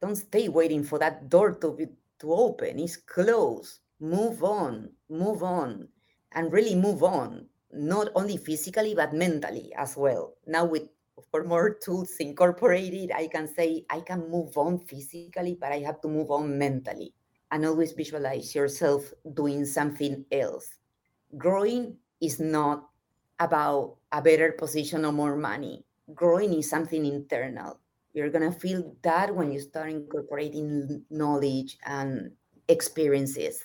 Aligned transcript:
don't 0.00 0.16
stay 0.16 0.48
waiting 0.48 0.84
for 0.84 0.98
that 0.98 1.28
door 1.28 1.52
to 1.54 1.72
be 1.72 1.86
to 2.20 2.32
open. 2.32 2.78
It's 2.78 2.96
closed. 2.96 3.80
Move 4.00 4.44
on, 4.44 4.90
move 5.08 5.42
on, 5.42 5.88
and 6.32 6.52
really 6.52 6.74
move 6.74 7.02
on, 7.02 7.46
not 7.72 8.08
only 8.14 8.36
physically 8.36 8.94
but 8.94 9.12
mentally 9.12 9.72
as 9.76 9.96
well. 9.96 10.34
Now 10.46 10.64
with 10.64 10.88
for 11.30 11.44
more 11.44 11.74
tools 11.74 12.14
incorporated, 12.20 13.12
I 13.12 13.26
can 13.26 13.52
say 13.52 13.84
I 13.90 14.00
can 14.00 14.30
move 14.30 14.56
on 14.56 14.78
physically, 14.78 15.56
but 15.60 15.72
I 15.72 15.80
have 15.80 16.00
to 16.02 16.08
move 16.08 16.30
on 16.30 16.56
mentally. 16.58 17.12
And 17.50 17.64
always 17.64 17.92
visualize 17.92 18.54
yourself 18.54 19.12
doing 19.34 19.64
something 19.64 20.24
else. 20.30 20.68
Growing 21.36 21.96
is 22.20 22.40
not 22.40 22.88
about 23.40 23.96
a 24.12 24.20
better 24.20 24.52
position 24.52 25.04
or 25.04 25.12
more 25.12 25.36
money. 25.36 25.84
Growing 26.14 26.52
is 26.52 26.68
something 26.68 27.04
internal. 27.04 27.80
You're 28.18 28.30
going 28.30 28.52
to 28.52 28.58
feel 28.58 28.96
that 29.02 29.32
when 29.32 29.52
you 29.52 29.60
start 29.60 29.90
incorporating 29.90 31.04
knowledge 31.08 31.78
and 31.86 32.32
experiences. 32.66 33.64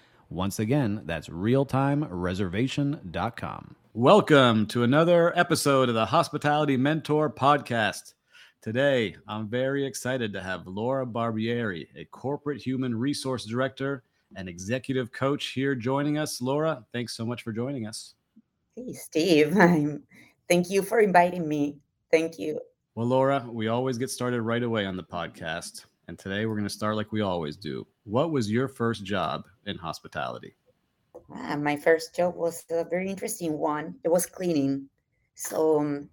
Once 0.31 0.59
again, 0.59 1.01
that's 1.03 1.27
realtimereservation.com. 1.27 3.75
Welcome 3.93 4.65
to 4.67 4.83
another 4.83 5.37
episode 5.37 5.89
of 5.89 5.95
the 5.95 6.05
Hospitality 6.05 6.77
Mentor 6.77 7.29
Podcast. 7.29 8.13
Today, 8.61 9.17
I'm 9.27 9.49
very 9.49 9.85
excited 9.85 10.31
to 10.31 10.41
have 10.41 10.67
Laura 10.67 11.05
Barbieri, 11.05 11.87
a 11.97 12.05
corporate 12.05 12.61
human 12.61 12.97
resource 12.97 13.43
director 13.43 14.03
and 14.37 14.47
executive 14.47 15.11
coach, 15.11 15.47
here 15.47 15.75
joining 15.75 16.17
us. 16.17 16.41
Laura, 16.41 16.85
thanks 16.93 17.13
so 17.13 17.25
much 17.25 17.43
for 17.43 17.51
joining 17.51 17.85
us. 17.85 18.13
Hey, 18.77 18.93
Steve. 18.93 19.57
I'm, 19.57 20.01
thank 20.47 20.69
you 20.69 20.81
for 20.81 21.01
inviting 21.01 21.45
me. 21.45 21.75
Thank 22.09 22.39
you. 22.39 22.61
Well, 22.95 23.07
Laura, 23.07 23.45
we 23.51 23.67
always 23.67 23.97
get 23.97 24.09
started 24.09 24.43
right 24.43 24.63
away 24.63 24.85
on 24.85 24.95
the 24.95 25.03
podcast. 25.03 25.87
And 26.07 26.17
today 26.17 26.45
we're 26.45 26.55
going 26.55 26.63
to 26.63 26.69
start 26.69 26.95
like 26.95 27.11
we 27.11 27.19
always 27.19 27.57
do. 27.57 27.85
What 28.05 28.31
was 28.31 28.49
your 28.49 28.69
first 28.69 29.03
job 29.03 29.43
in 29.65 29.77
hospitality? 29.77 30.55
Uh, 31.33 31.57
my 31.57 31.75
first 31.75 32.15
job 32.15 32.35
was 32.35 32.65
a 32.69 32.83
very 32.85 33.09
interesting 33.09 33.57
one. 33.57 33.95
It 34.03 34.09
was 34.09 34.25
cleaning. 34.25 34.89
So, 35.35 35.79
um, 35.79 36.09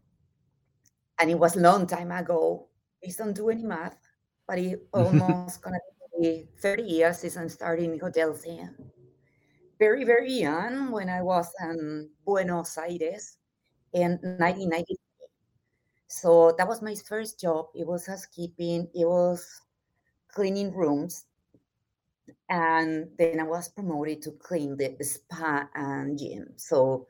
and 1.19 1.31
it 1.31 1.39
was 1.39 1.57
a 1.57 1.61
long 1.61 1.87
time 1.87 2.11
ago. 2.13 2.69
I 3.05 3.11
don't 3.17 3.35
do 3.35 3.51
any 3.51 3.65
math, 3.65 3.99
but 4.47 4.59
it 4.59 4.87
almost 4.93 5.63
gonna 5.63 5.79
be 6.21 6.49
30 6.61 6.83
years 6.83 7.19
since 7.19 7.37
I'm 7.37 7.49
starting 7.49 7.93
in 7.95 7.99
hotels. 8.01 8.43
here. 8.43 8.75
very, 9.79 10.05
very 10.05 10.33
young 10.33 10.91
when 10.91 11.09
I 11.09 11.23
was 11.23 11.53
in 11.61 12.11
Buenos 12.25 12.77
Aires 12.79 13.39
in 13.93 14.19
1993. 14.23 14.97
So 16.09 16.53
that 16.59 16.67
was 16.67 16.83
my 16.83 16.95
first 16.95 17.41
job. 17.41 17.67
It 17.75 17.87
was 17.87 18.07
housekeeping. 18.07 18.89
It 18.95 19.07
was 19.07 19.63
cleaning 20.29 20.73
rooms 20.75 21.27
and 22.49 23.09
then 23.19 23.41
I 23.41 23.45
was 23.45 23.69
promoted 23.69 24.23
to 24.23 24.33
clean 24.33 24.77
the 24.77 24.97
spa 25.05 25.69
and 25.75 26.19
gym. 26.19 26.49
So 26.57 27.07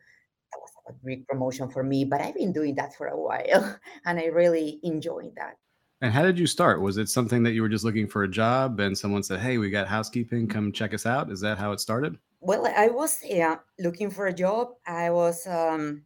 that 0.53 0.59
was 0.61 0.71
a 0.89 1.07
big 1.07 1.27
promotion 1.27 1.71
for 1.71 1.83
me, 1.83 2.05
but 2.05 2.21
I've 2.21 2.35
been 2.35 2.53
doing 2.53 2.75
that 2.77 2.95
for 2.95 3.07
a 3.09 3.21
while 3.21 3.79
and 4.05 4.19
I 4.19 4.27
really 4.27 4.81
enjoyed 4.83 5.35
that. 5.37 5.57
And 6.01 6.13
how 6.13 6.23
did 6.23 6.39
you 6.39 6.47
start? 6.47 6.81
Was 6.81 6.97
it 6.97 7.09
something 7.09 7.43
that 7.43 7.53
you 7.53 7.63
were 7.63 7.69
just 7.69 7.85
looking 7.85 8.07
for 8.07 8.23
a 8.23 8.29
job 8.29 8.79
and 8.79 8.97
someone 8.97 9.23
said, 9.23 9.41
Hey, 9.41 9.59
we 9.59 9.69
got 9.69 9.89
housekeeping, 9.89 10.47
come 10.49 10.73
check 10.73 10.95
us 10.95 11.07
out? 11.07 11.31
Is 11.31 11.41
that 11.41 11.59
how 11.59 11.73
it 11.73 11.81
started? 11.81 12.19
Well, 12.41 12.67
I 12.67 12.89
was 12.89 13.19
yeah, 13.25 13.57
looking 13.81 14.11
for 14.11 14.27
a 14.29 14.33
job. 14.33 14.75
I 14.87 15.11
was 15.11 15.47
um 15.47 16.05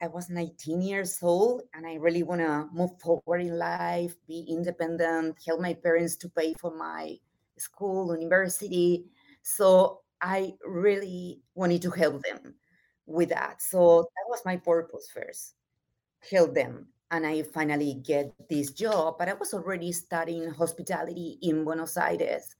I 0.00 0.08
was 0.08 0.28
19 0.30 0.82
years 0.82 1.18
old 1.22 1.62
and 1.74 1.86
I 1.86 1.94
really 1.94 2.22
want 2.22 2.40
to 2.42 2.68
move 2.72 2.98
forward 3.00 3.40
in 3.40 3.58
life, 3.58 4.14
be 4.26 4.46
independent, 4.48 5.36
help 5.46 5.60
my 5.60 5.74
parents 5.74 6.16
to 6.16 6.28
pay 6.28 6.54
for 6.60 6.74
my 6.74 7.16
school, 7.58 8.14
university. 8.14 9.06
So 9.42 10.00
I 10.20 10.54
really 10.64 11.42
wanted 11.54 11.82
to 11.82 11.90
help 11.90 12.22
them 12.22 12.54
with 13.06 13.28
that. 13.30 13.62
So 13.62 14.02
that 14.02 14.28
was 14.28 14.42
my 14.44 14.56
purpose 14.56 15.08
first, 15.12 15.54
help 16.30 16.54
them. 16.54 16.88
And 17.10 17.24
I 17.24 17.42
finally 17.42 17.94
get 17.94 18.32
this 18.48 18.72
job, 18.72 19.16
but 19.18 19.28
I 19.28 19.34
was 19.34 19.54
already 19.54 19.92
studying 19.92 20.50
hospitality 20.50 21.38
in 21.42 21.64
Buenos 21.64 21.96
Aires. 21.96 22.56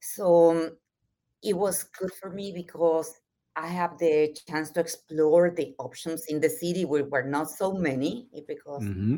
So 0.00 0.72
it 1.42 1.56
was 1.56 1.84
good 1.84 2.12
for 2.14 2.30
me 2.30 2.52
because 2.52 3.20
I 3.56 3.66
have 3.68 3.98
the 3.98 4.36
chance 4.48 4.70
to 4.72 4.80
explore 4.80 5.50
the 5.50 5.74
options 5.78 6.26
in 6.26 6.40
the 6.40 6.48
city 6.48 6.84
where 6.84 7.04
were 7.04 7.22
not 7.22 7.50
so 7.50 7.72
many 7.72 8.28
eh, 8.36 8.40
because 8.46 8.82
mm-hmm. 8.82 9.16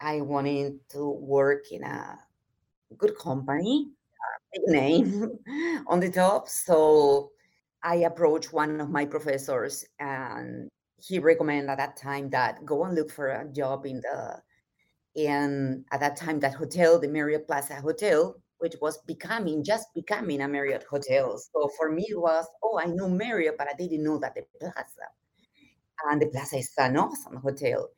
I 0.00 0.20
wanted 0.20 0.80
to 0.90 1.08
work 1.08 1.70
in 1.70 1.84
a 1.84 2.18
good 2.98 3.16
company 3.18 3.90
name 4.66 5.38
on 5.86 6.00
the 6.00 6.10
top. 6.10 6.48
So 6.48 7.30
I 7.82 7.96
approached 7.96 8.52
one 8.52 8.80
of 8.80 8.90
my 8.90 9.04
professors 9.04 9.84
and 9.98 10.68
he 10.96 11.18
recommended 11.18 11.68
at 11.68 11.78
that 11.78 11.96
time 11.96 12.30
that 12.30 12.64
go 12.64 12.84
and 12.84 12.94
look 12.94 13.10
for 13.10 13.28
a 13.28 13.46
job 13.52 13.84
in 13.86 14.00
the 14.00 14.40
in 15.14 15.84
at 15.92 16.00
that 16.00 16.16
time 16.16 16.40
that 16.40 16.54
hotel, 16.54 16.98
the 16.98 17.08
Marriott 17.08 17.46
Plaza 17.46 17.74
Hotel, 17.76 18.34
which 18.58 18.74
was 18.80 18.98
becoming 19.06 19.62
just 19.62 19.88
becoming 19.94 20.40
a 20.40 20.48
Marriott 20.48 20.84
hotel. 20.90 21.38
So 21.38 21.70
for 21.76 21.90
me 21.90 22.06
it 22.08 22.18
was, 22.18 22.46
oh, 22.62 22.80
I 22.82 22.86
know 22.86 23.08
Marriott, 23.08 23.56
but 23.58 23.68
I 23.68 23.74
didn't 23.74 24.02
know 24.02 24.18
that 24.18 24.34
the 24.34 24.42
plaza. 24.58 25.06
And 26.10 26.20
the 26.20 26.26
plaza 26.26 26.56
is 26.56 26.72
an 26.78 26.96
awesome 26.96 27.36
hotel. 27.36 27.90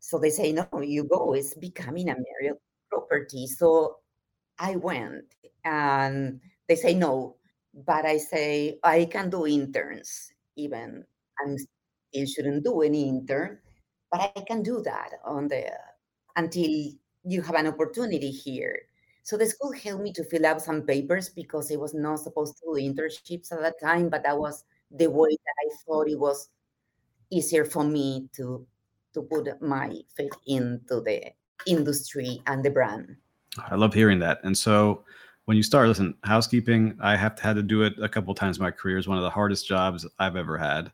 So 0.00 0.18
they 0.18 0.30
say, 0.30 0.52
no, 0.52 0.66
you 0.82 1.04
go, 1.04 1.34
it's 1.34 1.54
becoming 1.54 2.08
a 2.08 2.16
Marriott 2.16 2.60
property. 2.90 3.46
So 3.46 3.96
I 4.60 4.76
went 4.76 5.24
and 5.64 6.38
they 6.68 6.76
say 6.76 6.94
no, 6.94 7.36
but 7.74 8.04
I 8.04 8.18
say 8.18 8.78
I 8.84 9.06
can 9.06 9.30
do 9.30 9.46
interns 9.46 10.32
even. 10.56 11.04
Still 12.12 12.26
shouldn't 12.26 12.64
do 12.64 12.82
any 12.82 13.08
intern, 13.08 13.58
but 14.12 14.20
I 14.36 14.40
can 14.42 14.62
do 14.62 14.82
that 14.82 15.12
on 15.24 15.48
the 15.48 15.72
until 16.36 16.92
you 17.24 17.40
have 17.42 17.54
an 17.54 17.68
opportunity 17.68 18.30
here. 18.30 18.78
So 19.22 19.38
the 19.38 19.46
school 19.46 19.72
helped 19.72 20.02
me 20.02 20.12
to 20.12 20.24
fill 20.24 20.44
out 20.44 20.60
some 20.60 20.82
papers 20.82 21.30
because 21.30 21.70
it 21.70 21.80
was 21.80 21.94
not 21.94 22.20
supposed 22.20 22.58
to 22.58 22.74
do 22.74 22.80
internships 22.80 23.52
at 23.52 23.62
that 23.62 23.80
time, 23.80 24.10
but 24.10 24.22
that 24.24 24.38
was 24.38 24.64
the 24.90 25.08
way 25.08 25.30
that 25.30 25.54
I 25.64 25.68
thought 25.86 26.08
it 26.08 26.18
was 26.18 26.50
easier 27.30 27.64
for 27.64 27.84
me 27.84 28.28
to 28.36 28.66
to 29.14 29.22
put 29.22 29.60
my 29.62 29.96
faith 30.16 30.36
into 30.46 31.00
the 31.00 31.32
industry 31.66 32.42
and 32.46 32.62
the 32.62 32.70
brand. 32.70 33.16
I 33.68 33.74
love 33.76 33.94
hearing 33.94 34.18
that. 34.20 34.40
And 34.44 34.56
so 34.56 35.04
when 35.46 35.56
you 35.56 35.62
start, 35.62 35.88
listen, 35.88 36.14
housekeeping, 36.24 36.96
I 37.00 37.16
have 37.16 37.38
had 37.38 37.56
to 37.56 37.62
do 37.62 37.82
it 37.82 37.94
a 38.00 38.08
couple 38.08 38.34
times 38.34 38.58
in 38.58 38.62
my 38.62 38.70
career. 38.70 38.98
is 38.98 39.08
one 39.08 39.18
of 39.18 39.24
the 39.24 39.30
hardest 39.30 39.66
jobs 39.66 40.06
I've 40.18 40.36
ever 40.36 40.56
had. 40.56 40.92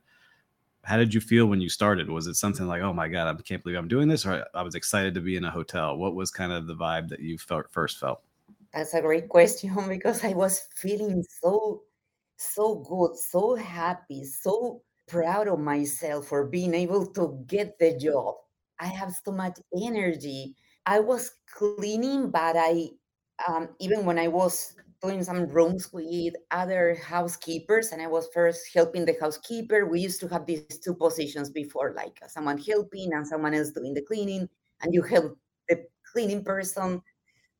how 0.84 0.96
did 0.96 1.12
you 1.12 1.20
feel 1.20 1.46
when 1.46 1.60
you 1.60 1.68
started? 1.68 2.08
Was 2.08 2.28
it 2.28 2.34
something 2.36 2.66
like, 2.66 2.80
oh 2.80 2.92
my 2.92 3.08
God, 3.08 3.26
I 3.28 3.42
can't 3.42 3.62
believe 3.62 3.76
I'm 3.78 3.88
doing 3.88 4.08
this? 4.08 4.24
Or 4.24 4.46
I 4.54 4.62
was 4.62 4.74
excited 4.76 5.14
to 5.14 5.20
be 5.20 5.36
in 5.36 5.44
a 5.44 5.50
hotel. 5.50 5.96
What 5.96 6.14
was 6.14 6.30
kind 6.30 6.52
of 6.52 6.66
the 6.66 6.76
vibe 6.76 7.08
that 7.08 7.20
you 7.20 7.38
felt 7.38 7.70
first 7.70 7.98
felt? 7.98 8.22
That's 8.72 8.94
a 8.94 9.00
great 9.00 9.28
question 9.28 9.74
because 9.88 10.24
I 10.24 10.32
was 10.32 10.68
feeling 10.74 11.24
so, 11.42 11.82
so 12.36 12.76
good, 12.76 13.16
so 13.16 13.56
happy, 13.56 14.24
so 14.24 14.82
proud 15.08 15.48
of 15.48 15.58
myself 15.58 16.28
for 16.28 16.46
being 16.46 16.74
able 16.74 17.06
to 17.06 17.44
get 17.46 17.78
the 17.78 17.96
job. 17.98 18.36
I 18.78 18.86
have 18.86 19.14
so 19.24 19.32
much 19.32 19.58
energy. 19.82 20.54
I 20.86 21.00
was 21.00 21.32
cleaning, 21.52 22.30
but 22.30 22.56
I, 22.56 22.90
um, 23.48 23.68
even 23.80 24.04
when 24.06 24.18
I 24.18 24.28
was 24.28 24.76
doing 25.02 25.22
some 25.24 25.46
rooms 25.48 25.92
with 25.92 26.34
other 26.50 26.94
housekeepers, 26.94 27.92
and 27.92 28.00
I 28.00 28.06
was 28.06 28.28
first 28.32 28.68
helping 28.72 29.04
the 29.04 29.16
housekeeper. 29.20 29.86
We 29.86 30.00
used 30.00 30.20
to 30.20 30.28
have 30.28 30.46
these 30.46 30.78
two 30.80 30.94
positions 30.94 31.50
before, 31.50 31.92
like 31.94 32.18
someone 32.28 32.58
helping 32.58 33.12
and 33.12 33.26
someone 33.26 33.54
else 33.54 33.70
doing 33.72 33.94
the 33.94 34.02
cleaning, 34.02 34.48
and 34.80 34.94
you 34.94 35.02
help 35.02 35.38
the 35.68 35.86
cleaning 36.12 36.44
person 36.44 37.02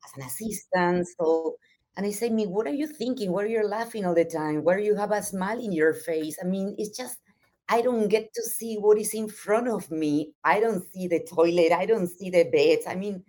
as 0.05 0.11
an 0.17 0.23
assistant. 0.27 1.07
So, 1.19 1.57
and 1.95 2.05
they 2.05 2.11
say, 2.11 2.29
"Me, 2.29 2.47
what 2.47 2.67
are 2.67 2.73
you 2.73 2.87
thinking? 2.87 3.31
Why 3.31 3.43
are 3.43 3.47
you 3.47 3.63
laughing 3.67 4.05
all 4.05 4.15
the 4.15 4.25
time? 4.25 4.63
Do 4.63 4.77
you 4.83 4.95
have 4.95 5.11
a 5.11 5.23
smile 5.23 5.59
in 5.59 5.71
your 5.71 5.93
face?" 5.93 6.37
I 6.41 6.45
mean, 6.47 6.75
it's 6.77 6.97
just 6.97 7.19
I 7.69 7.81
don't 7.81 8.07
get 8.07 8.33
to 8.33 8.43
see 8.43 8.75
what 8.75 8.97
is 8.97 9.13
in 9.13 9.27
front 9.27 9.67
of 9.67 9.91
me. 9.91 10.33
I 10.43 10.59
don't 10.59 10.83
see 10.91 11.07
the 11.07 11.19
toilet. 11.19 11.71
I 11.71 11.85
don't 11.85 12.07
see 12.07 12.29
the 12.29 12.45
beds. 12.45 12.85
I 12.87 12.95
mean, 12.95 13.23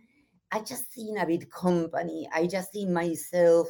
I 0.52 0.60
just 0.60 0.92
see 0.92 1.10
in 1.10 1.18
a 1.18 1.26
big 1.26 1.50
company. 1.50 2.28
I 2.32 2.46
just 2.46 2.72
see 2.72 2.86
myself 2.86 3.68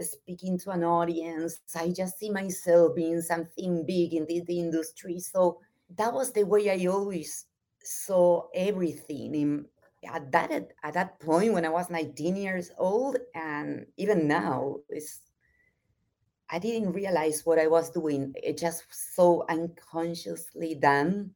speaking 0.00 0.58
to 0.60 0.70
an 0.70 0.84
audience. 0.84 1.60
I 1.76 1.90
just 1.90 2.18
see 2.18 2.30
myself 2.30 2.94
being 2.94 3.20
something 3.20 3.84
big 3.86 4.14
in 4.14 4.26
the, 4.26 4.42
the 4.46 4.58
industry. 4.58 5.18
So 5.20 5.60
that 5.96 6.12
was 6.12 6.32
the 6.32 6.44
way 6.44 6.70
I 6.70 6.86
always 6.86 7.46
saw 7.82 8.44
everything. 8.54 9.34
In, 9.34 9.66
at 10.08 10.32
that 10.32 10.50
at 10.82 10.94
that 10.94 11.20
point 11.20 11.52
when 11.52 11.66
I 11.66 11.68
was 11.68 11.90
19 11.90 12.36
years 12.36 12.70
old, 12.78 13.18
and 13.34 13.86
even 13.96 14.26
now, 14.26 14.76
it's 14.88 15.20
I 16.50 16.58
didn't 16.58 16.92
realize 16.92 17.46
what 17.46 17.58
I 17.58 17.66
was 17.66 17.90
doing. 17.90 18.34
It 18.42 18.58
just 18.58 18.84
so 19.14 19.44
unconsciously 19.48 20.74
done. 20.74 21.30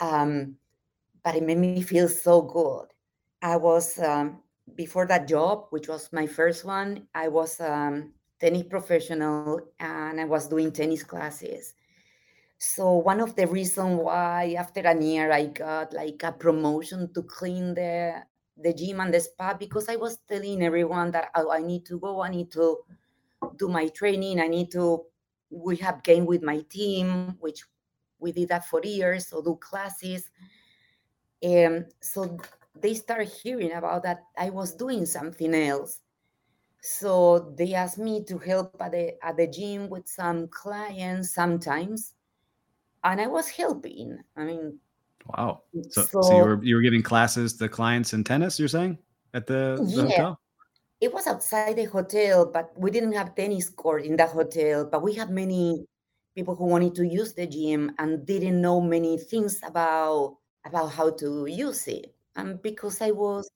Um, 0.00 0.56
but 1.22 1.34
it 1.34 1.42
made 1.42 1.58
me 1.58 1.80
feel 1.80 2.08
so 2.08 2.42
good. 2.42 2.88
I 3.40 3.56
was 3.56 3.98
um, 3.98 4.42
before 4.74 5.06
that 5.06 5.26
job, 5.26 5.66
which 5.70 5.88
was 5.88 6.12
my 6.12 6.26
first 6.26 6.64
one. 6.64 7.06
I 7.14 7.28
was 7.28 7.60
um, 7.60 8.12
tennis 8.38 8.64
professional 8.64 9.60
and 9.80 10.20
I 10.20 10.24
was 10.24 10.48
doing 10.48 10.72
tennis 10.72 11.02
classes. 11.02 11.74
So 12.58 12.94
one 12.96 13.20
of 13.20 13.34
the 13.36 13.46
reasons 13.46 14.00
why 14.02 14.56
after 14.58 14.80
a 14.80 15.02
year 15.02 15.32
I 15.32 15.46
got 15.46 15.92
like 15.92 16.22
a 16.22 16.32
promotion 16.32 17.12
to 17.14 17.22
clean 17.22 17.74
the 17.74 18.22
the 18.56 18.72
gym 18.72 19.00
and 19.00 19.12
the 19.12 19.20
spa 19.20 19.54
because 19.54 19.88
I 19.88 19.96
was 19.96 20.18
telling 20.28 20.62
everyone 20.62 21.10
that 21.10 21.30
oh, 21.34 21.50
I 21.50 21.60
need 21.60 21.84
to 21.86 21.98
go, 21.98 22.22
I 22.22 22.30
need 22.30 22.52
to 22.52 22.78
do 23.58 23.68
my 23.68 23.88
training, 23.88 24.40
I 24.40 24.48
need 24.48 24.70
to. 24.72 25.04
We 25.50 25.76
have 25.76 26.02
game 26.02 26.26
with 26.26 26.42
my 26.42 26.60
team, 26.68 27.36
which 27.38 27.62
we 28.18 28.32
did 28.32 28.48
that 28.48 28.66
for 28.66 28.80
years, 28.82 29.28
so 29.28 29.42
do 29.42 29.56
classes. 29.56 30.30
Um, 31.44 31.86
so 32.00 32.38
they 32.80 32.94
start 32.94 33.28
hearing 33.28 33.72
about 33.72 34.02
that 34.02 34.24
I 34.36 34.50
was 34.50 34.74
doing 34.74 35.06
something 35.06 35.54
else. 35.54 36.00
So 36.80 37.54
they 37.56 37.74
asked 37.74 37.98
me 37.98 38.24
to 38.24 38.38
help 38.38 38.76
at 38.80 38.92
the 38.92 39.24
at 39.24 39.36
the 39.36 39.46
gym 39.46 39.88
with 39.88 40.08
some 40.08 40.48
clients 40.48 41.32
sometimes, 41.32 42.12
and 43.02 43.20
I 43.20 43.26
was 43.26 43.48
helping. 43.48 44.18
I 44.36 44.44
mean, 44.44 44.78
wow. 45.26 45.62
So, 45.90 46.02
so, 46.02 46.22
so 46.22 46.36
you 46.36 46.44
were 46.44 46.64
you 46.64 46.74
were 46.76 46.82
giving 46.82 47.02
classes 47.02 47.56
to 47.56 47.68
clients 47.68 48.12
in 48.12 48.24
tennis. 48.24 48.58
You're 48.58 48.68
saying 48.68 48.98
at 49.32 49.46
the, 49.46 49.76
the 49.78 49.84
yeah, 49.84 50.02
hotel? 50.02 50.40
It 51.04 51.12
was 51.12 51.26
outside 51.26 51.76
the 51.76 51.84
hotel, 51.84 52.46
but 52.46 52.72
we 52.80 52.90
didn't 52.90 53.12
have 53.12 53.36
tennis 53.36 53.68
court 53.68 54.04
in 54.04 54.16
the 54.16 54.26
hotel. 54.26 54.88
But 54.90 55.02
we 55.02 55.12
had 55.12 55.28
many 55.28 55.84
people 56.34 56.54
who 56.56 56.64
wanted 56.64 56.94
to 56.96 57.06
use 57.06 57.34
the 57.34 57.46
gym 57.46 57.92
and 57.98 58.24
didn't 58.24 58.60
know 58.60 58.80
many 58.80 59.18
things 59.18 59.60
about 59.62 60.38
about 60.64 60.88
how 60.96 61.10
to 61.10 61.44
use 61.44 61.86
it 61.88 62.14
and 62.36 62.60
because 62.62 63.00
I 63.02 63.10
was 63.10 63.50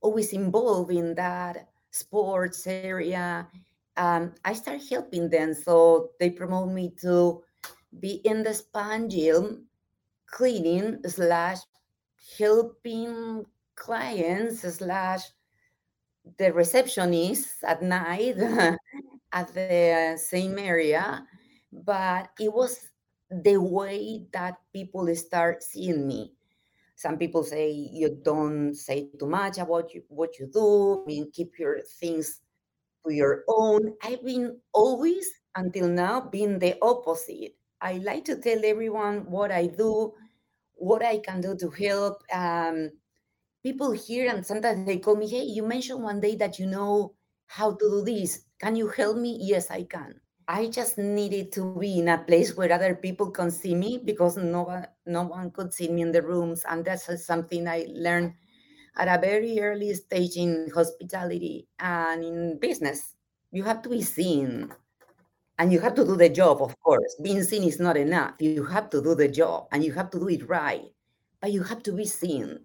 always 0.00 0.32
involved 0.32 0.90
in 0.92 1.14
that 1.16 1.68
sports 1.90 2.66
area, 2.66 3.46
um, 3.96 4.32
I 4.44 4.52
started 4.54 4.82
helping 4.88 5.28
them. 5.28 5.54
So 5.54 6.12
they 6.18 6.30
promote 6.30 6.72
me 6.72 6.94
to 7.02 7.42
be 8.00 8.20
in 8.24 8.42
the 8.42 8.54
span 8.54 9.10
gym, 9.10 9.66
cleaning 10.26 11.00
slash 11.06 11.58
helping 12.38 13.44
clients 13.76 14.62
slash 14.62 15.22
the 16.36 16.52
receptionist 16.52 17.64
at 17.64 17.82
night 17.82 18.36
at 19.32 19.54
the 19.54 20.18
same 20.20 20.58
area. 20.58 21.26
But 21.72 22.30
it 22.38 22.52
was 22.52 22.78
the 23.30 23.58
way 23.58 24.26
that 24.32 24.56
people 24.72 25.14
start 25.14 25.62
seeing 25.62 26.06
me 26.06 26.32
some 26.98 27.16
people 27.16 27.44
say 27.44 27.70
you 27.70 28.18
don't 28.24 28.74
say 28.74 29.08
too 29.20 29.28
much 29.28 29.58
about 29.58 29.94
you, 29.94 30.02
what 30.08 30.36
you 30.40 30.50
do. 30.52 31.04
I 31.04 31.06
mean, 31.06 31.30
keep 31.32 31.56
your 31.56 31.78
things 32.00 32.40
to 33.06 33.14
your 33.14 33.44
own. 33.46 33.94
I've 34.02 34.24
been 34.24 34.58
always 34.72 35.30
until 35.54 35.86
now 35.86 36.20
being 36.20 36.58
the 36.58 36.74
opposite. 36.82 37.54
I 37.80 37.98
like 37.98 38.24
to 38.24 38.34
tell 38.40 38.64
everyone 38.64 39.30
what 39.30 39.52
I 39.52 39.66
do, 39.68 40.12
what 40.74 41.04
I 41.04 41.18
can 41.18 41.40
do 41.40 41.54
to 41.60 41.70
help. 41.70 42.24
Um, 42.32 42.90
people 43.68 43.92
here 43.92 44.30
and 44.32 44.46
sometimes 44.46 44.86
they 44.86 44.96
call 44.96 45.14
me, 45.14 45.28
hey, 45.28 45.42
you 45.42 45.62
mentioned 45.62 46.02
one 46.02 46.20
day 46.20 46.34
that 46.34 46.58
you 46.58 46.64
know 46.64 47.12
how 47.48 47.72
to 47.72 47.90
do 47.90 48.02
this. 48.02 48.44
Can 48.58 48.74
you 48.74 48.88
help 48.88 49.18
me? 49.18 49.36
Yes, 49.42 49.70
I 49.70 49.82
can. 49.82 50.18
I 50.48 50.68
just 50.68 50.96
needed 50.96 51.52
to 51.52 51.76
be 51.78 51.98
in 51.98 52.08
a 52.08 52.16
place 52.16 52.56
where 52.56 52.72
other 52.72 52.94
people 52.94 53.30
can 53.30 53.50
see 53.50 53.74
me 53.74 54.00
because 54.02 54.38
no 54.38 54.62
one, 54.62 54.86
no 55.04 55.24
one 55.24 55.50
could 55.50 55.74
see 55.74 55.88
me 55.90 56.00
in 56.00 56.12
the 56.12 56.22
rooms. 56.22 56.64
And 56.66 56.82
that's 56.82 57.26
something 57.26 57.68
I 57.68 57.84
learned 57.92 58.32
at 58.96 59.06
a 59.06 59.20
very 59.20 59.60
early 59.60 59.92
stage 59.92 60.36
in 60.36 60.70
hospitality 60.74 61.68
and 61.78 62.24
in 62.24 62.58
business. 62.58 63.16
You 63.52 63.64
have 63.64 63.82
to 63.82 63.90
be 63.90 64.00
seen 64.00 64.72
and 65.58 65.70
you 65.70 65.80
have 65.80 65.94
to 65.96 66.06
do 66.06 66.16
the 66.16 66.30
job, 66.30 66.62
of 66.62 66.74
course. 66.80 67.20
Being 67.20 67.42
seen 67.42 67.64
is 67.64 67.78
not 67.80 67.98
enough. 67.98 68.32
You 68.38 68.64
have 68.64 68.88
to 68.90 69.02
do 69.02 69.14
the 69.14 69.28
job 69.28 69.68
and 69.72 69.84
you 69.84 69.92
have 69.92 70.08
to 70.12 70.18
do 70.18 70.30
it 70.30 70.48
right, 70.48 70.84
but 71.42 71.52
you 71.52 71.62
have 71.64 71.82
to 71.82 71.92
be 71.92 72.06
seen. 72.06 72.60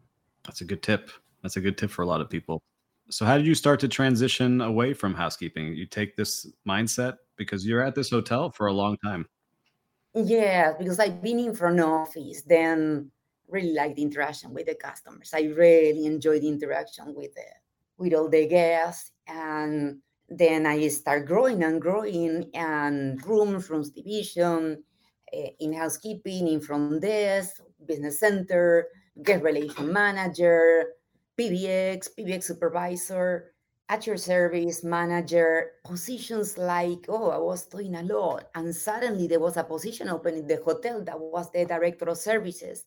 That's 0.46 0.62
a 0.62 0.66
good 0.66 0.84
tip. 0.84 1.10
That's 1.42 1.58
a 1.58 1.62
good 1.62 1.78
tip 1.78 1.90
for 1.90 2.02
a 2.02 2.06
lot 2.06 2.22
of 2.22 2.30
people. 2.30 2.62
So, 3.10 3.26
how 3.26 3.38
did 3.38 3.46
you 3.46 3.56
start 3.56 3.80
to 3.82 3.88
transition 3.88 4.62
away 4.62 4.94
from 4.94 5.14
housekeeping? 5.14 5.76
You 5.76 5.86
take 5.86 6.16
this 6.16 6.48
mindset 6.68 7.18
because 7.38 7.66
you're 7.66 7.82
at 7.82 7.96
this 7.96 8.10
hotel 8.10 8.50
for 8.52 8.68
a 8.68 8.74
long 8.74 8.98
time. 9.04 9.28
Yeah, 10.16 10.74
because 10.78 11.00
I've 11.00 11.22
been 11.22 11.40
in 11.40 11.56
front 11.56 11.80
office, 11.80 12.44
then 12.44 13.12
really 13.48 13.74
like 13.74 13.96
the 13.96 14.04
interaction 14.04 14.54
with 14.54 14.68
the 14.68 14.76
customers. 14.76 15.32
I 15.34 15.42
really 15.42 16.06
enjoy 16.06 16.40
the 16.40 16.48
interaction 16.48 17.14
with 17.16 17.34
the 17.34 17.46
with 17.98 18.14
all 18.14 18.30
the 18.30 18.48
guests, 18.48 19.12
and 19.28 20.00
then 20.30 20.66
I 20.66 20.88
start 20.88 21.26
growing 21.26 21.64
and 21.64 21.82
growing, 21.82 22.50
and 22.54 23.24
rooms, 23.26 23.70
rooms 23.70 23.90
division, 23.90 24.84
uh, 25.36 25.48
in 25.60 25.74
housekeeping, 25.74 26.48
in 26.48 26.62
front 26.62 27.02
desk, 27.02 27.62
business 27.86 28.20
center, 28.20 28.88
guest 29.22 29.44
relation 29.44 29.92
manager, 29.92 30.86
PBX, 31.40 32.10
PBX 32.18 32.44
supervisor, 32.44 33.54
at 33.90 34.08
your 34.08 34.18
service 34.18 34.84
manager 34.84 35.72
positions 35.86 36.58
like 36.58 37.06
oh 37.10 37.30
i 37.32 37.38
was 37.38 37.68
doing 37.68 37.94
a 37.96 38.02
lot 38.04 38.46
and 38.56 38.74
suddenly 38.74 39.28
there 39.28 39.42
was 39.42 39.58
a 39.58 39.64
position 39.64 40.08
open 40.08 40.36
in 40.36 40.48
the 40.48 40.56
hotel 40.64 41.04
that 41.04 41.20
was 41.20 41.52
the 41.52 41.66
director 41.66 42.06
of 42.06 42.18
services. 42.18 42.86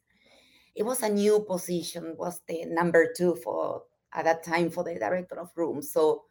It 0.75 0.85
was 0.85 1.03
a 1.03 1.09
new 1.09 1.45
position 1.49 2.15
was 2.19 2.41
the 2.49 2.65
number 2.65 3.13
two 3.17 3.37
for 3.37 3.83
at 4.15 4.25
that 4.25 4.43
time 4.43 4.71
for 4.71 4.85
the 4.85 4.95
director 4.95 5.39
of 5.39 5.51
rooms. 5.55 5.93
So 5.93 6.25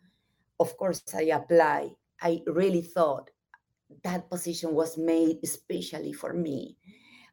of 0.59 0.75
course 0.77 1.01
i 1.13 1.23
applied 1.23 1.91
i 2.21 2.41
really 2.47 2.81
thought 2.81 3.29
that 4.03 4.29
position 4.29 4.73
was 4.73 4.97
made 4.97 5.37
especially 5.43 6.13
for 6.13 6.33
me 6.33 6.77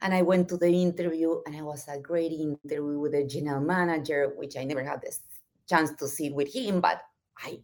and 0.02 0.12
i 0.12 0.20
went 0.20 0.48
to 0.48 0.56
the 0.56 0.68
interview 0.68 1.40
and 1.46 1.54
it 1.54 1.62
was 1.62 1.86
a 1.88 1.98
great 1.98 2.32
interview 2.32 2.98
with 2.98 3.12
the 3.12 3.24
general 3.24 3.60
manager 3.60 4.34
which 4.36 4.56
i 4.56 4.64
never 4.64 4.84
had 4.84 5.00
the 5.00 5.16
chance 5.68 5.90
to 5.92 6.06
sit 6.06 6.34
with 6.34 6.52
him 6.52 6.80
but 6.80 7.02
I 7.44 7.58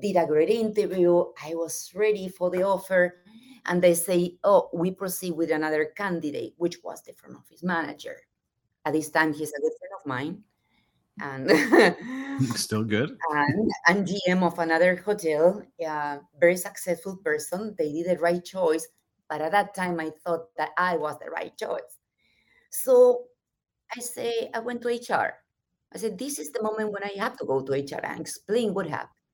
did 0.00 0.16
a 0.16 0.26
great 0.26 0.50
interview. 0.50 1.24
I 1.42 1.54
was 1.54 1.90
ready 1.94 2.28
for 2.28 2.50
the 2.50 2.62
offer. 2.62 3.16
And 3.66 3.80
they 3.80 3.94
say, 3.94 4.38
oh, 4.42 4.70
we 4.72 4.90
proceed 4.90 5.32
with 5.32 5.50
another 5.50 5.92
candidate, 5.96 6.54
which 6.56 6.82
was 6.82 7.02
the 7.02 7.12
front 7.12 7.36
office 7.36 7.62
manager. 7.62 8.16
At 8.84 8.94
this 8.94 9.10
time, 9.10 9.32
he's 9.32 9.52
a 9.52 9.60
good 9.60 9.72
friend 9.78 9.92
of 10.00 10.06
mine. 10.06 10.42
And 11.20 12.46
still 12.56 12.82
good. 12.82 13.16
And, 13.30 13.70
and 13.86 14.08
GM 14.08 14.42
of 14.42 14.58
another 14.58 14.96
hotel, 14.96 15.62
a 15.80 16.18
very 16.40 16.56
successful 16.56 17.18
person. 17.18 17.76
They 17.78 17.92
did 17.92 18.06
the 18.06 18.20
right 18.20 18.44
choice. 18.44 18.88
But 19.32 19.40
at 19.40 19.52
that 19.52 19.74
time, 19.74 19.98
I 19.98 20.10
thought 20.26 20.54
that 20.58 20.72
I 20.76 20.98
was 20.98 21.16
the 21.18 21.30
right 21.30 21.56
choice. 21.56 21.96
So 22.70 23.24
I 23.96 23.98
say, 23.98 24.50
I 24.52 24.58
went 24.58 24.82
to 24.82 24.88
HR. 24.88 25.32
I 25.94 25.96
said, 25.96 26.18
this 26.18 26.38
is 26.38 26.52
the 26.52 26.62
moment 26.62 26.92
when 26.92 27.02
I 27.02 27.12
have 27.16 27.38
to 27.38 27.46
go 27.46 27.62
to 27.62 27.72
HR 27.72 28.04
and 28.04 28.20
explain 28.20 28.74
what 28.74 28.86
happened. 28.86 29.24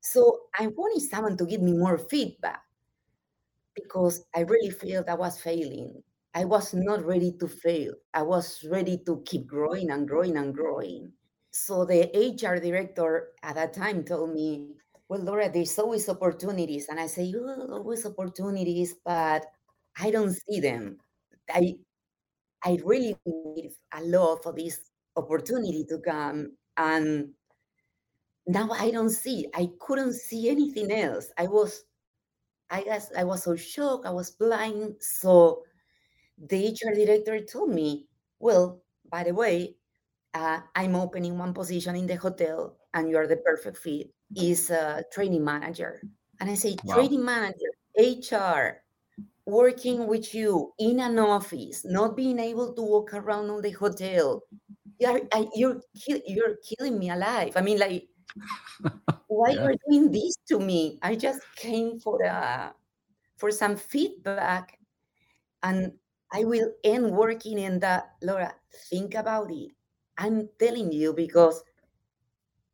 So 0.00 0.38
I 0.58 0.68
wanted 0.68 1.02
someone 1.02 1.36
to 1.36 1.44
give 1.44 1.60
me 1.60 1.74
more 1.74 1.98
feedback 1.98 2.62
because 3.74 4.24
I 4.34 4.40
really 4.40 4.70
felt 4.70 5.10
I 5.10 5.16
was 5.16 5.38
failing. 5.38 6.02
I 6.32 6.46
was 6.46 6.72
not 6.72 7.04
ready 7.04 7.32
to 7.40 7.46
fail. 7.46 7.92
I 8.14 8.22
was 8.22 8.64
ready 8.70 9.02
to 9.04 9.22
keep 9.26 9.46
growing 9.46 9.90
and 9.90 10.08
growing 10.08 10.38
and 10.38 10.54
growing. 10.54 11.12
So 11.50 11.84
the 11.84 12.08
HR 12.16 12.56
director 12.56 13.32
at 13.42 13.56
that 13.56 13.74
time 13.74 14.02
told 14.02 14.32
me, 14.32 14.70
Well, 15.08 15.20
Laura, 15.22 15.50
there's 15.50 15.78
always 15.78 16.08
opportunities. 16.08 16.88
And 16.88 16.98
I 16.98 17.06
say, 17.06 17.32
oh, 17.36 17.68
always 17.72 18.06
opportunities, 18.06 18.94
but 19.04 19.44
I 19.98 20.10
don't 20.10 20.32
see 20.32 20.60
them. 20.60 20.98
I 21.50 21.76
I 22.64 22.78
really 22.84 23.16
need 23.26 23.72
a 23.92 24.02
lot 24.02 24.42
for 24.42 24.52
this 24.54 24.80
opportunity 25.16 25.84
to 25.90 25.98
come. 26.00 26.56
And 26.76 27.34
now 28.46 28.70
I 28.72 28.90
don't 28.90 29.10
see. 29.10 29.46
I 29.54 29.70
couldn't 29.80 30.14
see 30.14 30.48
anything 30.50 30.90
else. 30.92 31.30
I 31.38 31.46
was, 31.46 31.84
I 32.70 32.84
guess 32.84 33.12
I 33.16 33.24
was 33.24 33.44
so 33.44 33.56
shocked. 33.56 34.06
I 34.06 34.10
was 34.12 34.32
blind. 34.32 34.96
So 35.00 35.64
the 36.38 36.68
HR 36.68 36.94
director 36.94 37.40
told 37.44 37.70
me, 37.70 38.08
well, 38.40 38.82
by 39.10 39.24
the 39.24 39.34
way, 39.34 39.76
uh, 40.34 40.60
I'm 40.76 40.96
opening 40.96 41.38
one 41.38 41.54
position 41.54 41.96
in 41.96 42.08
the 42.08 42.16
hotel 42.16 42.76
and 42.94 43.10
you're 43.10 43.28
the 43.28 43.38
perfect 43.38 43.78
fit 43.78 44.13
is 44.36 44.70
a 44.70 45.04
training 45.12 45.44
manager. 45.44 46.02
And 46.40 46.50
I 46.50 46.54
say, 46.54 46.76
wow. 46.84 46.94
training 46.94 47.24
manager, 47.24 47.70
HR, 47.98 48.82
working 49.46 50.06
with 50.06 50.34
you 50.34 50.72
in 50.78 51.00
an 51.00 51.18
office, 51.18 51.84
not 51.84 52.16
being 52.16 52.38
able 52.38 52.72
to 52.74 52.82
walk 52.82 53.14
around 53.14 53.50
on 53.50 53.62
the 53.62 53.70
hotel. 53.70 54.42
You're, 54.98 55.20
you're, 55.54 55.80
you're 56.26 56.56
killing 56.66 56.98
me 56.98 57.10
alive. 57.10 57.52
I 57.56 57.60
mean, 57.60 57.78
like, 57.78 58.08
why 59.28 59.50
yeah. 59.50 59.64
are 59.64 59.74
doing 59.88 60.10
this 60.10 60.36
to 60.48 60.58
me? 60.58 60.98
I 61.02 61.14
just 61.14 61.40
came 61.56 62.00
for 62.00 62.22
a, 62.22 62.72
for 63.36 63.50
some 63.50 63.76
feedback 63.76 64.78
and 65.62 65.92
I 66.32 66.44
will 66.44 66.72
end 66.82 67.10
working 67.10 67.58
in 67.58 67.78
that. 67.80 68.10
Laura, 68.22 68.54
think 68.90 69.14
about 69.14 69.50
it. 69.50 69.70
I'm 70.18 70.48
telling 70.58 70.92
you 70.92 71.12
because 71.12 71.62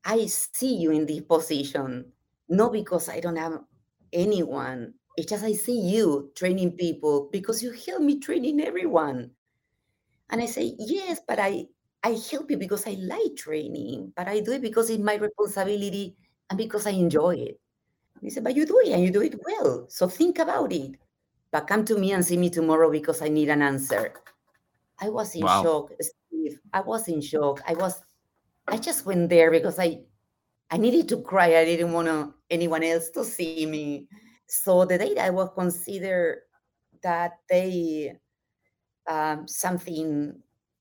I 0.05 0.27
see 0.27 0.77
you 0.77 0.91
in 0.93 1.07
this 1.07 1.21
position, 1.21 2.13
not 2.49 2.73
because 2.73 3.09
I 3.09 3.21
don't 3.21 3.37
have 3.37 3.61
anyone. 4.13 4.95
It's 5.17 5.31
just 5.31 5.45
I 5.45 5.53
see 5.53 5.79
you 5.79 6.31
training 6.35 6.73
people 6.73 7.29
because 7.33 7.63
you 7.63 7.73
help 7.73 8.03
me 8.03 8.19
training 8.19 8.61
everyone. 8.61 9.31
And 10.31 10.41
I 10.41 10.47
say, 10.47 10.75
yes, 10.79 11.21
but 11.27 11.39
I 11.39 11.67
I 12.03 12.19
help 12.31 12.51
you 12.51 12.57
because 12.57 12.87
I 12.87 12.97
like 13.01 13.37
training, 13.37 14.13
but 14.17 14.27
I 14.29 14.41
do 14.41 14.53
it 14.53 14.63
because 14.63 14.89
it's 14.89 15.03
my 15.03 15.17
responsibility 15.17 16.17
and 16.49 16.57
because 16.57 16.87
I 16.87 16.91
enjoy 16.91 17.37
it. 17.37 17.61
And 18.15 18.23
he 18.23 18.31
said, 18.31 18.45
but 18.45 18.57
you 18.57 18.65
do 18.65 18.81
it 18.85 18.93
and 18.93 19.05
you 19.05 19.11
do 19.11 19.21
it 19.21 19.39
well. 19.45 19.87
So 19.89 20.09
think 20.09 20.39
about 20.39 20.73
it. 20.73 20.97
But 21.51 21.67
come 21.67 21.85
to 21.87 21.99
me 21.99 22.13
and 22.13 22.25
see 22.25 22.37
me 22.37 22.49
tomorrow 22.49 22.91
because 22.91 23.21
I 23.21 23.29
need 23.29 23.49
an 23.51 23.61
answer. 23.61 24.15
I 25.01 25.09
was 25.09 25.35
in 25.35 25.43
wow. 25.43 25.63
shock, 25.63 25.91
Steve. 26.01 26.61
I 26.73 26.81
was 26.81 27.09
in 27.09 27.21
shock. 27.21 27.61
I 27.67 27.75
was 27.75 28.01
I 28.71 28.77
just 28.77 29.05
went 29.05 29.29
there 29.29 29.51
because 29.51 29.79
I 29.79 30.07
I 30.71 30.77
needed 30.79 31.09
to 31.09 31.23
cry. 31.23 31.59
I 31.59 31.65
didn't 31.65 31.93
want 31.93 32.35
anyone 32.49 32.85
else 32.85 33.11
to 33.11 33.25
see 33.25 33.67
me. 33.67 34.07
So 34.47 34.85
the 34.85 34.99
day 34.99 35.19
I 35.19 35.31
was 35.31 35.51
considered 35.55 36.43
that 37.03 37.39
they 37.49 38.15
um, 39.09 39.49
something 39.49 40.39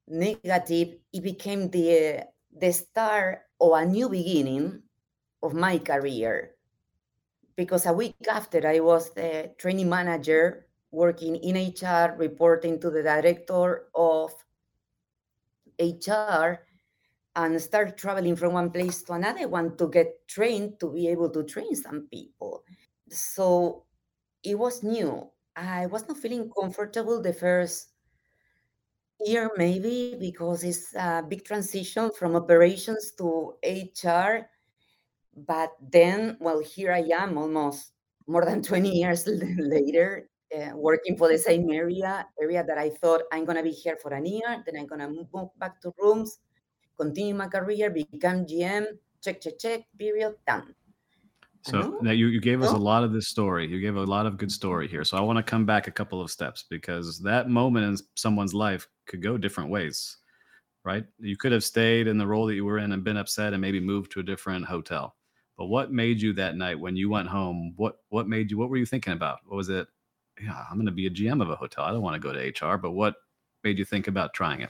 negative, 0.07 1.01
it 1.11 1.23
became 1.23 1.69
the 1.69 2.25
the 2.53 2.71
start 2.71 3.41
of 3.59 3.73
a 3.73 3.85
new 3.85 4.09
beginning 4.09 4.83
of 5.41 5.53
my 5.53 5.79
career. 5.79 6.51
Because 7.55 7.85
a 7.85 7.93
week 7.93 8.15
after 8.29 8.65
I 8.65 8.79
was 8.79 9.11
the 9.13 9.51
training 9.57 9.89
manager 9.89 10.67
working 10.91 11.35
in 11.35 11.57
HR, 11.57 12.15
reporting 12.17 12.79
to 12.79 12.89
the 12.89 13.03
director 13.03 13.89
of 13.93 14.31
HR, 15.79 16.68
and 17.35 17.61
start 17.61 17.97
traveling 17.97 18.35
from 18.35 18.53
one 18.53 18.71
place 18.71 19.03
to 19.03 19.13
another 19.13 19.47
one 19.47 19.77
to 19.77 19.87
get 19.87 20.27
trained 20.27 20.79
to 20.79 20.91
be 20.91 21.07
able 21.07 21.29
to 21.29 21.43
train 21.43 21.75
some 21.75 22.07
people. 22.11 22.63
So 23.09 23.85
it 24.43 24.57
was 24.57 24.83
new. 24.83 25.29
I 25.55 25.85
was 25.87 26.07
not 26.07 26.17
feeling 26.17 26.49
comfortable 26.49 27.21
the 27.21 27.33
first 27.33 27.89
year, 29.25 29.51
maybe 29.57 30.15
because 30.19 30.63
it's 30.63 30.95
a 30.95 31.23
big 31.27 31.43
transition 31.43 32.11
from 32.17 32.35
operations 32.35 33.11
to 33.17 33.55
HR. 33.63 34.47
But 35.35 35.71
then, 35.79 36.37
well, 36.39 36.59
here 36.59 36.93
I 36.93 37.03
am 37.13 37.37
almost 37.37 37.91
more 38.27 38.45
than 38.45 38.61
20 38.61 38.89
years 38.89 39.27
later, 39.57 40.29
uh, 40.55 40.75
working 40.75 41.17
for 41.17 41.27
the 41.27 41.37
same 41.37 41.69
area, 41.71 42.25
area 42.41 42.63
that 42.63 42.77
I 42.77 42.89
thought 42.89 43.21
I'm 43.31 43.45
going 43.45 43.57
to 43.57 43.63
be 43.63 43.71
here 43.71 43.97
for 44.01 44.13
a 44.13 44.21
year, 44.21 44.63
then 44.65 44.79
I'm 44.79 44.87
going 44.87 45.01
to 45.01 45.25
move 45.33 45.49
back 45.59 45.81
to 45.81 45.93
rooms 45.99 46.39
continue 46.99 47.35
my 47.35 47.47
career, 47.47 47.89
become 47.89 48.45
GM, 48.45 48.85
check, 49.23 49.41
check, 49.41 49.57
check, 49.57 49.81
period, 49.97 50.35
done. 50.45 50.75
So 51.63 51.99
now 52.01 52.11
you, 52.11 52.27
you 52.27 52.39
gave 52.39 52.61
us 52.61 52.71
oh. 52.71 52.77
a 52.77 52.79
lot 52.79 53.03
of 53.03 53.11
this 53.11 53.27
story. 53.27 53.67
You 53.67 53.81
gave 53.81 53.95
a 53.95 54.03
lot 54.03 54.25
of 54.25 54.37
good 54.37 54.51
story 54.51 54.87
here. 54.87 55.03
So 55.03 55.17
I 55.17 55.21
want 55.21 55.37
to 55.37 55.43
come 55.43 55.65
back 55.65 55.87
a 55.87 55.91
couple 55.91 56.21
of 56.21 56.31
steps 56.31 56.63
because 56.69 57.19
that 57.19 57.49
moment 57.49 57.85
in 57.85 58.05
someone's 58.15 58.53
life 58.53 58.87
could 59.07 59.21
go 59.21 59.37
different 59.37 59.69
ways, 59.69 60.17
right? 60.85 61.05
You 61.19 61.35
could 61.35 61.51
have 61.51 61.63
stayed 61.63 62.07
in 62.07 62.17
the 62.17 62.27
role 62.27 62.45
that 62.47 62.55
you 62.55 62.63
were 62.63 62.79
in 62.79 62.93
and 62.93 63.03
been 63.03 63.17
upset 63.17 63.53
and 63.53 63.61
maybe 63.61 63.79
moved 63.79 64.11
to 64.13 64.21
a 64.21 64.23
different 64.23 64.65
hotel. 64.65 65.15
But 65.57 65.65
what 65.65 65.91
made 65.91 66.21
you 66.21 66.31
that 66.33 66.55
night 66.55 66.79
when 66.79 66.95
you 66.95 67.09
went 67.09 67.27
home? 67.27 67.73
What 67.75 67.97
what 68.07 68.29
made 68.29 68.49
you? 68.49 68.57
What 68.57 68.69
were 68.69 68.77
you 68.77 68.85
thinking 68.85 69.11
about? 69.11 69.39
What 69.45 69.57
was 69.57 69.67
it? 69.67 69.87
Yeah, 70.41 70.63
I'm 70.69 70.77
going 70.77 70.85
to 70.85 70.91
be 70.93 71.07
a 71.07 71.11
GM 71.11 71.41
of 71.41 71.49
a 71.49 71.57
hotel. 71.57 71.83
I 71.83 71.91
don't 71.91 72.01
want 72.01 72.13
to 72.13 72.25
go 72.25 72.31
to 72.31 72.65
HR. 72.65 72.77
But 72.77 72.91
what 72.91 73.15
made 73.65 73.77
you 73.77 73.83
think 73.83 74.07
about 74.07 74.33
trying 74.33 74.61
it? 74.61 74.69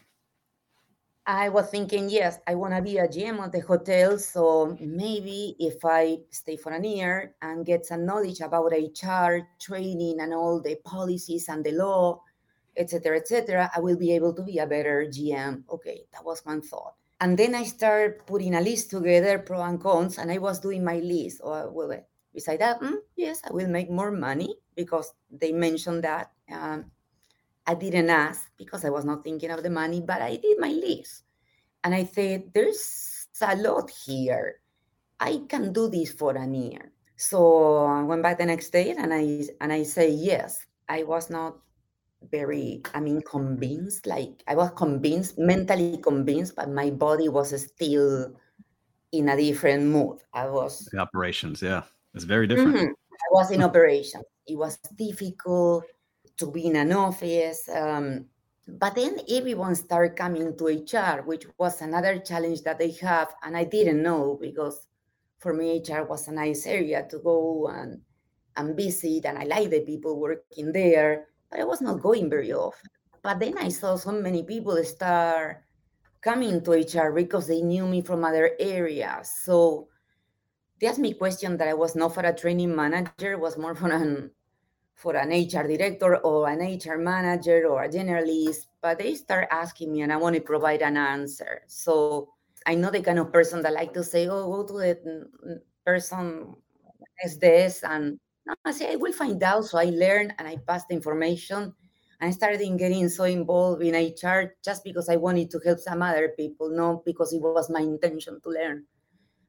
I 1.29 1.47
was 1.49 1.69
thinking, 1.69 2.09
yes, 2.09 2.39
I 2.47 2.55
want 2.55 2.73
to 2.73 2.81
be 2.81 2.97
a 2.97 3.07
GM 3.07 3.37
at 3.37 3.51
the 3.51 3.59
hotel. 3.59 4.17
So 4.17 4.75
maybe 4.81 5.55
if 5.59 5.85
I 5.85 6.21
stay 6.31 6.55
for 6.55 6.71
a 6.71 6.81
year 6.81 7.35
and 7.43 7.63
get 7.63 7.85
some 7.85 8.03
knowledge 8.03 8.41
about 8.41 8.73
HR 8.73 9.45
training 9.59 10.21
and 10.21 10.33
all 10.33 10.59
the 10.59 10.77
policies 10.77 11.47
and 11.47 11.63
the 11.63 11.73
law, 11.73 12.23
etc., 12.75 13.17
etc., 13.17 13.69
I 13.75 13.79
will 13.79 13.95
be 13.95 14.11
able 14.13 14.33
to 14.33 14.41
be 14.41 14.57
a 14.57 14.65
better 14.65 15.05
GM. 15.05 15.65
Okay, 15.69 16.05
that 16.13 16.25
was 16.25 16.43
one 16.43 16.63
thought. 16.63 16.95
And 17.21 17.37
then 17.37 17.53
I 17.53 17.63
started 17.65 18.25
putting 18.25 18.55
a 18.55 18.61
list 18.61 18.89
together, 18.89 19.37
pro 19.37 19.61
and 19.61 19.79
cons, 19.79 20.17
and 20.17 20.31
I 20.31 20.39
was 20.39 20.57
doing 20.57 20.83
my 20.83 20.97
list. 20.97 21.41
Or 21.43 21.59
oh, 21.59 21.71
well, 21.71 22.07
beside 22.33 22.61
that, 22.61 22.81
mm, 22.81 22.95
yes, 23.15 23.41
I 23.47 23.53
will 23.53 23.67
make 23.67 23.91
more 23.91 24.09
money 24.09 24.55
because 24.75 25.13
they 25.29 25.51
mentioned 25.51 26.03
that. 26.05 26.31
Um, 26.51 26.89
I 27.69 27.75
didn't 27.75 28.09
ask 28.09 28.49
because 28.57 28.83
I 28.83 28.89
was 28.89 29.05
not 29.05 29.23
thinking 29.23 29.51
of 29.51 29.61
the 29.61 29.69
money, 29.69 30.01
but 30.01 30.23
I 30.23 30.37
did 30.37 30.57
my 30.57 30.69
list. 30.73 31.21
And 31.83 31.93
I 31.93 32.03
said, 32.03 32.49
there's 32.51 33.27
a 33.45 33.55
lot 33.55 33.91
here. 33.91 34.61
I 35.19 35.43
can 35.47 35.71
do 35.71 35.87
this 35.87 36.11
for 36.11 36.35
a 36.35 36.47
year. 36.47 36.91
So 37.15 37.85
I 37.85 38.01
went 38.01 38.23
back 38.23 38.39
the 38.39 38.47
next 38.47 38.71
day 38.71 38.95
and 38.97 39.13
I 39.13 39.45
and 39.61 39.71
I 39.71 39.83
say 39.83 40.09
yes. 40.09 40.65
I 40.89 41.03
was 41.03 41.29
not 41.29 41.59
very, 42.31 42.81
I 42.95 43.01
mean, 43.01 43.21
convinced. 43.21 44.07
Like 44.07 44.41
I 44.47 44.55
was 44.55 44.71
convinced, 44.71 45.37
mentally 45.37 45.99
convinced, 46.01 46.55
but 46.55 46.71
my 46.71 46.89
body 46.89 47.29
was 47.29 47.53
still 47.53 48.33
in 49.11 49.29
a 49.29 49.37
different 49.37 49.83
mood. 49.83 50.17
I 50.33 50.49
was 50.49 50.89
the 50.91 50.97
operations, 50.97 51.61
yeah. 51.61 51.83
It's 52.15 52.23
very 52.23 52.47
different. 52.47 52.77
Mm-hmm. 52.77 52.97
I 53.13 53.29
was 53.29 53.51
in 53.51 53.61
operations. 53.61 54.25
It 54.47 54.57
was 54.57 54.79
difficult 54.95 55.83
to 56.39 56.51
be 56.51 56.65
in 56.65 56.75
an 56.75 56.91
office. 56.93 57.69
Um, 57.69 58.25
but 58.67 58.95
then 58.95 59.19
everyone 59.29 59.75
started 59.75 60.15
coming 60.15 60.55
to 60.57 60.65
HR, 60.65 61.21
which 61.23 61.45
was 61.57 61.81
another 61.81 62.19
challenge 62.19 62.61
that 62.63 62.79
they 62.79 62.91
have. 63.01 63.33
And 63.43 63.57
I 63.57 63.63
didn't 63.63 64.01
know 64.01 64.37
because 64.39 64.87
for 65.39 65.53
me, 65.53 65.81
HR 65.81 66.03
was 66.03 66.27
a 66.27 66.31
nice 66.31 66.65
area 66.65 67.05
to 67.09 67.19
go 67.19 67.67
and, 67.67 68.01
and 68.55 68.75
visit. 68.75 69.25
And 69.25 69.37
I 69.37 69.43
like 69.43 69.69
the 69.69 69.81
people 69.81 70.19
working 70.19 70.71
there, 70.71 71.27
but 71.49 71.59
I 71.59 71.63
was 71.63 71.81
not 71.81 72.01
going 72.01 72.29
very 72.29 72.53
often. 72.53 72.89
But 73.21 73.39
then 73.39 73.57
I 73.57 73.69
saw 73.69 73.95
so 73.95 74.11
many 74.11 74.43
people 74.43 74.81
start 74.83 75.63
coming 76.21 76.61
to 76.63 76.71
HR 76.71 77.11
because 77.11 77.47
they 77.47 77.61
knew 77.61 77.87
me 77.87 78.01
from 78.01 78.23
other 78.23 78.51
areas. 78.59 79.31
So 79.43 79.87
they 80.79 80.87
asked 80.87 80.99
me 80.99 81.11
a 81.11 81.15
question 81.15 81.57
that 81.57 81.67
I 81.67 81.73
was 81.73 81.95
not 81.95 82.13
for 82.13 82.21
a 82.21 82.33
training 82.33 82.75
manager, 82.75 83.37
was 83.37 83.57
more 83.57 83.75
for 83.75 83.91
an 83.91 84.31
for 84.99 85.15
an 85.15 85.31
HR 85.31 85.63
director 85.65 86.17
or 86.17 86.49
an 86.49 86.59
HR 86.59 86.97
manager 86.97 87.65
or 87.67 87.83
a 87.83 87.89
generalist, 87.89 88.67
but 88.81 88.99
they 88.99 89.15
start 89.15 89.47
asking 89.49 89.93
me 89.93 90.01
and 90.01 90.11
I 90.11 90.17
want 90.17 90.35
to 90.35 90.41
provide 90.41 90.81
an 90.81 90.97
answer. 90.97 91.61
So 91.67 92.33
I 92.67 92.75
know 92.75 92.91
the 92.91 93.01
kind 93.01 93.17
of 93.17 93.31
person 93.31 93.61
that 93.61 93.71
like 93.71 93.93
to 93.93 94.03
say, 94.03 94.27
oh, 94.27 94.51
go 94.51 94.67
to 94.67 94.73
the 94.73 95.61
person 95.85 96.53
is 97.23 97.37
this 97.37 97.81
and 97.85 98.19
no, 98.45 98.53
I 98.65 98.71
say 98.71 98.91
I 98.91 98.97
will 98.97 99.13
find 99.13 99.41
out. 99.41 99.63
So 99.65 99.77
I 99.77 99.85
learned 99.85 100.33
and 100.37 100.45
I 100.45 100.57
passed 100.67 100.89
the 100.89 100.95
information. 100.95 101.73
I 102.19 102.31
started 102.31 102.59
getting 102.77 103.07
so 103.07 103.23
involved 103.23 103.81
in 103.81 103.95
HR 103.95 104.55
just 104.65 104.83
because 104.83 105.07
I 105.07 105.15
wanted 105.15 105.49
to 105.51 105.61
help 105.63 105.79
some 105.79 106.01
other 106.01 106.33
people, 106.35 106.69
not 106.69 107.05
because 107.05 107.31
it 107.31 107.41
was 107.41 107.69
my 107.69 107.79
intention 107.79 108.41
to 108.43 108.49
learn 108.49 108.83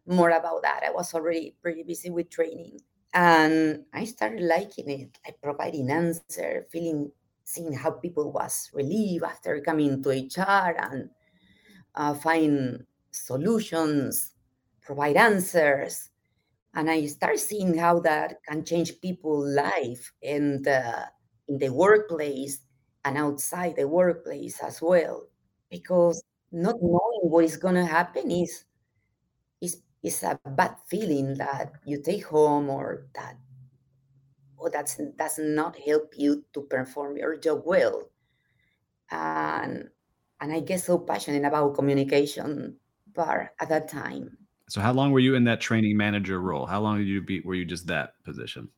more 0.06 0.30
about 0.30 0.62
that. 0.62 0.84
I 0.86 0.92
was 0.92 1.12
already 1.12 1.56
pretty 1.60 1.82
busy 1.82 2.10
with 2.10 2.30
training. 2.30 2.78
And 3.12 3.84
I 3.92 4.04
started 4.04 4.42
liking 4.42 4.88
it, 4.88 5.18
like 5.24 5.40
providing 5.42 5.90
answer, 5.90 6.66
feeling 6.70 7.10
seeing 7.42 7.72
how 7.72 7.90
people 7.90 8.30
was 8.30 8.70
relieved 8.72 9.24
after 9.24 9.60
coming 9.60 10.02
to 10.02 10.10
HR 10.10 10.76
and 10.78 11.10
uh, 11.96 12.14
find 12.14 12.84
solutions, 13.10 14.34
provide 14.80 15.16
answers. 15.16 16.10
And 16.74 16.88
I 16.88 17.06
start 17.06 17.40
seeing 17.40 17.76
how 17.76 17.98
that 18.00 18.44
can 18.46 18.64
change 18.64 19.00
people's 19.00 19.54
life 19.56 20.12
in 20.22 20.62
the, 20.62 21.08
in 21.48 21.58
the 21.58 21.70
workplace 21.70 22.60
and 23.04 23.18
outside 23.18 23.74
the 23.74 23.88
workplace 23.88 24.60
as 24.62 24.80
well. 24.80 25.26
Because 25.68 26.22
not 26.52 26.76
knowing 26.80 27.22
what 27.22 27.44
is 27.44 27.56
going 27.56 27.74
to 27.74 27.84
happen 27.84 28.30
is, 28.30 28.64
is 30.02 30.22
a 30.22 30.38
bad 30.44 30.76
feeling 30.86 31.34
that 31.34 31.72
you 31.84 32.00
take 32.02 32.24
home 32.26 32.70
or 32.70 33.06
that 33.14 33.36
or 34.56 34.70
that 34.70 34.94
does 35.16 35.38
not 35.38 35.76
help 35.76 36.12
you 36.16 36.44
to 36.52 36.62
perform 36.62 37.16
your 37.16 37.36
job 37.36 37.62
well. 37.64 38.10
And 39.10 39.88
and 40.40 40.52
I 40.52 40.60
get 40.60 40.80
so 40.80 40.98
passionate 40.98 41.44
about 41.44 41.74
communication 41.74 42.76
part 43.14 43.50
at 43.60 43.68
that 43.68 43.88
time. 43.88 44.36
So 44.68 44.80
how 44.80 44.92
long 44.92 45.10
were 45.10 45.20
you 45.20 45.34
in 45.34 45.44
that 45.44 45.60
training 45.60 45.96
manager 45.96 46.40
role? 46.40 46.64
How 46.64 46.80
long 46.80 46.98
did 46.98 47.08
you 47.08 47.20
be 47.20 47.40
were 47.40 47.54
you 47.54 47.64
just 47.64 47.86
that 47.88 48.22
position? 48.22 48.68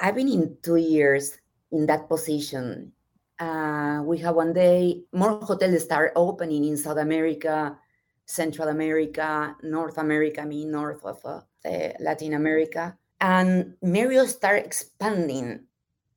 I've 0.00 0.14
been 0.14 0.28
in 0.28 0.56
two 0.62 0.76
years 0.76 1.36
in 1.70 1.86
that 1.86 2.08
position. 2.08 2.92
Uh, 3.38 4.02
we 4.04 4.18
have 4.18 4.36
one 4.36 4.52
day 4.52 5.02
more 5.12 5.38
hotels 5.40 5.82
start 5.82 6.12
opening 6.16 6.64
in 6.64 6.76
South 6.76 6.98
America, 6.98 7.76
Central 8.26 8.68
America, 8.68 9.56
North 9.62 9.98
America, 9.98 10.42
I 10.42 10.46
mean 10.46 10.70
north 10.70 11.04
of 11.04 11.24
uh, 11.24 11.40
Latin 12.00 12.34
America. 12.34 12.96
And 13.20 13.74
Marriott 13.82 14.28
started 14.28 14.66
expanding 14.66 15.64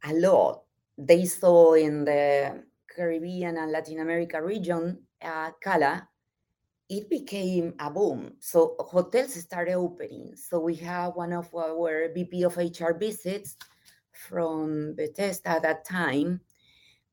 a 0.03 0.13
lot. 0.13 0.63
They 0.97 1.25
saw 1.25 1.73
in 1.73 2.05
the 2.05 2.63
Caribbean 2.89 3.57
and 3.57 3.71
Latin 3.71 3.99
America 3.99 4.41
region, 4.41 4.99
uh, 5.21 5.51
Cala, 5.63 6.07
it 6.89 7.09
became 7.09 7.73
a 7.79 7.89
boom. 7.89 8.33
So 8.39 8.75
hotels 8.79 9.33
started 9.33 9.73
opening. 9.73 10.35
So 10.35 10.59
we 10.59 10.75
have 10.75 11.15
one 11.15 11.33
of 11.33 11.53
our 11.53 12.09
VP 12.13 12.43
of 12.43 12.57
HR 12.57 12.93
visits 12.97 13.57
from 14.11 14.95
Bethesda 14.95 15.49
at 15.49 15.61
that 15.63 15.85
time, 15.85 16.41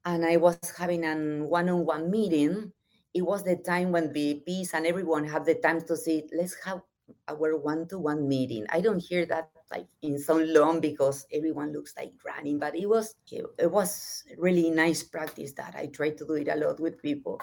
and 0.04 0.24
I 0.24 0.36
was 0.36 0.58
having 0.76 1.04
a 1.04 1.44
one-on-one 1.44 2.10
meeting. 2.10 2.72
It 3.14 3.22
was 3.22 3.44
the 3.44 3.56
time 3.56 3.92
when 3.92 4.12
the 4.12 4.42
VPs 4.46 4.74
and 4.74 4.86
everyone 4.86 5.24
had 5.24 5.44
the 5.44 5.54
time 5.54 5.80
to 5.82 5.96
say, 5.96 6.26
let's 6.36 6.56
have 6.64 6.82
our 7.28 7.56
one-to-one 7.56 8.26
meeting. 8.28 8.66
I 8.70 8.80
don't 8.80 8.98
hear 8.98 9.24
that 9.26 9.50
like 9.70 9.86
in 10.02 10.18
so 10.18 10.36
long 10.36 10.80
because 10.80 11.26
everyone 11.32 11.72
looks 11.72 11.94
like 11.96 12.12
running, 12.24 12.58
but 12.58 12.76
it 12.76 12.86
was 12.86 13.14
it 13.30 13.70
was 13.70 14.24
really 14.38 14.70
nice 14.70 15.02
practice 15.02 15.52
that 15.52 15.74
I 15.76 15.86
try 15.86 16.10
to 16.10 16.26
do 16.26 16.34
it 16.34 16.48
a 16.48 16.56
lot 16.56 16.80
with 16.80 17.00
people. 17.02 17.40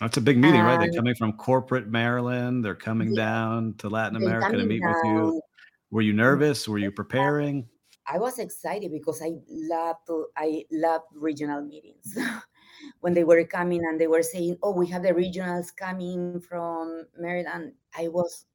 That's 0.00 0.16
a 0.16 0.20
big 0.20 0.38
meeting, 0.38 0.62
right? 0.62 0.80
They're 0.80 0.92
coming 0.92 1.14
from 1.14 1.34
corporate 1.34 1.88
Maryland. 1.88 2.64
They're 2.64 2.74
coming 2.74 3.14
yeah, 3.14 3.24
down 3.24 3.74
to 3.78 3.88
Latin 3.88 4.16
America 4.16 4.56
to 4.56 4.64
meet 4.64 4.80
down. 4.80 4.92
with 4.92 5.04
you. 5.04 5.42
Were 5.90 6.02
you 6.02 6.12
mm. 6.12 6.16
nervous? 6.16 6.66
Were 6.66 6.78
you 6.78 6.90
preparing? 6.90 7.68
I 8.06 8.18
was 8.18 8.38
excited 8.38 8.90
because 8.90 9.22
I 9.22 9.32
love 9.48 9.96
to 10.08 10.26
I 10.36 10.64
love 10.72 11.02
regional 11.14 11.62
meetings. 11.62 12.16
when 13.00 13.14
they 13.14 13.24
were 13.24 13.44
coming 13.44 13.84
and 13.84 14.00
they 14.00 14.06
were 14.06 14.22
saying, 14.22 14.58
"Oh, 14.62 14.72
we 14.72 14.86
have 14.88 15.02
the 15.02 15.12
regionals 15.12 15.74
coming 15.74 16.40
from 16.40 17.06
Maryland," 17.18 17.74
I 17.96 18.08
was 18.08 18.46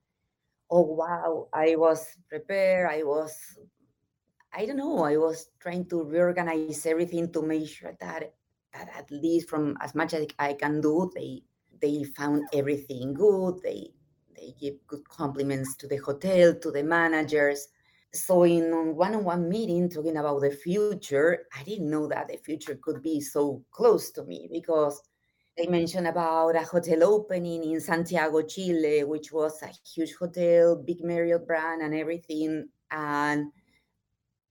oh 0.69 0.81
wow. 0.81 1.47
I 1.53 1.75
was 1.75 2.05
prepared. 2.29 2.89
I 2.91 3.03
was 3.03 3.33
i 4.53 4.65
don't 4.65 4.77
know. 4.77 5.03
I 5.03 5.17
was 5.17 5.49
trying 5.59 5.85
to 5.89 6.03
reorganize 6.03 6.85
everything 6.85 7.31
to 7.33 7.41
make 7.41 7.67
sure 7.67 7.95
that 7.99 8.33
that 8.73 8.89
at 8.95 9.11
least 9.11 9.49
from 9.49 9.77
as 9.81 9.95
much 9.95 10.13
as 10.13 10.27
i 10.39 10.53
can 10.53 10.81
do 10.81 11.09
they 11.15 11.41
they 11.81 12.03
found 12.03 12.47
everything 12.53 13.13
good. 13.13 13.61
They 13.63 13.91
they 14.35 14.53
give 14.59 14.75
good 14.87 15.07
compliments 15.09 15.75
to 15.77 15.87
the 15.87 15.97
hotel 15.97 16.53
to 16.55 16.71
the 16.71 16.83
managers 16.83 17.67
so 18.13 18.43
in 18.43 18.95
one-on-one 18.95 19.49
meeting 19.49 19.89
talking 19.89 20.17
about 20.17 20.41
the 20.41 20.49
future 20.49 21.47
i 21.53 21.63
didn't 21.63 21.89
know 21.89 22.07
that 22.07 22.27
the 22.27 22.37
future 22.37 22.79
could 22.81 23.01
be 23.01 23.19
so 23.19 23.63
close 23.71 24.11
to 24.11 24.23
me 24.23 24.47
because 24.51 25.01
they 25.57 25.65
mentioned 25.65 26.07
about 26.07 26.55
a 26.55 26.61
hotel 26.61 27.03
opening 27.03 27.63
in 27.63 27.81
Santiago, 27.81 28.43
Chile, 28.43 29.03
which 29.03 29.31
was 29.31 29.59
a 29.63 29.71
huge 29.91 30.13
hotel, 30.13 30.75
big 30.75 31.03
Marriott 31.03 31.47
brand 31.47 31.81
and 31.81 31.95
everything. 31.95 32.69
And 32.91 33.51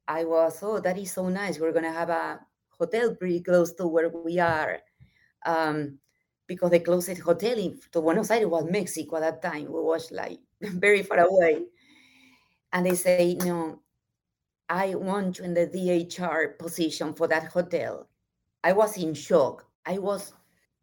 I 0.08 0.24
was, 0.24 0.58
oh, 0.62 0.80
that 0.80 0.98
is 0.98 1.12
so 1.12 1.28
nice. 1.28 1.60
We're 1.60 1.70
to 1.72 1.92
have 1.92 2.10
a 2.10 2.40
hotel 2.76 3.14
pretty 3.14 3.40
close 3.40 3.72
to 3.74 3.86
where 3.86 4.08
we 4.08 4.40
are. 4.40 4.80
Um, 5.44 5.98
because 6.48 6.72
the 6.72 6.80
closest 6.80 7.20
hotel 7.20 7.56
in, 7.56 7.78
to 7.92 8.00
Buenos 8.00 8.32
Aires 8.32 8.46
was 8.46 8.68
Mexico 8.68 9.16
at 9.16 9.40
that 9.40 9.52
time. 9.52 9.66
We 9.66 9.80
was 9.80 10.10
like 10.10 10.40
very 10.60 11.04
far 11.04 11.20
away. 11.20 11.66
And 12.72 12.86
they 12.86 12.94
say, 12.94 13.34
no, 13.34 13.80
I 14.68 14.94
want 14.94 15.38
you 15.38 15.44
in 15.44 15.54
the 15.54 15.66
DHR 15.66 16.58
position 16.58 17.14
for 17.14 17.28
that 17.28 17.44
hotel. 17.44 18.08
I 18.64 18.72
was 18.72 18.96
in 18.96 19.14
shock. 19.14 19.64
I 19.84 19.98
was 19.98 20.32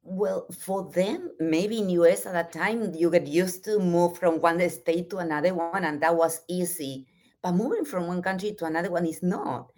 well, 0.03 0.45
for 0.51 0.91
them, 0.91 1.31
maybe 1.39 1.79
in 1.79 1.89
US 1.89 2.25
at 2.25 2.33
that 2.33 2.51
time, 2.51 2.93
you 2.93 3.09
get 3.09 3.25
used 3.25 3.63
to 3.65 3.79
move 3.79 4.17
from 4.17 4.41
one 4.41 4.69
state 4.69 5.09
to 5.09 5.17
another 5.17 5.53
one, 5.55 5.85
and 5.85 6.01
that 6.01 6.15
was 6.15 6.41
easy. 6.49 7.07
But 7.41 7.53
moving 7.53 7.85
from 7.85 8.07
one 8.07 8.21
country 8.21 8.53
to 8.53 8.65
another 8.65 8.91
one 8.91 9.05
is 9.05 9.23
not. 9.23 9.71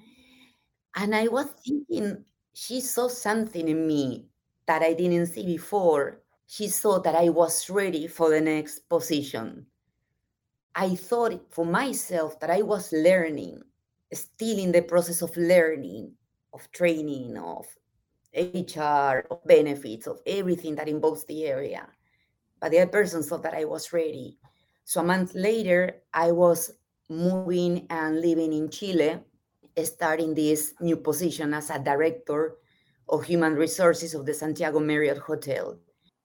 And 0.96 1.16
I 1.16 1.28
was 1.28 1.48
thinking, 1.66 2.26
she 2.54 2.82
saw 2.82 3.08
something 3.08 3.68
in 3.68 3.86
me 3.86 4.26
that 4.66 4.82
I 4.82 4.94
didn't 4.94 5.28
see 5.28 5.46
before. 5.46 6.22
She 6.48 6.70
saw 6.70 7.00
that 7.00 7.16
I 7.16 7.30
was 7.30 7.70
ready 7.70 8.08
for 8.08 8.30
the 8.30 8.42
next 8.42 8.88
position. 8.90 9.68
I 10.76 10.96
thought 10.96 11.40
for 11.52 11.66
myself 11.66 12.38
that 12.42 12.50
I 12.50 12.62
was 12.62 12.92
learning, 12.92 13.62
still 14.12 14.60
in 14.60 14.74
the 14.74 14.82
process 14.82 15.22
of 15.22 15.36
learning, 15.38 16.12
of 16.54 16.70
training, 16.74 17.38
of 17.38 17.66
HR, 18.36 19.24
of 19.32 19.44
benefits, 19.46 20.06
of 20.08 20.20
everything 20.26 20.76
that 20.76 20.90
involves 20.90 21.24
the 21.26 21.46
area. 21.46 21.88
But 22.60 22.72
the 22.72 22.80
other 22.80 22.92
person 22.92 23.24
thought 23.24 23.44
that 23.44 23.54
I 23.54 23.64
was 23.64 23.94
ready. 23.94 24.38
So 24.84 25.00
a 25.00 25.04
month 25.04 25.34
later, 25.34 26.02
I 26.14 26.32
was 26.32 26.72
moving 27.10 27.88
and 27.90 28.20
living 28.20 28.52
in 28.52 28.70
Chile, 28.70 29.20
starting 29.82 30.36
this 30.36 30.74
new 30.82 30.98
position 30.98 31.54
as 31.54 31.70
a 31.70 31.80
director 31.80 32.58
of 33.08 33.24
human 33.24 33.56
resources 33.56 34.14
of 34.14 34.26
the 34.26 34.34
Santiago 34.34 34.80
Marriott 34.80 35.20
Hotel. 35.20 35.78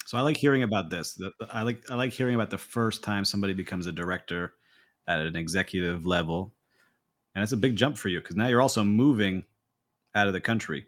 So 0.07 0.19
I 0.19 0.23
like 0.23 0.37
hearing 0.37 0.63
about 0.63 0.91
this. 0.91 1.21
I 1.53 1.63
like 1.63 1.89
I 1.91 1.95
like 1.95 2.13
hearing 2.13 2.35
about 2.35 2.51
the 2.51 2.59
first 2.59 3.03
time 3.03 3.25
somebody 3.25 3.55
becomes 3.55 3.87
a 3.87 3.93
director 3.93 4.55
at 5.07 5.21
an 5.21 5.37
executive 5.37 6.07
level, 6.07 6.53
and 7.35 7.43
it's 7.43 7.53
a 7.53 7.57
big 7.57 7.77
jump 7.77 7.97
for 7.97 8.09
you 8.09 8.21
because 8.21 8.37
now 8.37 8.49
you're 8.49 8.63
also 8.63 8.83
moving 8.83 9.45
out 10.15 10.27
of 10.27 10.33
the 10.33 10.41
country. 10.41 10.87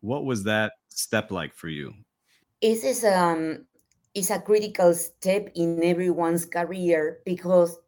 What 0.00 0.24
was 0.24 0.44
that 0.44 0.72
step 0.88 1.30
like 1.30 1.54
for 1.54 1.68
you? 1.68 1.94
It 2.60 2.84
is 2.84 3.04
um 3.04 3.66
is 4.14 4.30
a 4.30 4.40
critical 4.40 4.92
step 4.94 5.50
in 5.54 5.82
everyone's 5.84 6.44
career 6.44 7.20
because 7.24 7.78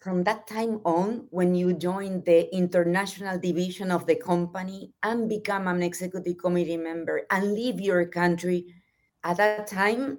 from 0.00 0.24
that 0.24 0.46
time 0.46 0.80
on, 0.84 1.26
when 1.30 1.54
you 1.54 1.74
join 1.74 2.24
the 2.24 2.52
international 2.56 3.38
division 3.38 3.90
of 3.90 4.06
the 4.06 4.16
company 4.16 4.94
and 5.02 5.28
become 5.28 5.68
an 5.68 5.82
executive 5.82 6.38
committee 6.38 6.78
member 6.78 7.26
and 7.30 7.52
leave 7.52 7.80
your 7.80 8.06
country, 8.06 8.74
at 9.24 9.38
that 9.38 9.66
time, 9.66 10.18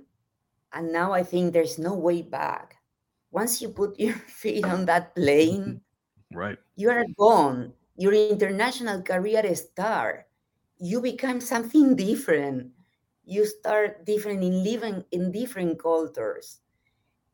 and 0.73 0.91
now 0.91 1.11
I 1.13 1.23
think 1.23 1.53
there's 1.53 1.77
no 1.79 1.93
way 1.93 2.21
back. 2.21 2.77
Once 3.31 3.61
you 3.61 3.69
put 3.69 3.99
your 3.99 4.15
feet 4.15 4.65
on 4.65 4.85
that 4.85 5.15
plane, 5.15 5.81
right, 6.33 6.57
you 6.75 6.89
are 6.89 7.05
gone. 7.17 7.73
Your 7.97 8.13
international 8.13 9.01
career 9.01 9.43
starts 9.55 10.23
you 10.79 11.01
become 11.01 11.39
something 11.39 11.95
different. 11.95 12.71
You 13.23 13.45
start 13.45 14.05
different 14.05 14.43
in 14.43 14.63
living 14.63 15.03
in 15.11 15.31
different 15.31 15.79
cultures. 15.79 16.59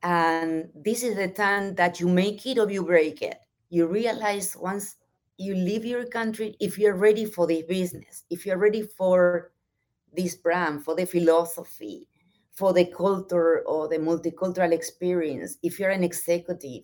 And 0.02 0.68
this 0.74 1.02
is 1.02 1.16
the 1.16 1.28
time 1.28 1.74
that 1.76 2.00
you 2.00 2.08
make 2.08 2.46
it 2.46 2.58
or 2.58 2.70
you 2.70 2.84
break 2.84 3.22
it. 3.22 3.38
You 3.70 3.86
realize 3.86 4.56
once 4.56 4.96
you 5.38 5.54
leave 5.54 5.84
your 5.84 6.04
country 6.06 6.56
if 6.60 6.78
you're 6.78 6.96
ready 6.96 7.24
for 7.24 7.46
the 7.46 7.64
business 7.68 8.24
if 8.28 8.44
you're 8.44 8.58
ready 8.58 8.82
for 8.82 9.52
this 10.16 10.34
brand 10.34 10.84
for 10.84 10.94
the 10.94 11.06
philosophy 11.06 12.06
for 12.52 12.72
the 12.72 12.86
culture 12.86 13.60
or 13.66 13.88
the 13.88 13.98
multicultural 13.98 14.72
experience 14.72 15.58
if 15.62 15.78
you're 15.78 15.90
an 15.90 16.02
executive 16.02 16.82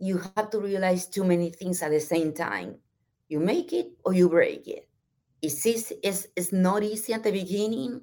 you 0.00 0.20
have 0.36 0.50
to 0.50 0.60
realize 0.60 1.06
too 1.06 1.24
many 1.24 1.50
things 1.50 1.82
at 1.82 1.90
the 1.90 2.00
same 2.00 2.32
time. 2.32 2.76
You 3.28 3.40
make 3.40 3.72
it 3.72 3.88
or 4.04 4.14
you 4.14 4.28
break 4.28 4.66
it. 4.68 4.88
It's, 5.42 5.64
easy, 5.66 5.96
it's, 6.02 6.26
it's 6.36 6.52
not 6.52 6.82
easy 6.82 7.12
at 7.12 7.22
the 7.22 7.32
beginning, 7.32 8.00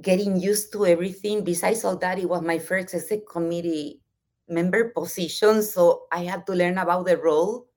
getting 0.00 0.38
used 0.38 0.72
to 0.72 0.86
everything. 0.86 1.44
Besides 1.44 1.84
all 1.84 1.96
that, 1.96 2.18
it 2.18 2.28
was 2.28 2.42
my 2.42 2.58
first 2.58 2.94
exec 2.94 3.26
committee 3.30 4.00
member 4.48 4.90
position, 4.90 5.62
so 5.62 6.06
I 6.10 6.24
had 6.24 6.46
to 6.46 6.54
learn 6.54 6.78
about 6.78 7.06
the 7.06 7.16
role. 7.16 7.68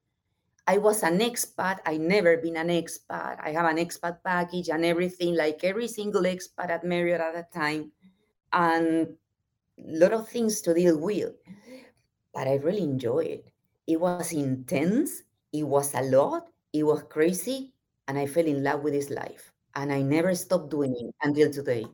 I 0.66 0.78
was 0.78 1.04
an 1.04 1.20
expat. 1.20 1.80
I 1.86 1.98
never 1.98 2.38
been 2.38 2.56
an 2.56 2.70
expat. 2.70 3.40
I 3.44 3.52
have 3.52 3.66
an 3.66 3.78
expat 3.78 4.20
package 4.24 4.70
and 4.70 4.86
everything, 4.86 5.36
like 5.36 5.64
every 5.64 5.88
single 5.88 6.24
expat 6.24 6.70
at 6.70 6.86
Marriott 6.86 7.20
at 7.20 7.34
that 7.34 7.54
time, 7.54 7.92
and 8.54 9.08
a 9.78 9.98
lot 10.00 10.14
of 10.14 10.30
things 10.30 10.62
to 10.62 10.74
deal 10.74 10.98
with. 10.98 11.34
But 12.34 12.48
I 12.48 12.56
really 12.56 12.84
enjoyed 12.84 13.28
it. 13.28 13.52
It 13.88 14.00
was 14.00 14.32
intense. 14.32 15.24
It 15.52 15.64
was 15.64 15.94
a 15.94 16.02
lot. 16.02 16.48
It 16.72 16.84
was 16.84 17.04
crazy, 17.10 17.74
and 18.08 18.18
I 18.18 18.26
fell 18.26 18.46
in 18.46 18.64
love 18.64 18.84
with 18.84 18.94
this 18.94 19.10
life, 19.10 19.52
and 19.76 19.92
I 19.92 20.02
never 20.02 20.34
stopped 20.34 20.72
doing 20.72 20.96
it 20.96 21.14
until 21.22 21.52
today. 21.52 21.86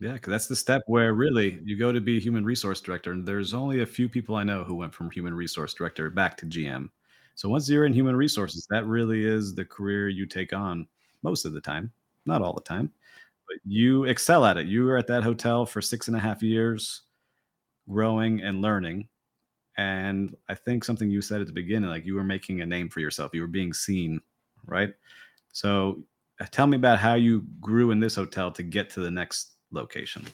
Yeah, 0.00 0.12
because 0.12 0.30
that's 0.30 0.46
the 0.46 0.56
step 0.56 0.82
where 0.86 1.12
really 1.14 1.60
you 1.64 1.76
go 1.76 1.92
to 1.92 2.00
be 2.00 2.20
human 2.20 2.44
resource 2.44 2.80
director, 2.80 3.12
and 3.12 3.26
there's 3.26 3.54
only 3.54 3.80
a 3.80 3.86
few 3.86 4.08
people 4.08 4.36
I 4.36 4.44
know 4.44 4.64
who 4.64 4.76
went 4.76 4.94
from 4.94 5.10
human 5.10 5.34
resource 5.34 5.74
director 5.74 6.10
back 6.10 6.36
to 6.38 6.46
GM. 6.46 6.90
So 7.40 7.48
once 7.48 7.70
you're 7.70 7.86
in 7.86 7.94
human 7.94 8.14
resources, 8.14 8.66
that 8.68 8.84
really 8.84 9.24
is 9.24 9.54
the 9.54 9.64
career 9.64 10.10
you 10.10 10.26
take 10.26 10.52
on 10.52 10.86
most 11.22 11.46
of 11.46 11.54
the 11.54 11.60
time, 11.62 11.90
not 12.26 12.42
all 12.42 12.52
the 12.52 12.60
time, 12.60 12.92
but 13.48 13.56
you 13.64 14.04
excel 14.04 14.44
at 14.44 14.58
it. 14.58 14.66
You 14.66 14.84
were 14.84 14.98
at 14.98 15.06
that 15.06 15.22
hotel 15.22 15.64
for 15.64 15.80
six 15.80 16.08
and 16.08 16.16
a 16.18 16.20
half 16.20 16.42
years, 16.42 17.00
growing 17.88 18.42
and 18.42 18.60
learning. 18.60 19.08
And 19.78 20.36
I 20.50 20.54
think 20.54 20.84
something 20.84 21.10
you 21.10 21.22
said 21.22 21.40
at 21.40 21.46
the 21.46 21.54
beginning, 21.54 21.88
like 21.88 22.04
you 22.04 22.14
were 22.14 22.24
making 22.24 22.60
a 22.60 22.66
name 22.66 22.90
for 22.90 23.00
yourself, 23.00 23.30
you 23.32 23.40
were 23.40 23.46
being 23.46 23.72
seen, 23.72 24.20
right? 24.66 24.92
So 25.52 26.04
uh, 26.42 26.46
tell 26.50 26.66
me 26.66 26.76
about 26.76 26.98
how 26.98 27.14
you 27.14 27.46
grew 27.58 27.90
in 27.90 28.00
this 28.00 28.16
hotel 28.16 28.50
to 28.50 28.62
get 28.62 28.90
to 28.90 29.00
the 29.00 29.10
next 29.10 29.52
location? 29.70 30.26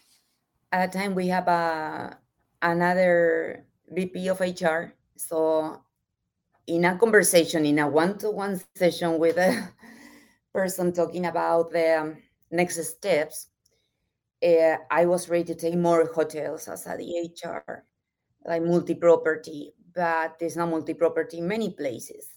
At 0.73 0.89
a 0.89 0.99
time, 0.99 1.15
we 1.15 1.29
have 1.29 1.47
a 1.47 2.19
another 2.63 3.65
VP 3.93 4.27
of 4.27 4.41
HR. 4.41 4.93
So, 5.17 5.81
in 6.67 6.85
a 6.85 6.99
conversation, 6.99 7.65
in 7.65 7.79
a 7.79 7.89
one-to-one 7.89 8.61
session 8.75 9.19
with 9.19 9.37
a 9.39 9.69
person 10.53 10.93
talking 10.93 11.27
about 11.27 11.71
the 11.71 12.17
next 12.51 12.83
steps, 12.85 13.49
uh, 14.43 14.77
I 14.91 15.07
was 15.07 15.29
ready 15.29 15.45
to 15.45 15.55
take 15.55 15.77
more 15.77 16.07
hotels 16.13 16.69
as 16.69 16.87
a 16.87 16.97
DHR, 16.97 17.83
like 18.45 18.63
multi-property, 18.63 19.73
but 19.95 20.39
there's 20.39 20.57
not 20.57 20.69
multi-property 20.71 21.39
in 21.39 21.49
many 21.49 21.71
places. 21.71 22.29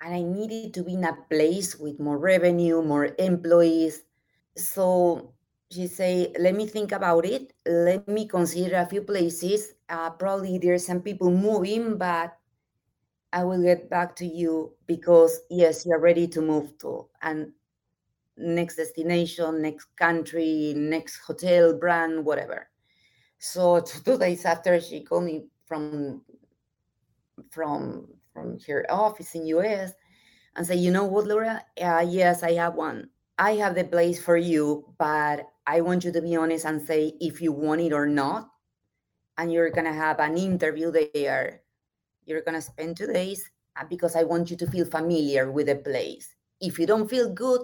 And 0.00 0.14
I 0.14 0.22
needed 0.22 0.74
to 0.74 0.82
be 0.82 0.94
in 0.94 1.04
a 1.04 1.16
place 1.30 1.76
with 1.78 2.00
more 2.00 2.18
revenue, 2.18 2.82
more 2.82 3.10
employees. 3.18 4.02
So 4.56 5.32
she 5.70 5.86
say, 5.86 6.32
let 6.38 6.54
me 6.54 6.66
think 6.66 6.92
about 6.92 7.24
it. 7.24 7.52
Let 7.66 8.08
me 8.08 8.26
consider 8.26 8.76
a 8.76 8.86
few 8.86 9.02
places. 9.02 9.74
Uh, 9.88 10.10
probably 10.10 10.58
there's 10.58 10.86
some 10.86 11.00
people 11.02 11.30
moving, 11.30 11.98
but 11.98 12.36
I 13.32 13.44
will 13.44 13.62
get 13.62 13.88
back 13.88 14.14
to 14.16 14.26
you 14.26 14.74
because 14.86 15.40
yes, 15.50 15.86
you're 15.86 16.00
ready 16.00 16.26
to 16.28 16.40
move 16.42 16.76
to 16.78 17.08
and 17.22 17.52
next 18.36 18.76
destination, 18.76 19.62
next 19.62 19.86
country, 19.96 20.74
next 20.76 21.18
hotel 21.18 21.74
brand, 21.74 22.24
whatever. 22.24 22.68
So 23.38 23.80
two 24.04 24.18
days 24.18 24.44
after 24.44 24.80
she 24.80 25.02
called 25.02 25.24
me 25.24 25.46
from 25.66 26.22
from 27.50 28.06
from 28.32 28.58
her 28.66 28.86
office 28.90 29.34
in 29.34 29.46
US 29.46 29.92
and 30.56 30.66
say, 30.66 30.76
you 30.76 30.90
know 30.90 31.04
what, 31.04 31.26
Laura? 31.26 31.64
Uh, 31.80 32.04
yes, 32.06 32.42
I 32.42 32.52
have 32.52 32.74
one. 32.74 33.08
I 33.38 33.52
have 33.54 33.74
the 33.74 33.84
place 33.84 34.22
for 34.22 34.36
you, 34.36 34.94
but 34.98 35.46
I 35.66 35.80
want 35.80 36.04
you 36.04 36.12
to 36.12 36.20
be 36.20 36.36
honest 36.36 36.66
and 36.66 36.80
say 36.80 37.14
if 37.20 37.40
you 37.40 37.52
want 37.52 37.80
it 37.80 37.92
or 37.92 38.06
not. 38.06 38.50
And 39.38 39.50
you're 39.50 39.70
to 39.70 39.92
have 39.92 40.20
an 40.20 40.36
interview 40.36 40.92
there. 40.92 41.61
You're 42.26 42.42
going 42.42 42.54
to 42.54 42.62
spend 42.62 42.96
two 42.96 43.06
days 43.06 43.50
uh, 43.76 43.84
because 43.88 44.16
I 44.16 44.22
want 44.22 44.50
you 44.50 44.56
to 44.56 44.66
feel 44.66 44.84
familiar 44.84 45.50
with 45.50 45.66
the 45.66 45.76
place. 45.76 46.34
If 46.60 46.78
you 46.78 46.86
don't 46.86 47.08
feel 47.08 47.30
good, 47.32 47.62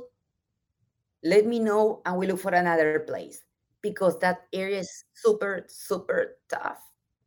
let 1.23 1.47
me 1.47 1.59
know 1.59 2.03
and 2.05 2.17
we 2.17 2.27
look 2.27 2.41
for 2.41 2.53
another 2.53 3.01
place 3.01 3.43
because 3.83 4.19
that 4.21 4.47
area 4.53 4.81
is 4.81 5.05
super, 5.15 5.65
super 5.69 6.39
tough 6.49 6.79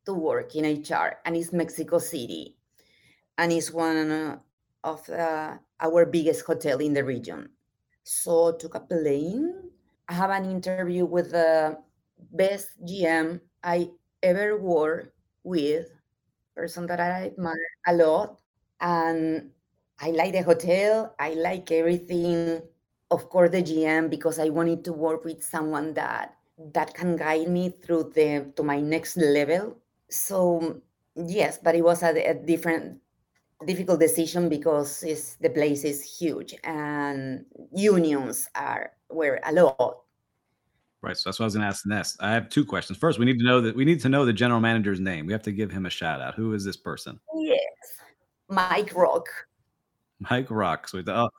to 0.06 0.13
work 0.13 0.56
in 0.56 0.65
HR 0.65 1.20
and 1.26 1.36
it's 1.36 1.54
Mexico 1.54 2.00
City. 2.00 2.58
And 3.38 3.52
it's 3.52 3.72
one 3.72 4.39
of 4.84 5.10
uh, 5.10 5.58
our 5.80 6.06
biggest 6.06 6.46
hotel 6.46 6.80
in 6.80 6.94
the 6.94 7.04
region. 7.04 7.50
So 8.04 8.54
took 8.54 8.76
a 8.76 8.80
plane 8.80 9.72
I 10.12 10.13
have 10.13 10.30
an 10.30 10.44
interview 10.44 11.06
with 11.06 11.32
the 11.32 11.78
best 12.34 12.76
GM 12.84 13.39
I 13.63 13.91
ever 14.22 14.60
worked 14.60 15.15
with, 15.44 15.88
person 16.56 16.88
that 16.88 17.00
I 17.00 17.28
admire 17.28 17.56
a 17.88 17.94
lot. 17.94 18.40
And 18.80 19.52
I 20.00 20.12
like 20.12 20.34
the 20.34 20.42
hotel. 20.42 21.16
I 21.20 21.34
like 21.34 21.72
everything. 21.72 22.62
Of 23.12 23.30
course, 23.30 23.52
the 23.52 23.62
GM 23.62 24.10
because 24.10 24.40
I 24.40 24.50
wanted 24.50 24.84
to 24.86 24.94
work 24.94 25.26
with 25.26 25.44
someone 25.44 25.94
that 25.96 26.36
that 26.74 26.94
can 26.94 27.16
guide 27.16 27.50
me 27.50 27.70
through 27.70 28.12
the 28.16 28.52
to 28.56 28.64
my 28.64 28.80
next 28.80 29.18
level. 29.18 29.78
So 30.10 30.82
yes, 31.16 31.60
but 31.62 31.76
it 31.76 31.84
was 31.84 32.04
a, 32.04 32.14
a 32.16 32.34
different 32.34 33.00
difficult 33.66 34.00
decision 34.00 34.50
because 34.50 35.02
the 35.40 35.50
place 35.50 35.84
is 35.84 36.02
huge 36.02 36.56
and 36.64 37.46
unions 37.74 38.50
are 38.56 38.92
were 39.10 39.40
a 39.44 39.54
lot. 39.54 40.02
Right. 41.02 41.18
So 41.18 41.30
that's 41.30 41.40
what 41.40 41.46
I 41.46 41.48
was 41.48 41.56
going 41.56 41.62
to 41.64 41.68
ask 41.68 41.86
next. 41.86 42.18
I 42.22 42.32
have 42.32 42.50
two 42.50 42.64
questions. 42.64 43.00
First, 43.00 43.18
we 43.18 43.26
need 43.26 43.40
to 43.40 43.46
know 43.46 43.60
that 43.62 43.76
we 43.76 43.86
need 43.86 44.00
to 44.02 44.10
know 44.10 44.24
the 44.24 44.34
general 44.34 44.60
manager's 44.60 45.00
name. 45.00 45.26
We 45.26 45.34
have 45.34 45.42
to 45.44 45.52
give 45.52 45.72
him 45.72 45.88
a 45.88 45.90
shout 45.90 46.22
out. 46.22 46.36
Who 46.36 46.54
is 46.54 46.64
this 46.64 46.78
person? 46.78 47.20
Yes, 47.36 47.60
Mike 48.50 48.94
Rock. 48.96 49.26
Mike 50.20 50.52
Rock. 50.52 50.88
So, 50.88 51.02
oh, 51.08 51.30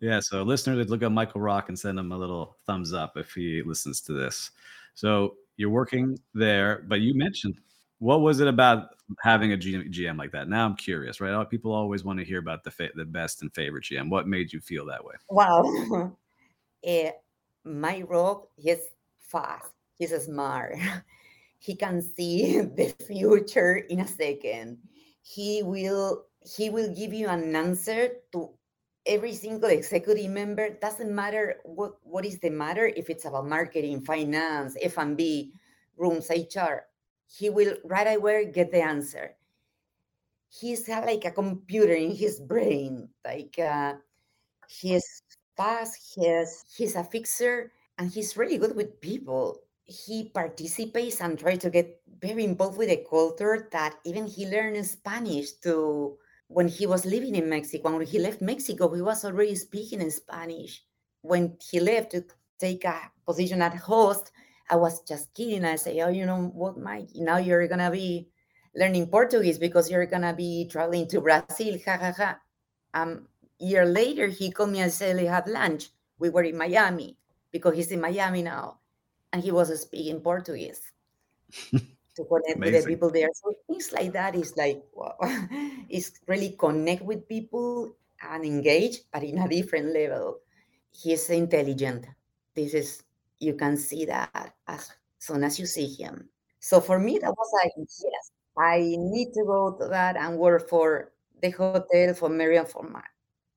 yeah. 0.00 0.20
So 0.20 0.44
listeners, 0.44 0.88
look 0.88 1.02
up 1.02 1.10
Michael 1.10 1.40
Rock 1.40 1.68
and 1.68 1.78
send 1.78 1.98
him 1.98 2.12
a 2.12 2.16
little 2.16 2.56
thumbs 2.66 2.92
up 2.92 3.16
if 3.16 3.32
he 3.32 3.62
listens 3.62 4.00
to 4.02 4.12
this. 4.12 4.52
So 4.94 5.34
you're 5.56 5.70
working 5.70 6.16
there, 6.32 6.84
but 6.86 7.00
you 7.00 7.14
mentioned 7.14 7.60
what 8.00 8.22
was 8.22 8.40
it 8.40 8.48
about 8.48 8.94
having 9.22 9.52
a 9.52 9.56
GM 9.56 10.16
like 10.16 10.32
that? 10.32 10.48
Now 10.48 10.64
I'm 10.64 10.74
curious, 10.74 11.20
right? 11.20 11.48
People 11.48 11.72
always 11.72 12.02
want 12.02 12.18
to 12.18 12.24
hear 12.24 12.38
about 12.38 12.64
the 12.64 12.70
fa- 12.70 12.90
the 12.94 13.04
best 13.04 13.42
and 13.42 13.54
favorite 13.54 13.84
GM. 13.84 14.08
What 14.08 14.26
made 14.26 14.52
you 14.52 14.60
feel 14.60 14.86
that 14.86 15.04
way? 15.04 15.14
Wow. 15.28 16.16
uh, 16.86 17.10
Mike 17.64 18.06
Rock, 18.08 18.48
he's 18.56 18.78
fast. 19.30 19.72
He's 19.94 20.14
smart. 20.24 20.76
he 21.58 21.74
can 21.74 22.02
see 22.02 22.60
the 22.76 22.94
future 23.06 23.76
in 23.76 24.00
a 24.00 24.08
second. 24.08 24.78
He 25.22 25.62
will 25.62 26.24
he 26.56 26.70
will 26.70 26.94
give 26.94 27.12
you 27.12 27.28
an 27.28 27.54
answer 27.54 28.08
to 28.32 28.50
every 29.06 29.34
single 29.34 29.68
executive 29.70 30.30
member. 30.30 30.70
Doesn't 30.70 31.14
matter 31.14 31.60
what 31.64 31.94
what 32.02 32.24
is 32.24 32.40
the 32.40 32.50
matter 32.50 32.86
if 32.86 33.10
it's 33.10 33.24
about 33.24 33.46
marketing, 33.46 34.02
finance, 34.02 34.76
F 34.80 34.98
and 34.98 35.16
B, 35.16 35.52
rooms, 35.96 36.30
HR 36.30 36.90
he 37.30 37.48
will 37.48 37.76
right 37.84 38.16
away 38.16 38.50
get 38.50 38.72
the 38.72 38.82
answer. 38.82 39.36
He's 40.48 40.88
like 40.88 41.24
a 41.24 41.30
computer 41.30 41.94
in 41.94 42.14
his 42.14 42.40
brain. 42.40 43.08
Like 43.24 43.56
uh, 43.58 43.94
he's 44.68 45.22
fast. 45.56 45.96
He's 46.14 46.64
he's 46.76 46.96
a 46.96 47.04
fixer, 47.04 47.70
and 48.00 48.10
he's 48.10 48.34
really 48.34 48.56
good 48.56 48.74
with 48.74 48.98
people. 49.02 49.60
He 49.84 50.30
participates 50.32 51.20
and 51.20 51.38
tries 51.38 51.58
to 51.58 51.68
get 51.68 52.00
very 52.18 52.44
involved 52.44 52.78
with 52.78 52.88
the 52.88 53.04
culture. 53.08 53.68
That 53.72 53.96
even 54.06 54.26
he 54.26 54.48
learned 54.48 54.86
Spanish 54.86 55.52
to 55.64 56.16
when 56.48 56.66
he 56.66 56.86
was 56.86 57.04
living 57.04 57.34
in 57.34 57.50
Mexico. 57.50 57.98
When 57.98 58.06
he 58.06 58.18
left 58.18 58.40
Mexico, 58.40 58.88
he 58.94 59.02
was 59.02 59.22
already 59.26 59.54
speaking 59.54 60.00
in 60.00 60.10
Spanish. 60.10 60.82
When 61.20 61.58
he 61.70 61.78
left 61.78 62.12
to 62.12 62.24
take 62.58 62.86
a 62.86 63.12
position 63.26 63.60
at 63.60 63.76
host, 63.76 64.32
I 64.70 64.76
was 64.76 65.02
just 65.02 65.34
kidding. 65.34 65.66
I 65.66 65.76
say, 65.76 66.00
oh, 66.00 66.08
you 66.08 66.24
know 66.24 66.50
what, 66.54 66.78
Mike? 66.78 67.10
Now 67.16 67.36
you're 67.36 67.68
gonna 67.68 67.90
be 67.90 68.30
learning 68.74 69.08
Portuguese 69.08 69.58
because 69.58 69.90
you're 69.90 70.06
gonna 70.06 70.32
be 70.32 70.66
traveling 70.70 71.06
to 71.08 71.20
Brazil. 71.20 71.78
Ha 71.84 71.98
ha 72.00 72.12
ha. 72.16 72.38
Um, 72.94 73.26
year 73.58 73.84
later, 73.84 74.28
he 74.28 74.50
called 74.50 74.70
me 74.70 74.80
and 74.80 74.90
said, 74.90 75.16
"We 75.16 75.26
have 75.26 75.46
lunch." 75.46 75.90
We 76.18 76.30
were 76.30 76.44
in 76.44 76.56
Miami 76.56 77.19
because 77.52 77.74
he's 77.76 77.90
in 77.90 78.00
Miami 78.00 78.42
now, 78.42 78.78
and 79.32 79.42
he 79.42 79.50
was 79.50 79.68
speaking 79.80 80.20
Portuguese 80.20 80.82
to 81.70 82.24
connect 82.24 82.56
Amazing. 82.56 82.60
with 82.60 82.84
the 82.84 82.90
people 82.90 83.10
there. 83.10 83.28
So 83.34 83.54
things 83.66 83.92
like 83.92 84.12
that 84.12 84.34
is 84.34 84.56
like, 84.56 84.82
wow, 84.92 85.16
it's 85.88 86.12
really 86.26 86.56
connect 86.58 87.02
with 87.02 87.28
people 87.28 87.94
and 88.22 88.44
engage, 88.44 88.98
but 89.12 89.22
in 89.22 89.38
a 89.38 89.48
different 89.48 89.92
level. 89.92 90.38
He's 90.92 91.30
intelligent. 91.30 92.06
This 92.54 92.74
is 92.74 93.02
you 93.38 93.54
can 93.54 93.76
see 93.76 94.04
that 94.04 94.54
as 94.68 94.90
soon 95.18 95.44
as 95.44 95.58
you 95.58 95.66
see 95.66 95.86
him. 95.94 96.28
So 96.58 96.80
for 96.80 96.98
me, 96.98 97.18
that 97.18 97.30
was 97.30 97.50
like, 97.54 97.72
yes, 97.76 98.30
I 98.58 98.96
need 98.98 99.32
to 99.32 99.44
go 99.46 99.76
to 99.80 99.88
that 99.88 100.16
and 100.16 100.36
work 100.36 100.68
for 100.68 101.12
the 101.40 101.50
hotel 101.50 102.12
for 102.14 102.28
Marriott 102.28 102.70
for 102.70 102.82
my 102.82 103.02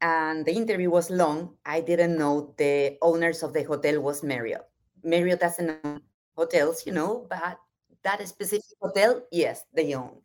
and 0.04 0.46
the 0.46 0.52
interview 0.52 0.92
was 0.92 1.10
long. 1.10 1.56
I 1.66 1.80
didn't 1.80 2.18
know 2.18 2.54
the 2.58 2.98
owners 3.02 3.42
of 3.42 3.54
the 3.54 3.64
hotel 3.64 4.02
was 4.02 4.22
Marriott. 4.22 4.68
Marriott 5.02 5.40
doesn't 5.40 5.80
own 5.84 6.02
hotels, 6.36 6.86
you 6.86 6.92
know, 6.92 7.26
but 7.30 7.58
that 8.04 8.28
specific 8.28 8.76
hotel, 8.82 9.24
yes, 9.32 9.64
they 9.74 9.96
own. 9.96 10.20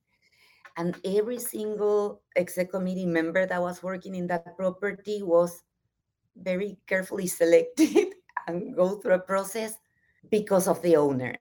And 0.76 0.98
every 1.04 1.38
single 1.38 2.22
exec 2.34 2.72
committee 2.72 3.06
member 3.06 3.46
that 3.46 3.62
was 3.62 3.82
working 3.82 4.16
in 4.16 4.26
that 4.26 4.56
property 4.56 5.22
was 5.22 5.62
very 6.36 6.76
carefully 6.88 7.26
selected 7.40 8.14
and 8.48 8.74
go 8.74 8.96
through 8.96 9.14
a 9.14 9.18
process 9.20 9.74
because 10.28 10.66
of 10.66 10.82
the 10.82 10.96
owner. 10.96 11.36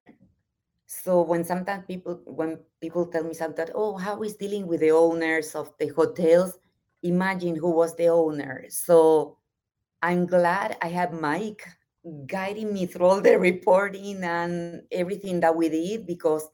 So 0.85 1.21
when 1.21 1.43
sometimes 1.43 1.85
people 1.85 2.21
when 2.25 2.59
people 2.81 3.07
tell 3.07 3.23
me 3.23 3.33
something, 3.33 3.67
oh, 3.73 3.97
how 3.97 4.21
is 4.21 4.35
dealing 4.35 4.67
with 4.67 4.81
the 4.81 4.91
owners 4.91 5.55
of 5.55 5.73
the 5.79 5.87
hotels? 5.87 6.57
Imagine 7.03 7.55
who 7.55 7.71
was 7.71 7.95
the 7.95 8.07
owner. 8.07 8.65
So 8.69 9.37
I'm 10.01 10.25
glad 10.25 10.77
I 10.81 10.87
have 10.87 11.13
Mike 11.13 11.67
guiding 12.25 12.73
me 12.73 12.85
through 12.85 13.05
all 13.05 13.21
the 13.21 13.37
reporting 13.37 14.23
and 14.23 14.83
everything 14.91 15.39
that 15.41 15.55
we 15.55 15.69
did 15.69 16.07
because 16.07 16.47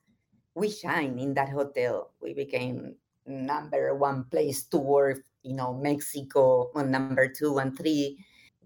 we 0.55 0.69
shine 0.69 1.19
in 1.19 1.33
that 1.33 1.49
hotel. 1.49 2.11
We 2.21 2.33
became 2.33 2.95
number 3.25 3.95
one 3.95 4.25
place 4.25 4.63
to 4.67 4.77
work, 4.77 5.23
you 5.43 5.55
know, 5.55 5.73
Mexico, 5.73 6.71
on 6.75 6.91
number 6.91 7.27
two 7.27 7.57
and 7.59 7.77
three. 7.77 8.17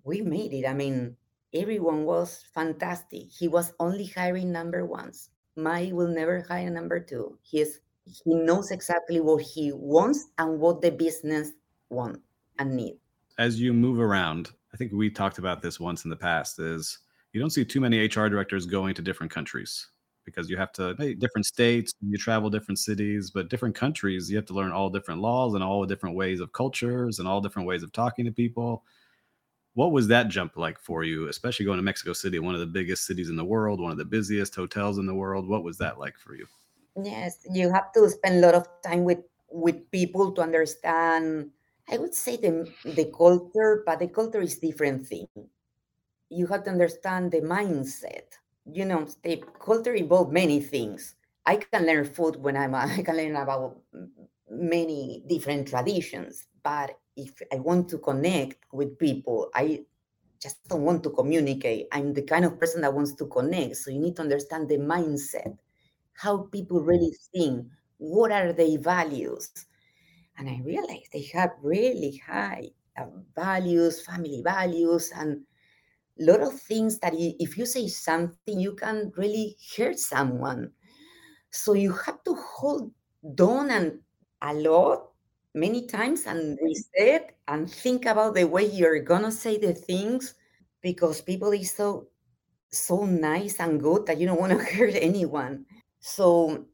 We 0.03 0.21
made 0.21 0.53
it. 0.53 0.65
I 0.65 0.73
mean, 0.73 1.15
everyone 1.53 2.05
was 2.05 2.43
fantastic. 2.53 3.29
He 3.31 3.47
was 3.47 3.73
only 3.79 4.05
hiring 4.05 4.51
number 4.51 4.85
ones. 4.85 5.29
Mike 5.55 5.93
will 5.93 6.07
never 6.07 6.45
hire 6.47 6.69
number 6.69 6.99
two. 6.99 7.37
He's 7.41 7.79
he 8.05 8.35
knows 8.35 8.71
exactly 8.71 9.19
what 9.19 9.41
he 9.43 9.73
wants 9.73 10.27
and 10.37 10.59
what 10.59 10.81
the 10.81 10.91
business 10.91 11.51
want 11.89 12.21
and 12.60 12.76
need. 12.76 12.97
As 13.38 13.60
you 13.60 13.73
move 13.73 14.00
around, 14.00 14.52
I 14.73 14.78
think 14.78 14.91
we 14.91 15.10
talked 15.10 15.38
about 15.38 15.62
this 15.62 15.80
once 15.80 16.04
in 16.04 16.10
the 16.10 16.15
past, 16.15 16.60
is 16.60 17.00
you 17.34 17.39
don't 17.39 17.50
see 17.50 17.65
too 17.65 17.80
many 17.80 18.00
HR 18.00 18.28
directors 18.28 18.65
going 18.65 18.95
to 18.95 19.02
different 19.02 19.32
countries 19.32 19.88
because 20.26 20.50
you 20.50 20.58
have 20.58 20.73
to 20.73 20.93
different 21.15 21.45
states, 21.45 21.93
you 22.02 22.17
travel 22.17 22.50
different 22.50 22.80
cities, 22.80 23.32
but 23.32 23.50
different 23.50 23.76
countries, 23.76 24.30
you 24.30 24.36
have 24.36 24.45
to 24.45 24.54
learn 24.54 24.73
all 24.73 24.89
different 24.89 25.21
laws 25.21 25.54
and 25.54 25.63
all 25.63 25.86
different 25.86 26.17
ways 26.17 26.41
of 26.41 26.52
cultures 26.52 27.19
and 27.19 27.28
all 27.28 27.39
different 27.39 27.67
ways 27.67 27.82
of 27.82 27.93
talking 27.93 28.26
to 28.26 28.32
people. 28.32 28.84
What 29.76 29.91
was 29.93 30.08
that 30.08 30.28
jump 30.28 30.58
like 30.58 30.80
for 30.80 31.04
you, 31.04 31.30
especially 31.30 31.65
going 31.65 31.78
to 31.78 31.84
Mexico 31.84 32.12
City, 32.12 32.39
one 32.39 32.56
of 32.56 32.60
the 32.60 32.65
biggest 32.65 33.06
cities 33.06 33.30
in 33.30 33.38
the 33.38 33.45
world, 33.45 33.80
one 33.80 33.91
of 33.91 33.97
the 33.97 34.06
busiest 34.06 34.54
hotels 34.54 34.97
in 34.97 35.06
the 35.06 35.13
world? 35.13 35.47
What 35.47 35.63
was 35.63 35.78
that 35.78 35.97
like 35.97 36.17
for 36.17 36.36
you? 36.36 36.45
Yes, 37.02 37.38
you 37.50 37.71
have 37.71 37.93
to 37.93 38.10
spend 38.10 38.43
a 38.43 38.47
lot 38.47 38.56
of 38.56 38.67
time 38.84 39.04
with 39.04 39.19
with 39.50 39.89
people 39.91 40.32
to 40.34 40.41
understand. 40.41 41.52
I 41.89 41.97
would 41.97 42.13
say 42.13 42.38
the 42.38 42.71
the 42.86 43.12
culture, 43.12 43.84
but 43.86 44.00
the 44.00 44.08
culture 44.10 44.41
is 44.41 44.60
different 44.60 45.08
thing. 45.08 45.28
You 46.30 46.47
have 46.47 46.63
to 46.65 46.71
understand 46.71 47.32
the 47.32 47.41
mindset. 47.41 48.28
You 48.65 48.86
know, 48.86 49.08
the 49.23 49.43
culture 49.60 49.93
involves 49.93 50.32
many 50.34 50.60
things. 50.62 51.15
I 51.45 51.58
can 51.58 51.86
learn 51.86 52.06
food 52.06 52.36
when 52.38 52.58
I'm. 52.58 52.76
I 52.76 53.02
can 53.04 53.15
learn 53.17 53.36
about 53.36 53.78
many 54.50 55.23
different 55.28 55.67
traditions, 55.67 56.45
but 56.63 56.97
if 57.15 57.41
I 57.52 57.58
want 57.58 57.89
to 57.89 57.97
connect 57.97 58.58
with 58.73 58.97
people, 59.00 59.50
I 59.56 59.86
just 60.41 60.67
don't 60.69 60.84
want 60.84 61.04
to 61.04 61.12
communicate. 61.12 61.88
I'm 61.91 62.13
the 62.13 62.23
kind 62.23 62.45
of 62.45 62.60
person 62.60 62.82
that 62.82 62.93
wants 62.93 63.15
to 63.15 63.28
connect. 63.28 63.78
So 63.78 63.91
you 63.91 64.00
need 64.00 64.15
to 64.17 64.23
understand 64.23 64.69
the 64.69 64.78
mindset, 64.78 65.58
how 66.13 66.38
people 66.52 66.82
really 66.82 67.13
think, 67.34 67.67
what 67.97 68.32
are 68.32 68.54
their 68.54 68.80
values. 68.80 69.50
And 70.38 70.50
I 70.50 70.62
realized 70.63 71.12
they 71.12 71.30
have 71.34 71.52
really 71.62 72.21
high 72.26 72.69
uh, 72.97 73.06
values, 73.36 74.06
family 74.06 74.41
values, 74.43 75.12
and 75.15 75.41
a 76.19 76.23
lot 76.23 76.41
of 76.41 76.60
things 76.62 77.00
that 77.00 77.13
if 77.15 77.58
you 77.58 77.65
say 77.65 77.88
something, 77.88 78.60
you 78.60 78.73
can 78.76 79.12
really 79.17 79.56
hurt 79.78 80.00
someone. 80.00 80.71
So 81.52 81.73
you 81.73 81.93
have 81.93 82.23
to 82.26 82.36
hold 82.36 82.91
on 83.39 83.71
and 83.71 84.00
a 84.41 84.54
lot 84.54 85.10
many 85.54 85.88
times 85.88 86.26
and 86.28 86.58
reset 86.62 87.36
and 87.47 87.69
think 87.69 88.06
about 88.06 88.36
the 88.36 88.45
way 88.45 88.65
you're 88.65 89.00
gonna 89.00 89.32
say 89.32 89.58
the 89.58 89.73
things 89.73 90.36
because 90.82 91.21
people 91.21 91.52
is 91.52 91.71
so 91.71 92.08
so 92.69 93.06
nice 93.06 93.60
and 93.60 93.82
good 93.82 94.06
that 94.06 94.19
you 94.19 94.28
don't 94.28 94.39
want 94.39 94.52
to 94.52 94.63
hurt 94.76 94.93
anyone. 94.95 95.65
So 96.00 96.65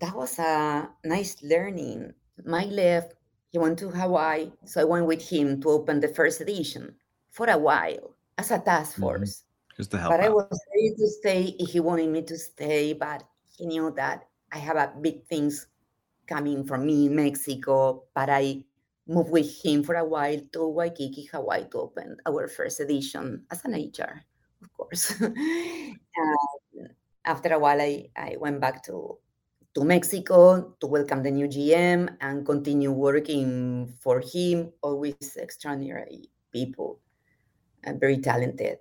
that 0.00 0.14
was 0.16 0.38
a 0.38 0.88
nice 1.04 1.42
learning. 1.42 2.12
Mike 2.44 2.70
left, 2.70 3.14
he 3.50 3.58
went 3.58 3.78
to 3.80 3.90
Hawaii, 3.90 4.50
so 4.64 4.80
I 4.80 4.84
went 4.84 5.06
with 5.06 5.26
him 5.28 5.60
to 5.62 5.68
open 5.70 6.00
the 6.00 6.08
first 6.08 6.40
edition 6.40 6.94
for 7.30 7.48
a 7.48 7.58
while 7.58 8.14
as 8.38 8.50
a 8.50 8.58
task 8.58 8.92
mm-hmm. 8.92 9.02
force. 9.02 9.44
Mm-hmm. 9.44 9.76
Just 9.76 9.90
to 9.92 9.98
help. 9.98 10.12
But 10.12 10.20
out. 10.20 10.26
I 10.26 10.28
was 10.28 10.60
ready 10.74 10.94
to 10.96 11.08
stay 11.08 11.56
if 11.58 11.70
he 11.70 11.80
wanted 11.80 12.10
me 12.10 12.22
to 12.22 12.36
stay, 12.36 12.92
but 12.92 13.24
he 13.56 13.66
knew 13.66 13.90
that 13.96 14.24
I 14.52 14.58
have 14.58 14.76
a 14.76 14.92
big 15.00 15.24
things 15.26 15.66
coming 16.26 16.64
from 16.64 16.86
me 16.86 17.06
in 17.06 17.16
Mexico, 17.16 18.04
but 18.14 18.28
I 18.28 18.64
moved 19.06 19.30
with 19.30 19.50
him 19.62 19.82
for 19.82 19.96
a 19.96 20.04
while 20.04 20.40
to 20.52 20.68
Waikiki, 20.68 21.24
Hawaii 21.32 21.64
to 21.70 21.78
open 21.78 22.16
our 22.26 22.48
first 22.48 22.80
edition 22.80 23.44
as 23.50 23.64
an 23.64 23.72
HR, 23.72 24.22
of 24.62 24.72
course. 24.72 25.14
after 27.24 27.52
a 27.52 27.58
while, 27.58 27.80
I, 27.80 28.08
I 28.16 28.36
went 28.38 28.60
back 28.60 28.82
to, 28.84 29.18
to 29.74 29.84
Mexico 29.84 30.74
to 30.80 30.86
welcome 30.86 31.22
the 31.22 31.30
new 31.30 31.48
GM 31.48 32.16
and 32.20 32.44
continue 32.44 32.92
working 32.92 33.92
for 34.00 34.20
him, 34.20 34.72
always 34.82 35.36
extraordinary 35.36 36.28
people 36.52 37.00
and 37.84 37.98
very 37.98 38.18
talented. 38.18 38.78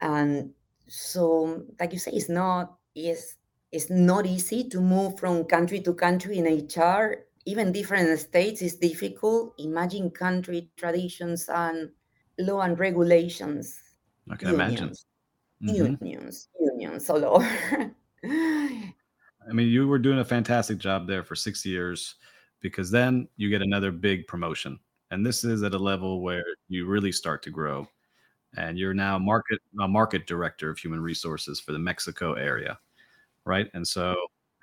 And 0.00 0.50
so, 0.88 1.64
like 1.80 1.92
you 1.92 1.98
say, 1.98 2.12
it's 2.12 2.28
not, 2.28 2.76
it's 2.94 3.36
it's 3.72 3.90
not 3.90 4.26
easy 4.26 4.68
to 4.68 4.80
move 4.80 5.18
from 5.18 5.44
country 5.44 5.80
to 5.80 5.92
country 5.92 6.38
in 6.38 6.46
HR. 6.46 7.26
Even 7.46 7.72
different 7.72 8.18
states 8.18 8.62
is 8.62 8.76
difficult. 8.76 9.54
Imagine 9.58 10.10
country 10.10 10.70
traditions 10.76 11.48
and 11.48 11.90
law 12.38 12.60
and 12.60 12.78
regulations. 12.78 13.78
I 14.30 14.36
can 14.36 14.48
unions, 14.48 15.06
imagine. 15.60 15.94
Mm-hmm. 15.96 16.04
Unions, 16.04 16.48
unions 16.60 17.10
all 17.10 17.24
over. 17.24 17.94
I 19.48 19.52
mean, 19.52 19.68
you 19.68 19.86
were 19.86 19.98
doing 19.98 20.18
a 20.18 20.24
fantastic 20.24 20.78
job 20.78 21.06
there 21.06 21.22
for 21.22 21.34
six 21.34 21.64
years 21.64 22.16
because 22.60 22.90
then 22.90 23.28
you 23.36 23.50
get 23.50 23.62
another 23.62 23.92
big 23.92 24.26
promotion. 24.26 24.78
And 25.10 25.24
this 25.24 25.44
is 25.44 25.62
at 25.62 25.74
a 25.74 25.78
level 25.78 26.20
where 26.20 26.44
you 26.68 26.86
really 26.86 27.12
start 27.12 27.42
to 27.44 27.50
grow. 27.50 27.86
And 28.56 28.78
you're 28.78 28.94
now 28.94 29.18
market 29.18 29.60
a 29.80 29.86
market 29.86 30.26
director 30.26 30.70
of 30.70 30.78
human 30.78 31.00
resources 31.00 31.60
for 31.60 31.72
the 31.72 31.78
Mexico 31.78 32.34
area 32.34 32.78
right? 33.46 33.70
And 33.72 33.86
so, 33.86 34.14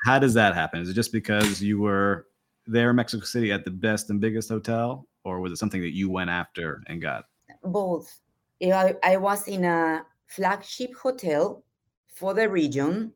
how 0.06 0.20
does 0.20 0.36
that 0.36 0.54
happen? 0.54 0.82
Is 0.82 0.90
it 0.90 0.94
just 0.94 1.12
because 1.12 1.64
you 1.64 1.80
were 1.80 2.28
there 2.68 2.92
in 2.92 2.96
Mexico 2.96 3.26
City 3.26 3.52
at 3.52 3.66
the 3.66 3.72
best 3.72 4.10
and 4.12 4.22
biggest 4.22 4.50
hotel, 4.50 5.08
or 5.24 5.40
was 5.40 5.52
it 5.52 5.58
something 5.58 5.82
that 5.82 5.96
you 5.96 6.10
went 6.10 6.30
after 6.30 6.84
and 6.88 7.02
got? 7.02 7.26
Both. 7.64 8.20
I, 8.62 8.96
I 9.04 9.18
was 9.18 9.48
in 9.48 9.66
a 9.66 10.06
flagship 10.28 10.96
hotel 10.96 11.64
for 12.08 12.34
the 12.34 12.48
region, 12.48 13.12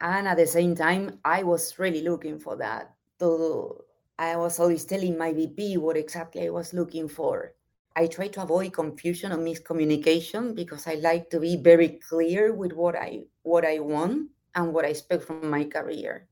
and 0.00 0.28
at 0.28 0.36
the 0.36 0.46
same 0.46 0.74
time, 0.74 1.20
I 1.24 1.42
was 1.42 1.78
really 1.78 2.02
looking 2.02 2.38
for 2.38 2.56
that. 2.56 2.94
So 3.18 3.84
I 4.18 4.36
was 4.36 4.58
always 4.58 4.84
telling 4.84 5.16
my 5.18 5.32
VP 5.32 5.76
what 5.76 5.96
exactly 5.96 6.46
I 6.46 6.50
was 6.50 6.72
looking 6.72 7.08
for. 7.08 7.54
I 7.96 8.06
try 8.06 8.28
to 8.28 8.42
avoid 8.42 8.72
confusion 8.72 9.32
or 9.32 9.38
miscommunication 9.38 10.54
because 10.54 10.86
I 10.86 10.94
like 10.94 11.28
to 11.30 11.40
be 11.40 11.56
very 11.56 12.00
clear 12.08 12.52
with 12.54 12.72
what 12.72 12.96
I 12.96 13.24
what 13.42 13.64
I 13.66 13.80
want 13.80 14.30
and 14.54 14.72
what 14.72 14.84
I 14.84 14.88
expect 14.88 15.24
from 15.24 15.50
my 15.50 15.64
career. 15.64 16.28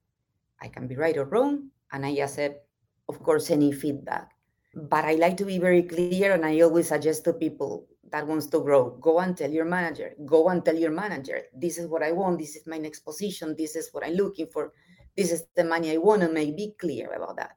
I 0.63 0.69
can 0.69 0.87
be 0.87 0.97
right 0.97 1.17
or 1.17 1.25
wrong, 1.25 1.71
and 1.93 2.07
I 2.07 2.11
accept, 2.23 2.65
of 3.09 3.23
course, 3.23 3.51
any 3.51 3.73
feedback. 3.73 4.33
But 4.75 5.05
I 5.05 5.15
like 5.15 5.37
to 5.39 5.45
be 5.45 5.59
very 5.59 5.83
clear, 5.83 6.33
and 6.33 6.45
I 6.45 6.61
always 6.61 6.89
suggest 6.89 7.25
to 7.25 7.33
people 7.33 7.87
that 8.11 8.27
wants 8.27 8.47
to 8.47 8.61
grow, 8.61 8.91
go 9.01 9.21
and 9.21 9.37
tell 9.37 9.51
your 9.51 9.65
manager, 9.65 10.13
go 10.25 10.49
and 10.49 10.65
tell 10.65 10.77
your 10.77 10.91
manager, 10.91 11.43
this 11.55 11.79
is 11.79 11.87
what 11.87 12.03
I 12.03 12.13
want, 12.13 12.39
this 12.39 12.57
is 12.57 12.67
my 12.67 12.79
next 12.79 13.01
position, 13.01 13.55
this 13.57 13.77
is 13.77 13.91
what 13.93 14.05
I'm 14.05 14.15
looking 14.15 14.47
for, 14.47 14.73
this 15.17 15.33
is 15.33 15.45
the 15.55 15.65
money 15.65 15.93
I 15.93 15.97
want 15.97 16.23
to 16.23 16.31
make. 16.31 16.57
Be 16.57 16.75
clear 16.79 17.13
about 17.13 17.37
that. 17.37 17.57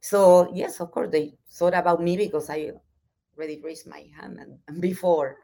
So 0.00 0.50
yes, 0.54 0.80
of 0.80 0.90
course, 0.90 1.10
they 1.10 1.34
thought 1.52 1.74
about 1.74 2.02
me 2.02 2.16
because 2.16 2.50
I 2.50 2.72
already 3.36 3.60
raised 3.62 3.86
my 3.86 4.04
hand 4.18 4.38
and, 4.66 4.80
before. 4.80 5.36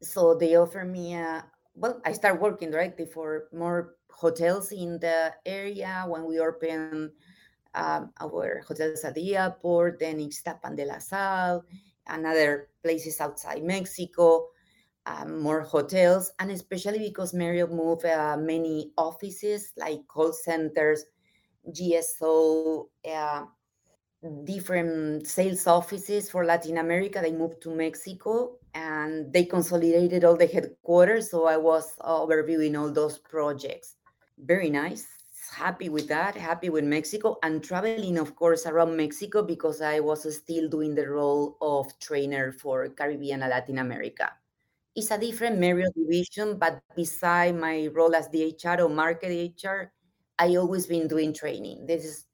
So 0.00 0.34
they 0.34 0.56
offered 0.56 0.90
me 0.90 1.14
a, 1.14 1.44
well, 1.74 2.00
I 2.04 2.12
started 2.12 2.40
working 2.40 2.70
directly 2.70 3.06
for 3.06 3.48
more 3.52 3.96
hotels 4.10 4.72
in 4.72 4.98
the 4.98 5.34
area 5.44 6.04
when 6.06 6.24
we 6.24 6.38
opened 6.38 7.10
um, 7.74 8.12
our 8.20 8.62
hotels 8.66 9.04
at 9.04 9.14
the 9.14 9.36
airport, 9.36 10.00
then 10.00 10.18
Ixtapan 10.18 10.76
de 10.76 10.86
la 10.86 10.98
Sal, 10.98 11.64
and 12.06 12.26
other 12.26 12.68
places 12.82 13.20
outside 13.20 13.62
Mexico, 13.62 14.48
um, 15.06 15.40
more 15.40 15.60
hotels, 15.60 16.32
and 16.38 16.50
especially 16.50 16.98
because 16.98 17.32
Marriott 17.32 17.72
moved 17.72 18.04
uh, 18.04 18.36
many 18.38 18.92
offices 18.96 19.72
like 19.76 20.06
call 20.08 20.32
centers 20.32 21.04
GSO, 21.70 22.86
uh, 23.08 23.44
different 24.44 25.26
sales 25.26 25.66
offices 25.66 26.30
for 26.30 26.44
Latin 26.44 26.78
America. 26.78 27.20
They 27.20 27.32
moved 27.32 27.62
to 27.62 27.74
Mexico 27.74 28.58
and 28.74 29.32
they 29.32 29.44
consolidated 29.44 30.24
all 30.24 30.36
the 30.36 30.46
headquarters. 30.46 31.30
So 31.30 31.46
I 31.46 31.56
was 31.56 31.94
overviewing 32.00 32.78
all 32.78 32.90
those 32.90 33.18
projects. 33.18 33.96
Very 34.38 34.70
nice. 34.70 35.06
Happy 35.50 35.88
with 35.88 36.08
that. 36.08 36.34
Happy 36.36 36.70
with 36.70 36.84
Mexico 36.84 37.38
and 37.42 37.62
traveling, 37.62 38.18
of 38.18 38.34
course, 38.36 38.66
around 38.66 38.96
Mexico 38.96 39.42
because 39.42 39.80
I 39.80 40.00
was 40.00 40.22
still 40.34 40.68
doing 40.68 40.94
the 40.94 41.08
role 41.08 41.56
of 41.60 41.86
trainer 41.98 42.52
for 42.52 42.88
Caribbean 42.88 43.42
and 43.42 43.50
Latin 43.50 43.78
America. 43.78 44.32
It's 44.94 45.10
a 45.10 45.18
different 45.18 45.54
mm-hmm. 45.54 45.60
Marriott 45.60 45.94
division, 45.94 46.58
but 46.58 46.80
beside 46.94 47.56
my 47.56 47.88
role 47.92 48.14
as 48.14 48.28
the 48.30 48.56
HR 48.56 48.82
or 48.82 48.88
market 48.88 49.52
HR, 49.62 49.92
I 50.38 50.56
always 50.56 50.86
been 50.86 51.06
doing 51.08 51.34
training. 51.34 51.86
This 51.86 52.04
is 52.04 52.26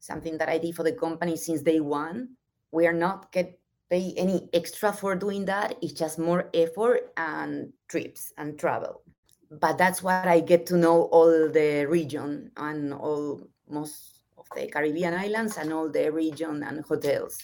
something 0.00 0.36
that 0.38 0.48
I 0.48 0.58
did 0.58 0.74
for 0.74 0.82
the 0.82 0.92
company 0.92 1.36
since 1.36 1.62
day 1.62 1.80
one. 1.80 2.30
We 2.72 2.86
are 2.86 2.92
not 2.92 3.30
get 3.30 3.58
pay 3.90 4.12
any 4.16 4.48
extra 4.52 4.92
for 4.92 5.14
doing 5.14 5.44
that. 5.44 5.76
It's 5.82 5.92
just 5.92 6.18
more 6.18 6.50
effort 6.52 7.12
and 7.16 7.72
trips 7.88 8.32
and 8.38 8.58
travel. 8.58 9.03
But 9.50 9.78
that's 9.78 10.02
what 10.02 10.26
I 10.26 10.40
get 10.40 10.66
to 10.66 10.76
know 10.76 11.04
all 11.04 11.48
the 11.50 11.86
region 11.88 12.50
and 12.56 12.92
all 12.92 13.40
most 13.68 14.20
of 14.36 14.46
the 14.54 14.66
Caribbean 14.68 15.14
islands 15.14 15.56
and 15.56 15.72
all 15.72 15.90
the 15.90 16.10
region 16.10 16.62
and 16.62 16.84
hotels. 16.84 17.38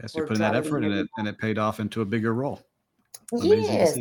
Yes, 0.00 0.14
you 0.14 0.24
put 0.24 0.36
in 0.36 0.40
that 0.40 0.54
effort 0.54 0.84
and 0.84 0.92
it 0.92 1.08
and 1.16 1.28
it 1.28 1.38
paid 1.38 1.58
off 1.58 1.80
into 1.80 2.02
a 2.02 2.04
bigger 2.04 2.34
role. 2.34 2.60
Amazing 3.32 3.74
yes. 3.74 3.98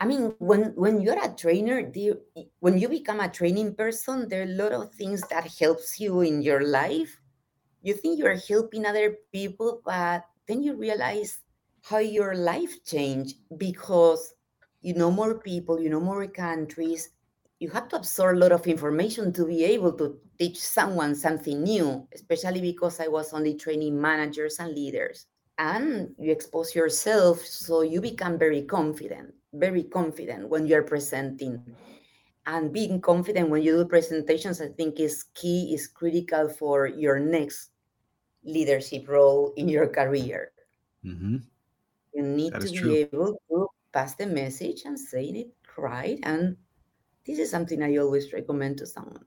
I 0.00 0.06
mean, 0.06 0.34
when 0.38 0.74
when 0.74 1.00
you're 1.00 1.22
a 1.22 1.34
trainer, 1.34 1.90
you, 1.94 2.20
when 2.60 2.78
you 2.78 2.88
become 2.88 3.20
a 3.20 3.28
training 3.28 3.74
person, 3.74 4.28
there 4.28 4.40
are 4.40 4.50
a 4.50 4.58
lot 4.58 4.72
of 4.72 4.92
things 4.94 5.22
that 5.28 5.46
helps 5.58 6.00
you 6.00 6.20
in 6.20 6.42
your 6.42 6.66
life. 6.66 7.20
You 7.82 7.94
think 7.94 8.18
you're 8.18 8.36
helping 8.36 8.86
other 8.86 9.16
people, 9.32 9.80
but 9.84 10.24
then 10.48 10.62
you 10.62 10.76
realize 10.76 11.38
how 11.82 11.98
your 11.98 12.34
life 12.34 12.84
changed 12.84 13.36
because 13.56 14.33
you 14.84 14.94
know 14.94 15.10
more 15.10 15.34
people, 15.40 15.80
you 15.80 15.90
know 15.90 16.00
more 16.00 16.26
countries. 16.28 17.10
You 17.58 17.70
have 17.70 17.88
to 17.88 17.96
absorb 17.96 18.36
a 18.36 18.40
lot 18.40 18.52
of 18.52 18.66
information 18.66 19.32
to 19.32 19.46
be 19.46 19.64
able 19.64 19.92
to 19.94 20.18
teach 20.38 20.60
someone 20.60 21.14
something 21.14 21.62
new, 21.62 22.06
especially 22.14 22.60
because 22.60 23.00
I 23.00 23.08
was 23.08 23.32
only 23.32 23.54
training 23.54 24.00
managers 24.00 24.58
and 24.60 24.74
leaders. 24.74 25.26
And 25.58 26.14
you 26.18 26.30
expose 26.30 26.74
yourself 26.74 27.40
so 27.40 27.82
you 27.82 28.00
become 28.00 28.38
very 28.38 28.62
confident 28.62 29.34
very 29.54 29.84
confident 29.84 30.48
when 30.48 30.66
you're 30.66 30.82
presenting. 30.82 31.62
And 32.46 32.72
being 32.72 33.00
confident 33.00 33.48
when 33.48 33.62
you 33.62 33.76
do 33.78 33.84
presentations, 33.86 34.60
I 34.60 34.68
think 34.68 35.00
is 35.00 35.24
key, 35.34 35.72
is 35.72 35.86
critical 35.86 36.48
for 36.48 36.86
your 36.86 37.18
next 37.18 37.70
leadership 38.44 39.08
role 39.08 39.54
in 39.56 39.68
your 39.68 39.88
career. 39.88 40.52
Mm-hmm. 41.04 41.36
You 42.14 42.22
need 42.22 42.52
to 42.52 42.70
be 42.70 42.76
true. 42.76 43.08
able 43.12 43.40
to 43.50 43.68
pass 43.94 44.14
the 44.16 44.26
message 44.26 44.82
and 44.84 44.98
saying 44.98 45.36
it 45.36 45.54
right. 45.78 46.18
And 46.24 46.56
this 47.24 47.38
is 47.38 47.50
something 47.50 47.82
I 47.82 47.96
always 47.96 48.32
recommend 48.32 48.78
to 48.78 48.86
someone. 48.86 49.24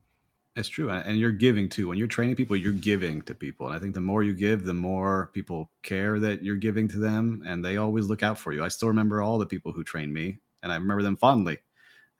It's 0.56 0.67
true. 0.67 0.89
And 0.89 1.17
you're 1.19 1.32
giving 1.32 1.69
too. 1.69 1.88
When 1.88 1.97
you're 1.97 2.08
training 2.08 2.36
people, 2.36 2.56
you're 2.56 2.73
giving 2.73 3.21
to 3.23 3.36
people. 3.36 3.67
And 3.67 3.75
I 3.75 3.80
think 3.80 3.93
the 3.93 4.01
more 4.01 4.23
you 4.23 4.34
give, 4.34 4.65
the 4.65 4.73
more 4.73 5.30
people 5.34 5.69
care 5.84 6.19
that 6.19 6.43
you're 6.43 6.56
giving 6.56 6.88
to 6.89 6.97
them. 6.97 7.43
And 7.45 7.63
they 7.63 7.77
always 7.77 8.08
look 8.08 8.23
out 8.23 8.39
for 8.39 8.51
you. 8.51 8.63
I 8.63 8.67
still 8.67 8.88
remember 8.88 9.21
all 9.21 9.38
the 9.38 9.45
people 9.45 9.71
who 9.71 9.84
trained 9.84 10.13
me 10.13 10.39
and 10.63 10.71
I 10.71 10.75
remember 10.75 11.03
them 11.03 11.15
fondly. 11.15 11.60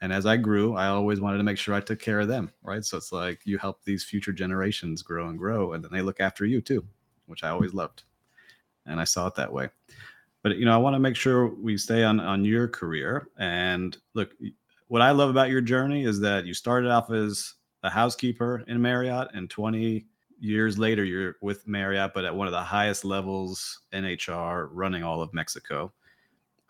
And 0.02 0.14
as 0.14 0.28
I 0.28 0.38
grew, 0.38 0.76
I 0.76 0.88
always 0.88 1.20
wanted 1.20 1.40
to 1.40 1.44
make 1.44 1.58
sure 1.58 1.74
I 1.74 1.82
took 1.82 2.00
care 2.00 2.20
of 2.20 2.28
them. 2.28 2.52
Right. 2.62 2.86
So 2.86 2.98
it's 2.98 3.12
like 3.12 3.42
you 3.44 3.58
help 3.58 3.84
these 3.84 4.04
future 4.04 4.34
generations 4.34 5.02
grow 5.02 5.28
and 5.28 5.40
grow. 5.40 5.74
And 5.74 5.84
then 5.84 5.92
they 5.92 6.04
look 6.04 6.20
after 6.20 6.46
you 6.46 6.62
too, 6.62 6.86
which 7.26 7.44
I 7.44 7.50
always 7.50 7.74
loved. 7.74 8.04
And 8.86 9.00
I 9.00 9.04
saw 9.06 9.26
it 9.26 9.36
that 9.36 9.52
way. 9.52 9.70
But, 10.48 10.60
you 10.60 10.64
know, 10.64 10.74
I 10.74 10.78
want 10.78 10.94
to 10.94 11.00
make 11.00 11.18
sure 11.18 11.48
we 11.48 11.78
stay 11.78 12.06
on, 12.06 12.22
on 12.22 12.46
your 12.46 12.70
career. 12.70 13.28
And 13.38 13.98
look, 14.14 14.32
what 14.88 15.02
I 15.02 15.12
love 15.12 15.30
about 15.30 15.50
your 15.50 15.60
journey 15.60 16.06
is 16.06 16.22
that 16.22 16.46
you 16.46 16.54
started 16.54 16.90
off 16.90 17.12
as 17.12 17.56
a 17.84 17.90
housekeeper 17.90 18.64
in 18.66 18.82
Marriott, 18.82 19.28
and 19.34 19.50
20 19.50 20.06
years 20.40 20.80
later, 20.80 21.04
you're 21.04 21.36
with 21.42 21.68
Marriott, 21.68 22.14
but 22.14 22.24
at 22.24 22.34
one 22.34 22.48
of 22.48 22.54
the 22.54 22.62
highest 22.62 23.04
levels 23.04 23.82
in 23.92 24.06
HR, 24.06 24.70
running 24.72 25.04
all 25.04 25.22
of 25.22 25.34
Mexico. 25.34 25.92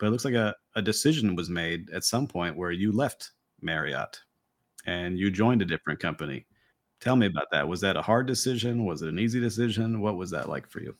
But 0.00 0.06
it 0.06 0.10
looks 0.10 0.24
like 0.24 0.34
a, 0.34 0.56
a 0.74 0.82
decision 0.82 1.36
was 1.36 1.48
made 1.48 1.88
at 1.90 2.02
some 2.02 2.26
point 2.26 2.56
where 2.56 2.72
you 2.72 2.90
left 2.90 3.30
Marriott 3.62 4.18
and 4.86 5.16
you 5.16 5.30
joined 5.30 5.62
a 5.62 5.64
different 5.64 6.00
company. 6.00 6.46
Tell 7.00 7.14
me 7.14 7.26
about 7.26 7.52
that. 7.52 7.68
Was 7.68 7.80
that 7.82 7.96
a 7.96 8.02
hard 8.02 8.26
decision? 8.26 8.86
Was 8.86 9.02
it 9.02 9.08
an 9.08 9.20
easy 9.20 9.38
decision? 9.38 10.00
What 10.00 10.16
was 10.16 10.30
that 10.32 10.48
like 10.48 10.68
for 10.68 10.80
you? 10.80 10.96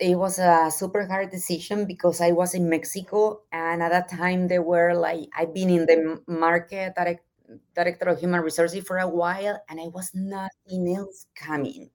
It 0.00 0.16
was 0.18 0.38
a 0.38 0.70
super 0.72 1.06
hard 1.06 1.30
decision 1.30 1.84
because 1.86 2.20
I 2.20 2.32
was 2.32 2.54
in 2.54 2.68
Mexico, 2.68 3.42
and 3.52 3.82
at 3.82 3.90
that 3.90 4.08
time 4.08 4.48
there 4.48 4.62
were 4.62 4.94
like 4.94 5.28
I've 5.36 5.54
been 5.54 5.70
in 5.70 5.86
the 5.86 6.20
market 6.26 6.94
direct 6.96 7.24
director 7.74 8.06
of 8.10 8.18
human 8.18 8.40
resources 8.42 8.84
for 8.84 8.98
a 8.98 9.08
while, 9.08 9.62
and 9.68 9.80
I 9.80 9.86
was 9.88 10.10
nothing 10.14 10.94
else 10.96 11.26
coming. 11.36 11.90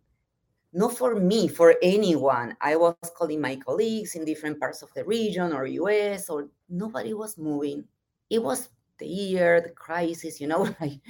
Not 0.74 0.98
for 0.98 1.16
me, 1.16 1.48
for 1.50 1.76
anyone. 1.84 2.58
I 2.62 2.76
was 2.78 2.96
calling 3.18 3.42
my 3.42 3.56
colleagues 3.58 4.16
in 4.16 4.26
different 4.26 4.60
parts 4.60 4.82
of 4.84 4.94
the 4.96 5.06
region 5.06 5.54
or 5.54 5.66
US, 5.68 6.30
or 6.30 6.50
nobody 6.70 7.14
was 7.14 7.38
moving. 7.38 7.86
It 8.30 8.44
was 8.44 8.70
the 9.00 9.08
year, 9.08 9.62
the 9.62 9.70
crisis, 9.72 10.42
you 10.42 10.48
know, 10.48 10.64
like 10.82 11.02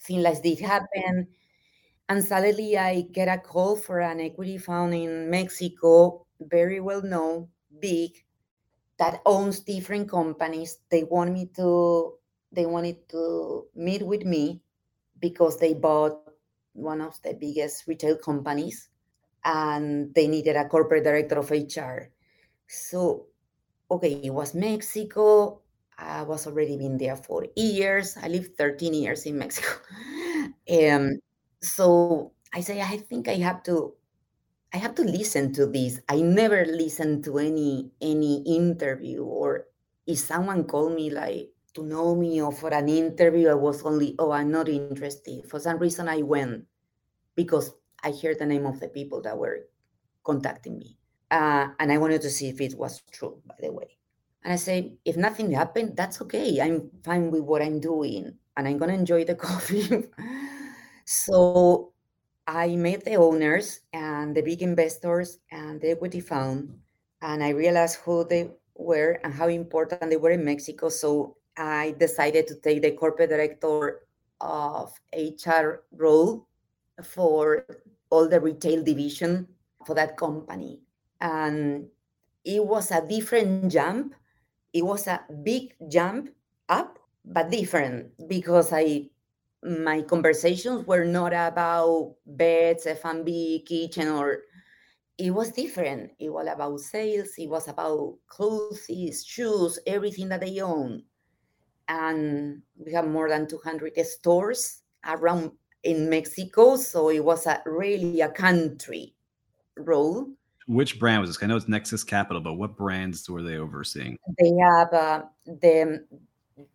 things 0.00 0.22
like 0.24 0.42
this 0.42 0.60
happened. 0.60 1.28
And 2.08 2.22
suddenly 2.24 2.76
I 2.76 3.02
get 3.12 3.28
a 3.28 3.38
call 3.38 3.76
for 3.76 4.00
an 4.00 4.20
equity 4.20 4.58
fund 4.58 4.94
in 4.94 5.30
Mexico, 5.30 6.26
very 6.40 6.80
well 6.80 7.02
known, 7.02 7.48
big, 7.80 8.24
that 8.98 9.22
owns 9.24 9.60
different 9.60 10.10
companies. 10.10 10.78
They 10.90 11.04
want 11.04 11.32
me 11.32 11.50
to 11.56 12.14
they 12.52 12.66
wanted 12.66 13.08
to 13.08 13.66
meet 13.74 14.06
with 14.06 14.24
me 14.24 14.60
because 15.20 15.58
they 15.58 15.72
bought 15.74 16.18
one 16.74 17.00
of 17.00 17.20
the 17.22 17.34
biggest 17.34 17.86
retail 17.86 18.16
companies 18.16 18.88
and 19.44 20.14
they 20.14 20.28
needed 20.28 20.56
a 20.56 20.68
corporate 20.68 21.04
director 21.04 21.38
of 21.38 21.50
HR. 21.50 22.10
So, 22.66 23.26
okay, 23.90 24.20
it 24.22 24.30
was 24.30 24.54
Mexico. 24.54 25.60
I 25.98 26.22
was 26.22 26.46
already 26.46 26.76
been 26.76 26.98
there 26.98 27.16
for 27.16 27.46
years. 27.56 28.16
I 28.22 28.28
lived 28.28 28.56
13 28.56 28.94
years 28.94 29.24
in 29.26 29.38
Mexico. 29.38 29.68
um, 30.70 31.18
so 31.62 32.32
I 32.52 32.60
say, 32.60 32.80
I 32.80 32.98
think 32.98 33.28
I 33.28 33.36
have 33.36 33.62
to, 33.64 33.94
I 34.74 34.78
have 34.78 34.94
to 34.96 35.02
listen 35.02 35.52
to 35.54 35.66
this. 35.66 36.00
I 36.08 36.20
never 36.20 36.64
listen 36.66 37.22
to 37.22 37.38
any 37.38 37.90
any 38.00 38.42
interview 38.46 39.22
or 39.22 39.66
if 40.06 40.18
someone 40.18 40.64
called 40.64 40.94
me 40.94 41.10
like, 41.10 41.50
to 41.74 41.82
know 41.84 42.14
me 42.14 42.42
or 42.42 42.52
for 42.52 42.72
an 42.74 42.88
interview, 42.88 43.48
I 43.48 43.54
was 43.54 43.82
only, 43.82 44.14
oh, 44.18 44.30
I'm 44.30 44.50
not 44.50 44.68
interested. 44.68 45.48
For 45.48 45.58
some 45.58 45.78
reason, 45.78 46.08
I 46.08 46.22
went 46.22 46.64
because 47.34 47.72
I 48.02 48.12
heard 48.12 48.38
the 48.38 48.46
name 48.46 48.66
of 48.66 48.80
the 48.80 48.88
people 48.88 49.22
that 49.22 49.38
were 49.38 49.68
contacting 50.24 50.78
me. 50.78 50.98
Uh, 51.30 51.68
and 51.78 51.90
I 51.90 51.96
wanted 51.96 52.20
to 52.22 52.30
see 52.30 52.48
if 52.48 52.60
it 52.60 52.76
was 52.76 53.02
true, 53.10 53.40
by 53.46 53.54
the 53.60 53.72
way. 53.72 53.96
And 54.44 54.52
I 54.52 54.56
say, 54.56 54.94
if 55.04 55.16
nothing 55.16 55.52
happened, 55.52 55.96
that's 55.96 56.20
okay. 56.22 56.60
I'm 56.60 56.90
fine 57.04 57.30
with 57.30 57.42
what 57.42 57.62
I'm 57.62 57.80
doing 57.80 58.34
and 58.56 58.68
I'm 58.68 58.78
to 58.78 58.88
enjoy 58.88 59.24
the 59.24 59.34
coffee. 59.46 60.04
So 61.12 61.92
I 62.46 62.74
met 62.74 63.04
the 63.04 63.16
owners 63.16 63.80
and 63.92 64.34
the 64.34 64.42
big 64.42 64.62
investors 64.62 65.38
and 65.50 65.80
the 65.80 65.90
equity 65.90 66.20
fund, 66.20 66.80
and 67.20 67.44
I 67.44 67.50
realized 67.50 68.00
who 68.00 68.24
they 68.24 68.50
were 68.74 69.20
and 69.22 69.32
how 69.32 69.48
important 69.48 70.08
they 70.10 70.16
were 70.16 70.30
in 70.32 70.44
Mexico. 70.44 70.88
So 70.88 71.36
I 71.56 71.94
decided 71.98 72.46
to 72.48 72.56
take 72.56 72.82
the 72.82 72.92
corporate 72.92 73.30
director 73.30 74.00
of 74.40 74.92
HR 75.14 75.84
role 75.92 76.48
for 77.04 77.66
all 78.10 78.28
the 78.28 78.40
retail 78.40 78.82
division 78.82 79.46
for 79.86 79.94
that 79.94 80.16
company. 80.16 80.80
And 81.20 81.86
it 82.44 82.64
was 82.64 82.90
a 82.90 83.06
different 83.06 83.70
jump. 83.70 84.14
It 84.72 84.84
was 84.84 85.06
a 85.06 85.20
big 85.44 85.74
jump 85.88 86.30
up, 86.68 86.98
but 87.24 87.50
different 87.50 88.10
because 88.26 88.72
I 88.72 89.11
my 89.62 90.02
conversations 90.02 90.86
were 90.86 91.04
not 91.04 91.32
about 91.32 92.14
beds, 92.26 92.86
F&B, 92.86 93.64
kitchen, 93.66 94.08
or 94.08 94.42
it 95.18 95.30
was 95.30 95.52
different. 95.52 96.10
It 96.18 96.30
was 96.30 96.48
about 96.48 96.80
sales. 96.80 97.30
It 97.38 97.48
was 97.48 97.68
about 97.68 98.16
clothes, 98.26 98.88
shoes, 99.24 99.78
everything 99.86 100.28
that 100.30 100.40
they 100.40 100.60
own 100.60 101.04
and 101.88 102.62
we 102.78 102.92
have 102.92 103.06
more 103.06 103.28
than 103.28 103.46
200 103.46 103.94
stores 104.06 104.82
around 105.06 105.52
in 105.82 106.08
Mexico. 106.08 106.76
So 106.76 107.10
it 107.10 107.24
was 107.24 107.46
a 107.46 107.62
really 107.66 108.20
a 108.20 108.28
country 108.28 109.14
role. 109.76 110.28
Which 110.68 110.98
brand 110.98 111.20
was 111.20 111.30
this? 111.30 111.42
I 111.42 111.46
know 111.46 111.56
it's 111.56 111.68
Nexus 111.68 112.04
Capital, 112.04 112.40
but 112.40 112.54
what 112.54 112.76
brands 112.76 113.28
were 113.28 113.42
they 113.42 113.56
overseeing? 113.56 114.16
They 114.38 114.52
have 114.60 114.92
uh, 114.92 115.22
the 115.44 116.04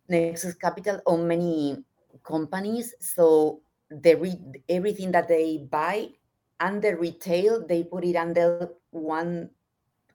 Nexus 0.08 0.54
Capital 0.54 1.00
on 1.06 1.26
many 1.26 1.82
companies. 2.24 2.94
So 3.00 3.62
the 3.90 4.14
re- 4.16 4.62
everything 4.68 5.12
that 5.12 5.28
they 5.28 5.66
buy 5.70 6.08
under 6.60 6.96
retail 6.96 7.64
they 7.66 7.84
put 7.84 8.04
it 8.04 8.16
under 8.16 8.70
one 8.90 9.48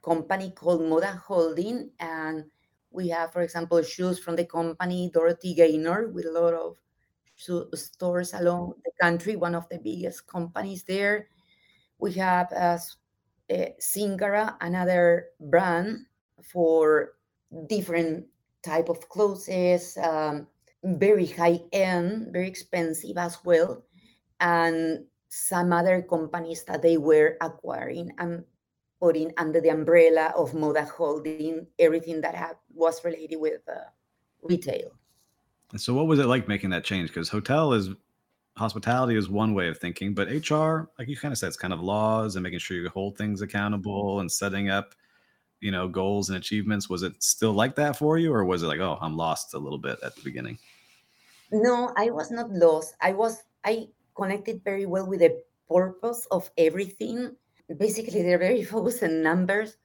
company 0.03 0.51
called 0.51 0.81
Moda 0.81 1.17
Holding, 1.17 1.89
and 1.99 2.45
we 2.91 3.07
have, 3.09 3.31
for 3.31 3.41
example, 3.41 3.81
shoes 3.81 4.19
from 4.19 4.35
the 4.35 4.45
company 4.45 5.09
Dorothy 5.13 5.55
Gaynor 5.55 6.09
with 6.09 6.25
a 6.25 6.31
lot 6.31 6.53
of 6.53 6.77
stores 7.73 8.33
along 8.33 8.73
the 8.85 8.91
country, 9.01 9.35
one 9.35 9.55
of 9.55 9.67
the 9.69 9.79
biggest 9.79 10.27
companies 10.27 10.83
there. 10.83 11.27
We 11.97 12.13
have 12.13 12.51
uh, 12.51 12.77
uh, 13.51 13.65
Zingara, 13.81 14.55
another 14.61 15.27
brand 15.39 16.05
for 16.43 17.13
different 17.67 18.25
type 18.61 18.89
of 18.89 19.07
clothes, 19.09 19.49
um, 19.97 20.47
very 20.83 21.25
high 21.25 21.61
end, 21.71 22.33
very 22.33 22.47
expensive 22.47 23.17
as 23.17 23.37
well, 23.43 23.83
and 24.39 25.05
some 25.29 25.73
other 25.73 26.01
companies 26.01 26.63
that 26.63 26.81
they 26.81 26.97
were 26.97 27.37
acquiring 27.41 28.11
and 28.19 28.43
putting 28.99 29.33
under 29.37 29.59
the 29.59 29.69
umbrella 29.69 30.31
of 30.35 30.51
Moda 30.51 30.87
Holding 30.87 31.67
everything 31.79 32.21
that 32.21 32.59
was 32.73 33.03
related 33.03 33.37
with 33.37 33.61
uh, 33.67 33.89
retail. 34.41 34.91
So, 35.75 35.93
what 35.93 36.07
was 36.07 36.19
it 36.19 36.27
like 36.27 36.47
making 36.47 36.69
that 36.69 36.83
change? 36.83 37.09
Because 37.09 37.29
hotel 37.29 37.73
is 37.73 37.89
hospitality 38.55 39.17
is 39.17 39.29
one 39.29 39.53
way 39.53 39.67
of 39.67 39.77
thinking, 39.77 40.13
but 40.13 40.27
HR, 40.27 40.89
like 40.99 41.07
you 41.07 41.17
kind 41.17 41.31
of 41.31 41.37
said, 41.37 41.47
it's 41.47 41.57
kind 41.57 41.73
of 41.73 41.81
laws 41.81 42.35
and 42.35 42.43
making 42.43 42.59
sure 42.59 42.77
you 42.77 42.87
hold 42.89 43.17
things 43.17 43.41
accountable 43.41 44.19
and 44.19 44.31
setting 44.31 44.69
up, 44.69 44.93
you 45.59 45.71
know, 45.71 45.87
goals 45.87 46.29
and 46.29 46.37
achievements. 46.37 46.89
Was 46.89 47.03
it 47.03 47.21
still 47.23 47.53
like 47.53 47.75
that 47.75 47.97
for 47.97 48.17
you, 48.17 48.31
or 48.31 48.45
was 48.45 48.63
it 48.63 48.67
like, 48.67 48.79
oh, 48.79 48.97
I'm 49.01 49.17
lost 49.17 49.53
a 49.53 49.59
little 49.59 49.79
bit 49.79 49.97
at 50.03 50.15
the 50.15 50.21
beginning? 50.21 50.59
No, 51.53 51.93
I 51.95 52.09
was 52.09 52.31
not 52.31 52.51
lost. 52.51 52.95
I 52.99 53.13
was 53.13 53.43
I 53.63 53.87
connected 54.15 54.63
very 54.63 54.85
well 54.85 55.07
with 55.07 55.19
the 55.19 55.41
purpose 55.69 56.27
of 56.31 56.49
everything. 56.57 57.35
Basically, 57.77 58.21
they're 58.21 58.37
very 58.37 58.63
focused 58.73 59.03
on 59.03 59.21
numbers 59.21 59.77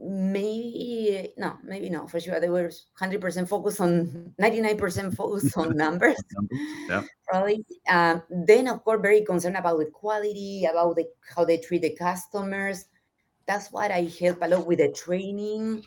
maybe 0.00 1.32
no 1.36 1.56
maybe 1.62 1.88
no 1.88 2.06
for 2.06 2.20
sure 2.20 2.40
they 2.40 2.48
were 2.48 2.70
100% 3.00 3.48
focused 3.48 3.80
on 3.80 4.34
99% 4.40 5.16
focused 5.16 5.56
on 5.56 5.76
numbers 5.76 6.16
yeah. 6.88 7.02
probably 7.26 7.64
um, 7.88 8.22
then 8.28 8.68
of 8.68 8.82
course 8.84 9.00
very 9.00 9.24
concerned 9.24 9.56
about 9.56 9.78
the 9.78 9.86
quality 9.86 10.66
about 10.70 10.96
the 10.96 11.06
how 11.34 11.44
they 11.44 11.58
treat 11.58 11.82
the 11.82 11.94
customers 11.94 12.86
that's 13.46 13.70
what 13.72 13.90
i 13.90 14.10
help 14.20 14.38
a 14.42 14.48
lot 14.48 14.66
with 14.66 14.78
the 14.78 14.90
training 14.92 15.82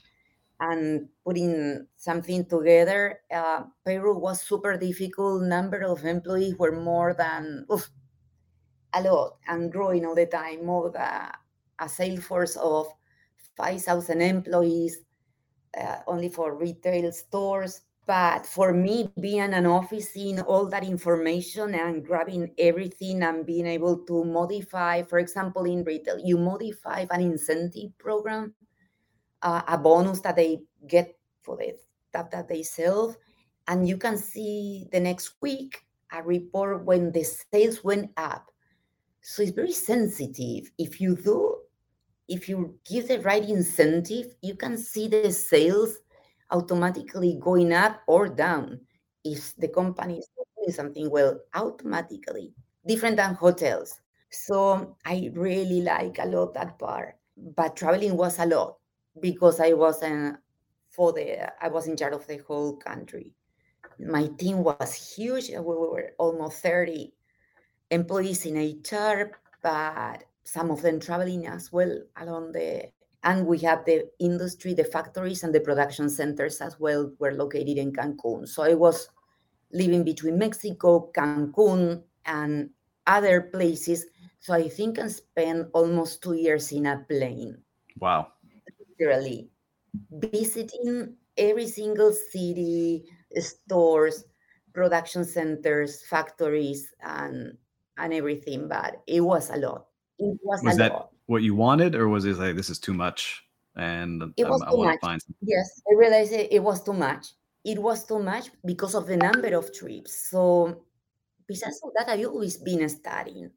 and 0.60 1.08
putting 1.24 1.86
something 1.96 2.46
together 2.46 3.20
uh, 3.34 3.64
was 3.86 4.42
super 4.42 4.78
difficult. 4.78 5.44
Number 5.44 5.82
of 5.84 6.04
employees 6.04 6.56
were 6.58 6.82
more 6.82 7.14
than 7.14 7.66
oof, 7.72 7.90
a 8.94 9.02
lot 9.02 9.38
and 9.48 9.72
growing 9.72 10.06
all 10.06 10.16
the 10.16 10.26
time. 10.26 10.66
More 10.66 10.92
than 10.92 11.30
a 11.80 11.90
sales 11.90 12.24
force 12.24 12.56
of 12.56 12.88
5,000 13.56 14.22
employees, 14.22 15.00
uh, 15.80 15.98
only 16.08 16.30
for 16.30 16.56
retail 16.56 17.12
stores. 17.12 17.82
But 18.08 18.46
for 18.46 18.72
me, 18.72 19.10
being 19.20 19.54
an 19.54 19.66
office, 19.66 20.14
seeing 20.14 20.40
all 20.40 20.70
that 20.70 20.86
information 20.86 21.76
and 21.76 22.06
grabbing 22.06 22.54
everything 22.58 23.22
and 23.22 23.46
being 23.46 23.68
able 23.68 23.98
to 24.06 24.24
modify, 24.24 25.04
for 25.04 25.20
example, 25.20 25.66
in 25.66 25.84
retail, 25.84 26.18
you 26.18 26.38
modify 26.38 27.06
an 27.12 27.20
incentive 27.20 27.98
program, 27.98 28.54
uh, 29.42 29.62
a 29.68 29.78
bonus 29.78 30.20
that 30.22 30.36
they 30.36 30.62
get 30.88 31.18
for 31.42 31.58
the 31.58 31.74
stuff 32.10 32.30
that 32.32 32.48
they 32.48 32.64
sell, 32.64 33.16
and 33.68 33.88
you 33.88 33.98
can 33.98 34.18
see 34.18 34.88
the 34.92 35.00
next 35.00 35.36
week 35.42 35.84
a 36.14 36.24
report 36.24 36.86
when 36.86 37.12
the 37.12 37.24
sales 37.24 37.84
went 37.84 38.12
up. 38.18 38.50
So 39.22 39.42
it's 39.42 39.52
very 39.52 39.74
sensitive. 39.74 40.72
If 40.78 41.02
you 41.02 41.16
do 41.16 41.58
if 42.28 42.50
you 42.50 42.78
give 42.86 43.08
the 43.08 43.20
right 43.22 43.44
incentive, 43.44 44.36
you 44.42 44.56
can 44.56 44.78
see 44.78 45.08
the 45.08 45.32
sales 45.32 45.98
automatically 46.52 47.38
going 47.42 47.74
up 47.74 48.02
or 48.08 48.28
down. 48.28 48.82
If 49.24 49.56
the 49.58 49.70
company 49.70 50.20
is 50.20 50.28
doing 50.58 50.74
something 50.74 51.10
well, 51.10 51.40
automatically, 51.56 52.54
different 52.86 53.18
than 53.18 53.36
hotels. 53.36 54.00
So 54.30 54.98
I 55.06 55.32
really 55.34 55.82
like 55.82 56.20
a 56.20 56.26
lot 56.26 56.54
that 56.54 56.78
part. 56.80 57.16
But 57.38 57.76
traveling 57.76 58.18
was 58.18 58.40
a 58.40 58.46
lot 58.46 58.77
because 59.22 59.60
I 59.60 59.74
was 59.74 60.02
in, 60.04 60.38
for 60.90 61.14
the 61.14 61.52
I 61.64 61.68
was 61.70 61.88
in 61.88 61.98
charge 61.98 62.14
of 62.14 62.28
the 62.28 62.38
whole 62.48 62.78
country. 62.78 63.34
My 64.00 64.28
team 64.38 64.64
was 64.64 65.16
huge. 65.16 65.50
We 65.50 65.58
were 65.60 66.12
almost 66.18 66.62
30 66.62 67.14
employees 67.90 68.46
in 68.46 68.58
HR, 68.58 69.32
but 69.62 70.24
some 70.48 70.72
of 70.72 70.82
them 70.82 71.00
traveling 71.00 71.46
as 71.48 71.72
well 71.72 71.92
along 72.18 72.54
the 72.54 72.90
and 73.24 73.46
we 73.46 73.58
have 73.60 73.84
the 73.84 74.08
industry 74.20 74.74
the 74.74 74.84
factories 74.84 75.44
and 75.44 75.54
the 75.54 75.60
production 75.60 76.10
centers 76.10 76.62
as 76.62 76.80
well 76.80 77.12
were 77.20 77.34
located 77.34 77.78
in 77.78 77.92
cancun 77.92 78.48
so 78.48 78.64
i 78.64 78.74
was 78.74 79.10
living 79.74 80.04
between 80.04 80.38
mexico 80.38 81.12
cancun 81.14 82.02
and 82.26 82.70
other 83.06 83.42
places 83.42 84.06
so 84.40 84.54
i 84.54 84.70
think 84.70 85.00
i 85.00 85.08
spent 85.08 85.68
almost 85.74 86.24
two 86.24 86.34
years 86.34 86.72
in 86.72 86.86
a 86.86 87.04
plane 87.10 87.58
wow 88.00 88.32
literally 89.00 89.50
visiting 90.12 91.16
every 91.38 91.68
single 91.68 92.14
city 92.32 93.04
stores 93.36 94.26
production 94.74 95.24
centers 95.24 96.04
factories 96.04 96.88
and 97.02 97.58
and 97.98 98.14
everything 98.14 98.68
but 98.68 99.02
it 99.08 99.22
was 99.22 99.50
a 99.50 99.58
lot 99.58 99.88
it 100.20 100.38
was, 100.44 100.62
was 100.64 100.78
that 100.78 100.92
lot. 100.92 101.10
what 101.28 101.44
you 101.44 101.56
wanted, 101.56 101.96
or 101.96 102.08
was 102.08 102.26
it 102.26 102.38
like 102.38 102.56
this 102.56 102.70
is 102.70 102.80
too 102.80 102.94
much? 102.94 103.44
And 103.76 104.34
it 104.38 104.50
was 104.50 104.62
I, 104.64 104.72
too 104.72 104.84
much. 104.84 105.00
Find 105.02 105.22
yes, 105.42 105.82
I 105.90 105.96
realized 105.96 106.34
it, 106.34 106.52
it 106.52 106.64
was 106.64 106.84
too 106.84 106.94
much. 106.94 107.28
It 107.64 107.80
was 107.80 108.06
too 108.06 108.20
much 108.20 108.50
because 108.66 108.96
of 108.96 109.08
the 109.08 109.18
number 109.18 109.56
of 109.56 109.74
trips. 109.74 110.30
So 110.30 110.84
besides 111.48 111.80
of 111.84 111.92
that, 111.96 112.10
I've 112.10 112.26
always 112.26 112.58
been 112.58 112.88
studying. 112.90 113.52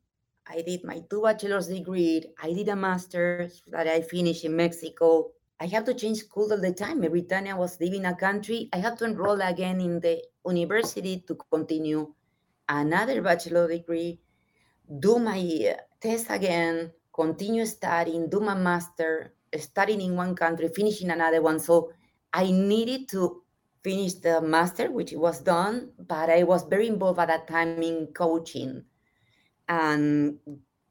I 0.50 0.62
did 0.62 0.82
my 0.84 1.00
two 1.08 1.22
bachelor's 1.22 1.68
degree. 1.68 2.24
I 2.42 2.52
did 2.52 2.68
a 2.68 2.76
master's 2.76 3.62
that 3.68 3.86
I 3.86 4.00
finished 4.00 4.44
in 4.44 4.56
Mexico. 4.56 5.30
I 5.60 5.66
have 5.66 5.84
to 5.84 5.94
change 5.94 6.18
school 6.18 6.52
all 6.52 6.60
the 6.60 6.72
time. 6.72 7.04
Every 7.04 7.22
time 7.22 7.46
I 7.46 7.54
was 7.54 7.78
leaving 7.78 8.04
a 8.04 8.16
country, 8.16 8.68
I 8.72 8.78
have 8.78 8.98
to 8.98 9.04
enroll 9.04 9.40
again 9.42 9.80
in 9.80 10.00
the 10.00 10.20
university 10.44 11.22
to 11.28 11.36
continue 11.52 12.12
another 12.68 13.22
bachelor 13.22 13.68
degree, 13.68 14.20
do 14.98 15.18
my 15.18 15.38
uh, 15.38 15.80
test 16.00 16.26
again, 16.30 16.90
continue 17.12 17.66
studying, 17.66 18.28
do 18.28 18.40
my 18.40 18.54
master, 18.54 19.34
studying 19.56 20.00
in 20.00 20.16
one 20.16 20.34
country, 20.34 20.68
finishing 20.74 21.10
another 21.10 21.42
one. 21.42 21.60
So 21.60 21.92
I 22.32 22.50
needed 22.50 23.08
to 23.10 23.42
finish 23.82 24.14
the 24.14 24.40
master, 24.40 24.90
which 24.90 25.12
was 25.12 25.40
done, 25.40 25.90
but 25.98 26.28
I 26.28 26.42
was 26.42 26.64
very 26.64 26.88
involved 26.88 27.20
at 27.20 27.28
that 27.28 27.48
time 27.48 27.82
in 27.82 28.08
coaching 28.14 28.84
and 29.70 30.36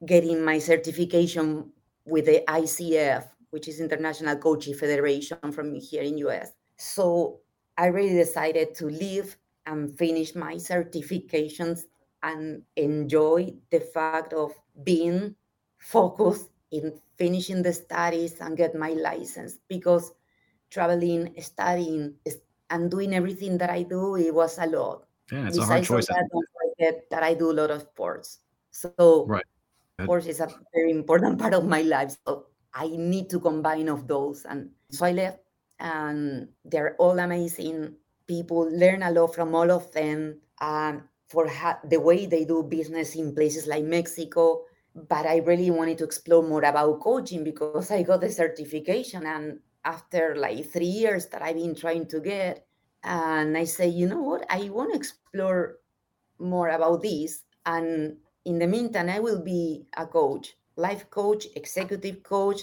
getting 0.06 0.42
my 0.42 0.58
certification 0.58 1.70
with 2.06 2.24
the 2.24 2.42
ICF, 2.48 3.28
which 3.50 3.68
is 3.68 3.78
International 3.78 4.36
Coaching 4.36 4.74
Federation 4.74 5.52
from 5.52 5.74
here 5.74 6.02
in 6.02 6.16
US. 6.18 6.52
So 6.76 7.40
I 7.76 7.86
really 7.86 8.16
decided 8.16 8.74
to 8.76 8.86
leave 8.86 9.36
and 9.66 9.96
finish 9.96 10.34
my 10.34 10.54
certifications 10.54 11.82
and 12.22 12.62
enjoy 12.76 13.52
the 13.70 13.80
fact 13.80 14.32
of 14.32 14.52
being 14.82 15.36
focused 15.78 16.50
in 16.72 16.92
finishing 17.18 17.62
the 17.62 17.72
studies 17.72 18.40
and 18.40 18.56
get 18.56 18.74
my 18.74 18.90
license 18.90 19.58
because 19.68 20.12
traveling, 20.70 21.34
studying, 21.40 22.14
and 22.70 22.90
doing 22.90 23.14
everything 23.14 23.58
that 23.58 23.68
I 23.68 23.82
do, 23.82 24.16
it 24.16 24.34
was 24.34 24.56
a 24.58 24.66
lot. 24.66 25.04
Yeah, 25.30 25.48
it's 25.48 25.58
Besides 25.58 25.90
a 25.90 25.92
hard 25.92 26.06
choice. 26.06 26.06
That, 26.78 27.10
that 27.10 27.22
I 27.22 27.34
do 27.34 27.50
a 27.50 27.52
lot 27.52 27.70
of 27.70 27.82
sports. 27.82 28.38
So 28.70 29.26
right. 29.28 29.44
sports 30.02 30.26
is 30.26 30.40
a 30.40 30.48
very 30.74 30.90
important 30.90 31.38
part 31.42 31.54
of 31.54 31.64
my 31.64 31.82
life. 31.82 32.16
So 32.26 32.46
I 32.74 32.88
need 32.88 33.30
to 33.30 33.40
combine 33.40 33.88
of 33.88 34.06
those. 34.06 34.44
And 34.44 34.70
so 34.90 35.06
I 35.06 35.12
left 35.12 35.38
and 35.78 36.48
they're 36.64 36.96
all 36.96 37.18
amazing 37.18 37.94
people, 38.26 38.70
learn 38.70 39.02
a 39.02 39.10
lot 39.10 39.34
from 39.34 39.54
all 39.54 39.70
of 39.70 39.90
them. 39.92 40.40
Um, 40.60 41.08
for 41.30 41.46
ha- 41.46 41.78
the 41.84 42.00
way 42.00 42.26
they 42.26 42.44
do 42.44 42.64
business 42.64 43.14
in 43.14 43.32
places 43.34 43.66
like 43.68 43.84
Mexico. 43.84 44.64
But 44.94 45.26
I 45.26 45.36
really 45.38 45.70
wanted 45.70 45.98
to 45.98 46.04
explore 46.04 46.42
more 46.42 46.64
about 46.64 47.00
coaching 47.00 47.44
because 47.44 47.92
I 47.92 48.02
got 48.02 48.20
the 48.20 48.30
certification. 48.30 49.24
And 49.24 49.60
after 49.84 50.34
like 50.36 50.66
three 50.66 50.90
years 50.90 51.26
that 51.26 51.40
I've 51.40 51.54
been 51.54 51.76
trying 51.76 52.06
to 52.08 52.20
get, 52.20 52.66
and 53.04 53.56
I 53.56 53.64
say, 53.64 53.86
you 53.86 54.08
know 54.08 54.20
what, 54.20 54.44
I 54.50 54.68
want 54.70 54.92
to 54.92 54.98
explore 54.98 55.78
more 56.40 56.68
about 56.68 57.02
this. 57.02 57.44
And 57.64 58.16
in 58.44 58.58
the 58.58 58.66
meantime, 58.66 59.08
I 59.08 59.20
will 59.20 59.42
be 59.42 59.86
a 59.96 60.06
coach, 60.06 60.56
life 60.76 61.08
coach, 61.10 61.46
executive 61.56 62.22
coach. 62.22 62.62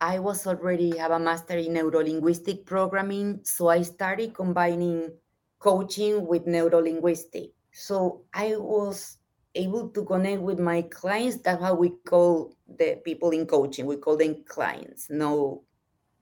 I 0.00 0.18
was 0.18 0.46
already 0.46 0.96
have 0.98 1.12
a 1.12 1.18
master 1.18 1.56
in 1.56 1.74
neurolinguistic 1.74 2.66
programming, 2.66 3.40
so 3.44 3.68
I 3.68 3.82
started 3.82 4.34
combining 4.34 5.12
coaching 5.60 6.26
with 6.26 6.46
neurolinguistic 6.46 7.52
so 7.72 8.22
I 8.32 8.56
was 8.56 9.18
able 9.54 9.88
to 9.88 10.04
connect 10.04 10.42
with 10.42 10.60
my 10.60 10.82
clients. 10.82 11.38
That's 11.38 11.60
how 11.60 11.74
we 11.74 11.90
call 12.06 12.54
the 12.68 13.00
people 13.04 13.30
in 13.30 13.46
coaching. 13.46 13.86
We 13.86 13.96
call 13.96 14.16
them 14.16 14.44
clients, 14.46 15.08
no 15.10 15.64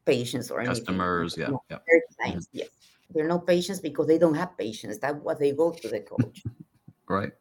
patients 0.05 0.51
or 0.51 0.61
anything. 0.61 0.77
Customers, 0.77 1.37
yeah. 1.37 1.49
No, 1.49 1.63
yeah. 1.71 1.79
they're 1.87 2.03
clients, 2.17 2.47
mm-hmm. 2.47 2.59
yes. 2.59 2.69
They're 3.13 3.27
not 3.27 3.47
patients 3.47 3.81
because 3.81 4.07
they 4.07 4.19
don't 4.19 4.35
have 4.35 4.57
patients. 4.57 4.99
That's 4.99 5.19
what 5.21 5.41
they 5.41 5.53
go 5.53 5.73
to 5.73 5.89
the 5.89 6.01
coach. 6.01 6.45
right. 7.09 7.33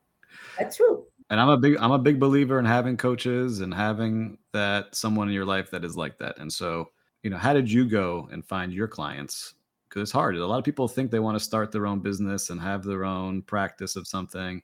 That's 0.58 0.78
true. 0.78 1.06
And 1.30 1.40
I'm 1.40 1.50
a 1.50 1.58
big 1.58 1.78
I'm 1.78 1.92
a 1.92 2.00
big 2.00 2.20
believer 2.20 2.58
in 2.60 2.66
having 2.66 2.98
coaches 2.98 3.62
and 3.62 3.74
having 3.74 4.38
that 4.54 4.96
someone 4.96 5.28
in 5.28 5.34
your 5.34 5.46
life 5.46 5.70
that 5.72 5.86
is 5.86 5.96
like 5.96 6.18
that. 6.18 6.38
And 6.40 6.52
so, 6.52 6.90
you 7.24 7.30
know, 7.30 7.38
how 7.38 7.54
did 7.54 7.72
you 7.72 7.88
go 7.88 8.28
and 8.32 8.46
find 8.46 8.74
your 8.74 8.88
clients? 8.88 9.54
Because 9.88 10.04
it's 10.04 10.12
hard. 10.12 10.36
A 10.36 10.46
lot 10.46 10.58
of 10.60 10.66
people 10.66 10.88
think 10.88 11.12
they 11.12 11.20
want 11.20 11.38
to 11.38 11.44
start 11.44 11.72
their 11.72 11.88
own 11.88 12.00
business 12.00 12.50
and 12.50 12.60
have 12.62 12.84
their 12.84 13.06
own 13.06 13.42
practice 13.44 13.96
of 13.96 14.08
something. 14.08 14.62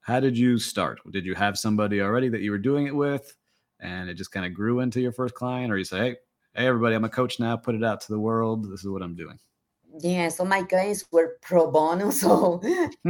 How 0.00 0.20
did 0.20 0.38
you 0.38 0.58
start? 0.58 1.00
Did 1.10 1.24
you 1.24 1.34
have 1.34 1.58
somebody 1.58 2.00
already 2.00 2.28
that 2.28 2.40
you 2.40 2.52
were 2.52 2.58
doing 2.58 2.86
it 2.86 2.94
with 2.94 3.36
and 3.80 4.08
it 4.08 4.14
just 4.14 4.32
kind 4.32 4.46
of 4.46 4.54
grew 4.54 4.80
into 4.80 5.00
your 5.00 5.12
first 5.12 5.34
client? 5.34 5.72
Or 5.72 5.78
you 5.78 5.84
say, 5.84 5.98
hey, 5.98 6.16
hey 6.54 6.66
everybody, 6.66 6.94
I'm 6.94 7.04
a 7.04 7.08
coach 7.08 7.40
now, 7.40 7.56
put 7.56 7.74
it 7.74 7.82
out 7.82 8.00
to 8.02 8.12
the 8.12 8.18
world. 8.18 8.70
This 8.70 8.80
is 8.80 8.88
what 8.88 9.02
I'm 9.02 9.16
doing. 9.16 9.38
Yeah, 9.98 10.26
oh 10.26 10.28
so 10.28 10.44
my 10.44 10.62
clients 10.62 11.04
were 11.10 11.38
pro 11.42 11.70
bono. 11.70 12.10
So 12.12 12.60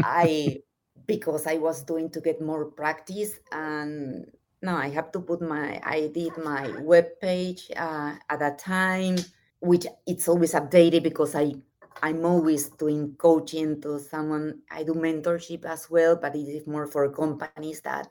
I 0.02 0.58
because 1.06 1.46
I 1.46 1.56
was 1.56 1.82
doing 1.82 2.10
to 2.10 2.20
get 2.20 2.40
more 2.40 2.66
practice 2.66 3.38
and 3.52 4.30
no, 4.62 4.76
I 4.76 4.88
have 4.88 5.12
to 5.12 5.20
put 5.20 5.40
my 5.40 5.80
I 5.84 6.10
did 6.12 6.36
my 6.38 6.68
web 6.80 7.20
page 7.20 7.70
uh, 7.76 8.14
at 8.28 8.38
that 8.40 8.58
time, 8.58 9.16
which 9.60 9.86
it's 10.06 10.28
always 10.28 10.54
updated 10.54 11.02
because 11.02 11.34
I 11.34 11.54
I'm 12.02 12.24
always 12.24 12.68
doing 12.70 13.14
coaching 13.16 13.80
to 13.82 13.98
someone. 13.98 14.60
I 14.70 14.82
do 14.82 14.94
mentorship 14.94 15.64
as 15.64 15.88
well, 15.90 16.16
but 16.16 16.34
it 16.34 16.48
is 16.48 16.66
more 16.66 16.86
for 16.86 17.08
companies 17.10 17.80
that 17.82 18.08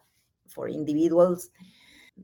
for 0.47 0.69
individuals. 0.69 1.49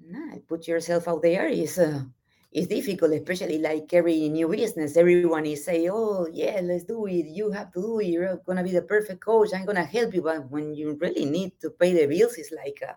No, 0.07 0.41
put 0.47 0.67
yourself 0.67 1.07
out 1.07 1.21
there 1.21 1.47
is 1.47 1.77
uh, 1.77 2.03
it's 2.51 2.67
difficult, 2.67 3.13
especially 3.13 3.59
like 3.59 3.93
every 3.93 4.29
new 4.29 4.47
business. 4.49 4.97
Everyone 4.97 5.35
is 5.37 5.55
saying, 5.57 5.79
"Oh, 5.83 6.17
yeah, 6.23 6.51
let's 6.53 6.75
do 6.75 6.97
it. 6.99 7.19
You 7.25 7.45
have 7.51 7.71
to 7.73 7.81
do 7.81 7.99
it. 7.99 8.07
You're 8.07 8.37
gonna 8.45 8.63
be 8.63 8.71
the 8.71 8.81
perfect 8.83 9.21
coach. 9.23 9.49
I'm 9.53 9.65
gonna 9.65 9.83
help 9.85 10.13
you." 10.13 10.21
But 10.21 10.49
when 10.51 10.73
you 10.75 10.97
really 10.99 11.25
need 11.25 11.59
to 11.61 11.71
pay 11.71 11.93
the 11.93 12.07
bills, 12.07 12.35
it's 12.37 12.51
like, 12.51 12.81
uh, 12.87 12.93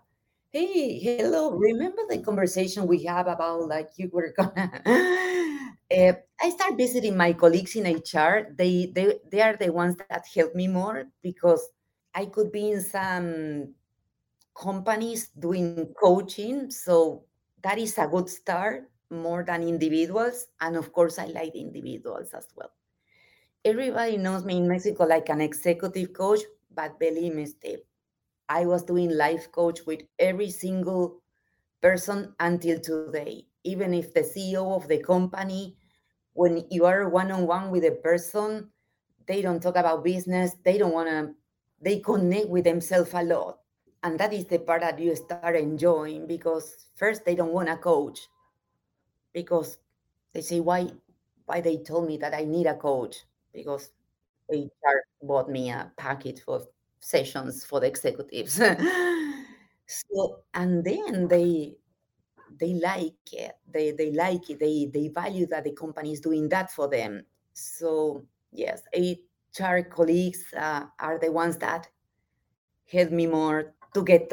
"Hey, 0.51 0.99
hello. 1.01 1.53
Remember 1.53 2.03
the 2.09 2.19
conversation 2.23 2.87
we 2.87 3.05
have 3.05 3.27
about 3.29 3.69
like 3.69 3.91
you 3.97 4.09
were 4.13 4.33
gonna?" 4.39 4.71
uh, 5.91 6.13
I 6.41 6.51
start 6.51 6.77
visiting 6.77 7.17
my 7.17 7.33
colleagues 7.35 7.77
in 7.77 7.87
HR. 7.87 8.49
They 8.57 8.91
they 8.95 9.19
they 9.31 9.41
are 9.43 9.57
the 9.57 9.71
ones 9.73 9.97
that 9.99 10.25
help 10.35 10.55
me 10.55 10.69
more 10.69 11.05
because 11.23 11.63
I 12.15 12.27
could 12.27 12.51
be 12.53 12.71
in 12.73 12.81
some 12.81 13.75
companies 14.57 15.29
doing 15.39 15.95
coaching, 16.01 16.71
so 16.71 17.25
that 17.63 17.79
is 17.79 17.99
a 17.99 18.07
good 18.07 18.29
start 18.29 18.91
more 19.15 19.45
than 19.45 19.63
individuals. 19.63 20.47
And 20.61 20.77
of 20.77 20.93
course, 20.93 21.19
I 21.19 21.27
like 21.27 21.55
individuals 21.55 22.31
as 22.35 22.47
well. 22.57 22.71
Everybody 23.65 24.19
knows 24.19 24.45
me 24.45 24.59
in 24.59 24.69
Mexico 24.69 25.05
like 25.05 25.29
an 25.31 25.41
executive 25.41 26.13
coach, 26.13 26.41
but 26.75 26.99
believe 26.99 27.35
me, 27.35 27.47
Steve, 27.47 27.81
I 28.49 28.67
was 28.67 28.83
doing 28.85 29.17
life 29.17 29.51
coach 29.51 29.81
with 29.87 30.03
every 30.19 30.51
single 30.51 31.23
person 31.81 32.35
until 32.41 32.81
today. 32.81 33.47
Even 33.65 33.95
if 33.95 34.13
the 34.13 34.21
CEO 34.21 34.77
of 34.77 34.87
the 34.89 34.99
company, 34.99 35.77
when 36.35 36.65
you 36.71 36.85
are 36.85 37.09
one 37.09 37.31
on 37.31 37.47
one 37.47 37.71
with 37.71 37.85
a 37.85 37.93
person, 37.93 38.71
they 39.27 39.41
don't 39.41 39.63
talk 39.63 39.77
about 39.77 40.05
business, 40.05 40.53
they 40.63 40.77
don't 40.77 40.93
want 40.93 41.09
to, 41.09 41.35
they 41.81 42.01
connect 42.01 42.49
with 42.49 42.65
themselves 42.65 43.13
a 43.15 43.23
lot. 43.23 43.59
And 44.03 44.21
that 44.21 44.35
is 44.35 44.45
the 44.45 44.59
part 44.59 44.83
that 44.83 44.99
you 44.99 45.17
start 45.17 45.57
enjoying 45.57 46.27
because 46.27 46.89
first 46.95 47.25
they 47.25 47.35
don't 47.35 47.53
want 47.53 47.69
to 47.69 47.77
coach 47.77 48.29
because 49.35 49.79
they 50.33 50.41
say 50.41 50.61
why 50.61 50.89
why 51.47 51.61
they 51.61 51.79
told 51.79 52.07
me 52.09 52.17
that 52.19 52.35
I 52.35 52.45
need 52.45 52.67
a 52.67 52.77
coach 52.77 53.17
because 53.53 53.91
HR 54.53 55.03
bought 55.23 55.51
me 55.51 55.71
a 55.71 55.93
package 55.99 56.41
for 56.41 56.63
sessions 57.01 57.65
for 57.65 57.81
the 57.81 57.87
executives. 57.87 58.55
so 59.87 60.41
and 60.55 60.85
then 60.85 61.29
they 61.29 61.77
they 62.61 62.75
like 62.75 63.33
it. 63.33 63.53
They 63.73 63.93
they 63.93 64.13
like 64.13 64.49
it. 64.51 64.61
They 64.61 64.91
they 64.93 65.09
value 65.09 65.47
that 65.49 65.65
the 65.65 65.73
company 65.73 66.13
is 66.13 66.21
doing 66.21 66.49
that 66.51 66.71
for 66.73 66.89
them. 66.89 67.25
So 67.53 68.25
yes, 68.53 68.83
HR 68.95 69.83
colleagues 69.83 70.45
uh, 70.57 70.87
are 71.01 71.19
the 71.19 71.33
ones 71.33 71.59
that 71.59 71.89
help 72.91 73.11
me 73.11 73.27
more 73.27 73.75
to 73.95 74.03
get 74.03 74.31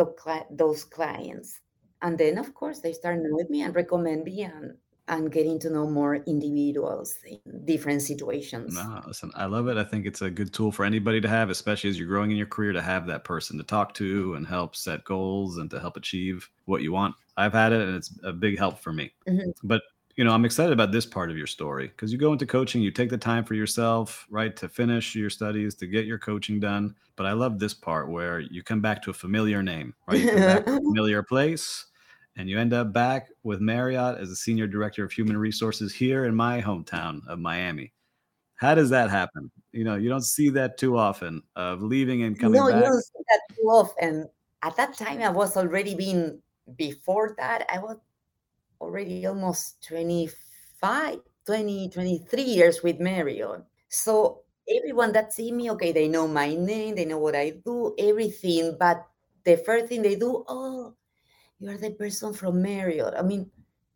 those 0.51 0.83
clients. 0.83 1.59
And 2.01 2.17
then 2.17 2.37
of 2.37 2.53
course 2.53 2.79
they 2.79 2.93
start 2.93 3.19
knowing 3.21 3.47
me 3.49 3.61
and 3.61 3.75
recommend 3.75 4.23
me 4.23 4.43
and 4.43 4.77
and 5.11 5.29
getting 5.29 5.59
to 5.59 5.69
know 5.69 5.87
more 5.87 6.15
individuals 6.15 7.17
in 7.27 7.65
different 7.65 8.01
situations. 8.01 8.73
No, 8.73 9.01
listen, 9.05 9.29
I 9.35 9.45
love 9.45 9.67
it. 9.67 9.77
I 9.77 9.83
think 9.83 10.05
it's 10.05 10.21
a 10.21 10.29
good 10.29 10.53
tool 10.53 10.71
for 10.71 10.85
anybody 10.85 11.19
to 11.19 11.27
have, 11.27 11.49
especially 11.49 11.89
as 11.89 11.99
you're 11.99 12.07
growing 12.07 12.31
in 12.31 12.37
your 12.37 12.47
career, 12.47 12.71
to 12.71 12.81
have 12.81 13.05
that 13.07 13.25
person 13.25 13.57
to 13.57 13.63
talk 13.63 13.93
to 13.95 14.35
and 14.35 14.47
help 14.47 14.73
set 14.73 15.03
goals 15.03 15.57
and 15.57 15.69
to 15.69 15.81
help 15.81 15.97
achieve 15.97 16.49
what 16.63 16.81
you 16.81 16.93
want. 16.93 17.13
I've 17.35 17.51
had 17.51 17.73
it 17.73 17.81
and 17.81 17.95
it's 17.95 18.17
a 18.23 18.31
big 18.31 18.57
help 18.57 18.79
for 18.79 18.93
me. 18.93 19.11
Mm-hmm. 19.27 19.51
But 19.63 19.83
you 20.15 20.23
know, 20.23 20.31
I'm 20.31 20.45
excited 20.45 20.71
about 20.73 20.91
this 20.91 21.05
part 21.05 21.29
of 21.29 21.37
your 21.37 21.47
story 21.47 21.87
because 21.87 22.11
you 22.11 22.17
go 22.17 22.31
into 22.31 22.45
coaching, 22.45 22.81
you 22.81 22.91
take 22.91 23.09
the 23.09 23.17
time 23.17 23.43
for 23.43 23.53
yourself, 23.53 24.27
right, 24.29 24.55
to 24.57 24.69
finish 24.69 25.15
your 25.15 25.29
studies, 25.29 25.75
to 25.75 25.87
get 25.87 26.05
your 26.05 26.19
coaching 26.19 26.59
done. 26.59 26.95
But 27.15 27.25
I 27.25 27.33
love 27.33 27.59
this 27.59 27.73
part 27.73 28.09
where 28.09 28.39
you 28.39 28.63
come 28.63 28.81
back 28.81 29.01
to 29.03 29.11
a 29.11 29.13
familiar 29.13 29.61
name, 29.61 29.93
right? 30.07 30.19
You 30.19 30.29
come 30.29 30.39
back 30.39 30.65
to 30.65 30.73
a 30.73 30.77
familiar 30.81 31.23
place 31.23 31.85
and 32.37 32.49
you 32.49 32.57
end 32.59 32.73
up 32.73 32.93
back 32.93 33.29
with 33.43 33.59
Marriott 33.59 34.19
as 34.19 34.29
a 34.29 34.35
senior 34.35 34.67
director 34.67 35.03
of 35.03 35.11
human 35.11 35.37
resources 35.37 35.93
here 35.93 36.25
in 36.25 36.35
my 36.35 36.61
hometown 36.61 37.21
of 37.27 37.39
Miami. 37.39 37.93
How 38.55 38.75
does 38.75 38.89
that 38.91 39.09
happen? 39.09 39.51
You 39.71 39.83
know, 39.83 39.95
you 39.95 40.07
don't 40.07 40.23
see 40.23 40.49
that 40.49 40.77
too 40.77 40.97
often 40.97 41.41
of 41.55 41.81
leaving 41.81 42.23
and 42.23 42.39
coming 42.39 42.59
no, 42.59 42.67
back. 42.67 42.75
No, 42.75 42.79
you 42.79 42.91
don't 42.91 43.01
see 43.01 43.23
that 43.27 43.55
too 43.55 43.63
often. 43.63 44.29
At 44.61 44.75
that 44.77 44.95
time, 44.95 45.21
I 45.21 45.29
was 45.29 45.57
already 45.57 45.95
being, 45.95 46.39
before 46.77 47.35
that, 47.37 47.65
I 47.73 47.79
was 47.79 47.97
already 48.79 49.25
almost 49.25 49.81
25, 49.87 51.19
20, 51.45 51.89
23 51.89 52.41
years 52.43 52.83
with 52.83 52.99
Marriott. 52.99 53.63
So 53.89 54.41
everyone 54.69 55.11
that 55.13 55.33
see 55.33 55.51
me, 55.51 55.71
okay, 55.71 55.91
they 55.91 56.07
know 56.07 56.27
my 56.27 56.53
name, 56.53 56.95
they 56.95 57.05
know 57.05 57.17
what 57.17 57.35
I 57.35 57.53
do, 57.65 57.95
everything. 57.97 58.77
But 58.79 59.05
the 59.43 59.57
first 59.57 59.87
thing 59.87 60.03
they 60.03 60.15
do, 60.15 60.45
oh, 60.47 60.93
you 61.61 61.69
are 61.69 61.77
the 61.77 61.91
person 61.91 62.33
from 62.33 62.61
Marriott. 62.61 63.13
I 63.15 63.21
mean, 63.21 63.49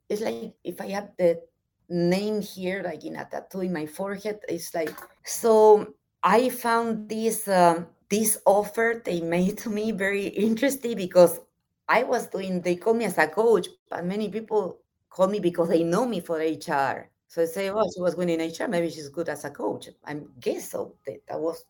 it's 0.07 0.22
like 0.22 0.53
if 0.63 0.80
I 0.80 0.88
have 0.89 1.09
the 1.18 1.41
name 1.89 2.41
here, 2.41 2.84
like 2.84 3.03
in 3.03 3.16
a 3.16 3.26
tattoo 3.26 3.61
in 3.61 3.74
my 3.74 3.86
forehead, 3.88 4.39
it's 4.47 4.74
like 4.74 4.95
so. 5.24 5.93
I 6.24 6.49
found 6.49 7.09
this 7.09 7.47
um, 7.47 7.88
this 8.09 8.39
offer 8.45 9.01
they 9.03 9.22
made 9.22 9.57
to 9.59 9.70
me 9.70 9.91
very 9.91 10.28
interesting 10.28 10.95
because 10.95 11.39
I 11.88 12.03
was 12.03 12.28
doing. 12.28 12.61
They 12.61 12.76
call 12.76 12.93
me 12.93 13.05
as 13.05 13.18
a 13.18 13.28
coach, 13.28 13.68
but 13.89 14.05
many 14.05 14.30
people 14.30 14.80
call 15.09 15.28
me 15.28 15.39
because 15.39 15.70
they 15.70 15.84
know 15.84 16.05
me 16.05 16.20
for 16.20 16.38
HR. 16.38 17.09
So 17.28 17.41
they 17.41 17.47
say, 17.47 17.70
"Oh, 17.72 17.89
she 17.93 18.01
was 18.01 18.16
good 18.16 18.30
in 18.30 18.41
HR. 18.41 18.68
Maybe 18.68 18.89
she's 18.91 19.09
good 19.09 19.30
as 19.30 19.43
a 19.43 19.49
coach." 19.49 19.89
I 20.05 20.22
guess 20.39 20.70
so. 20.70 20.95
That, 21.05 21.26
that 21.28 21.39
was 21.39 21.66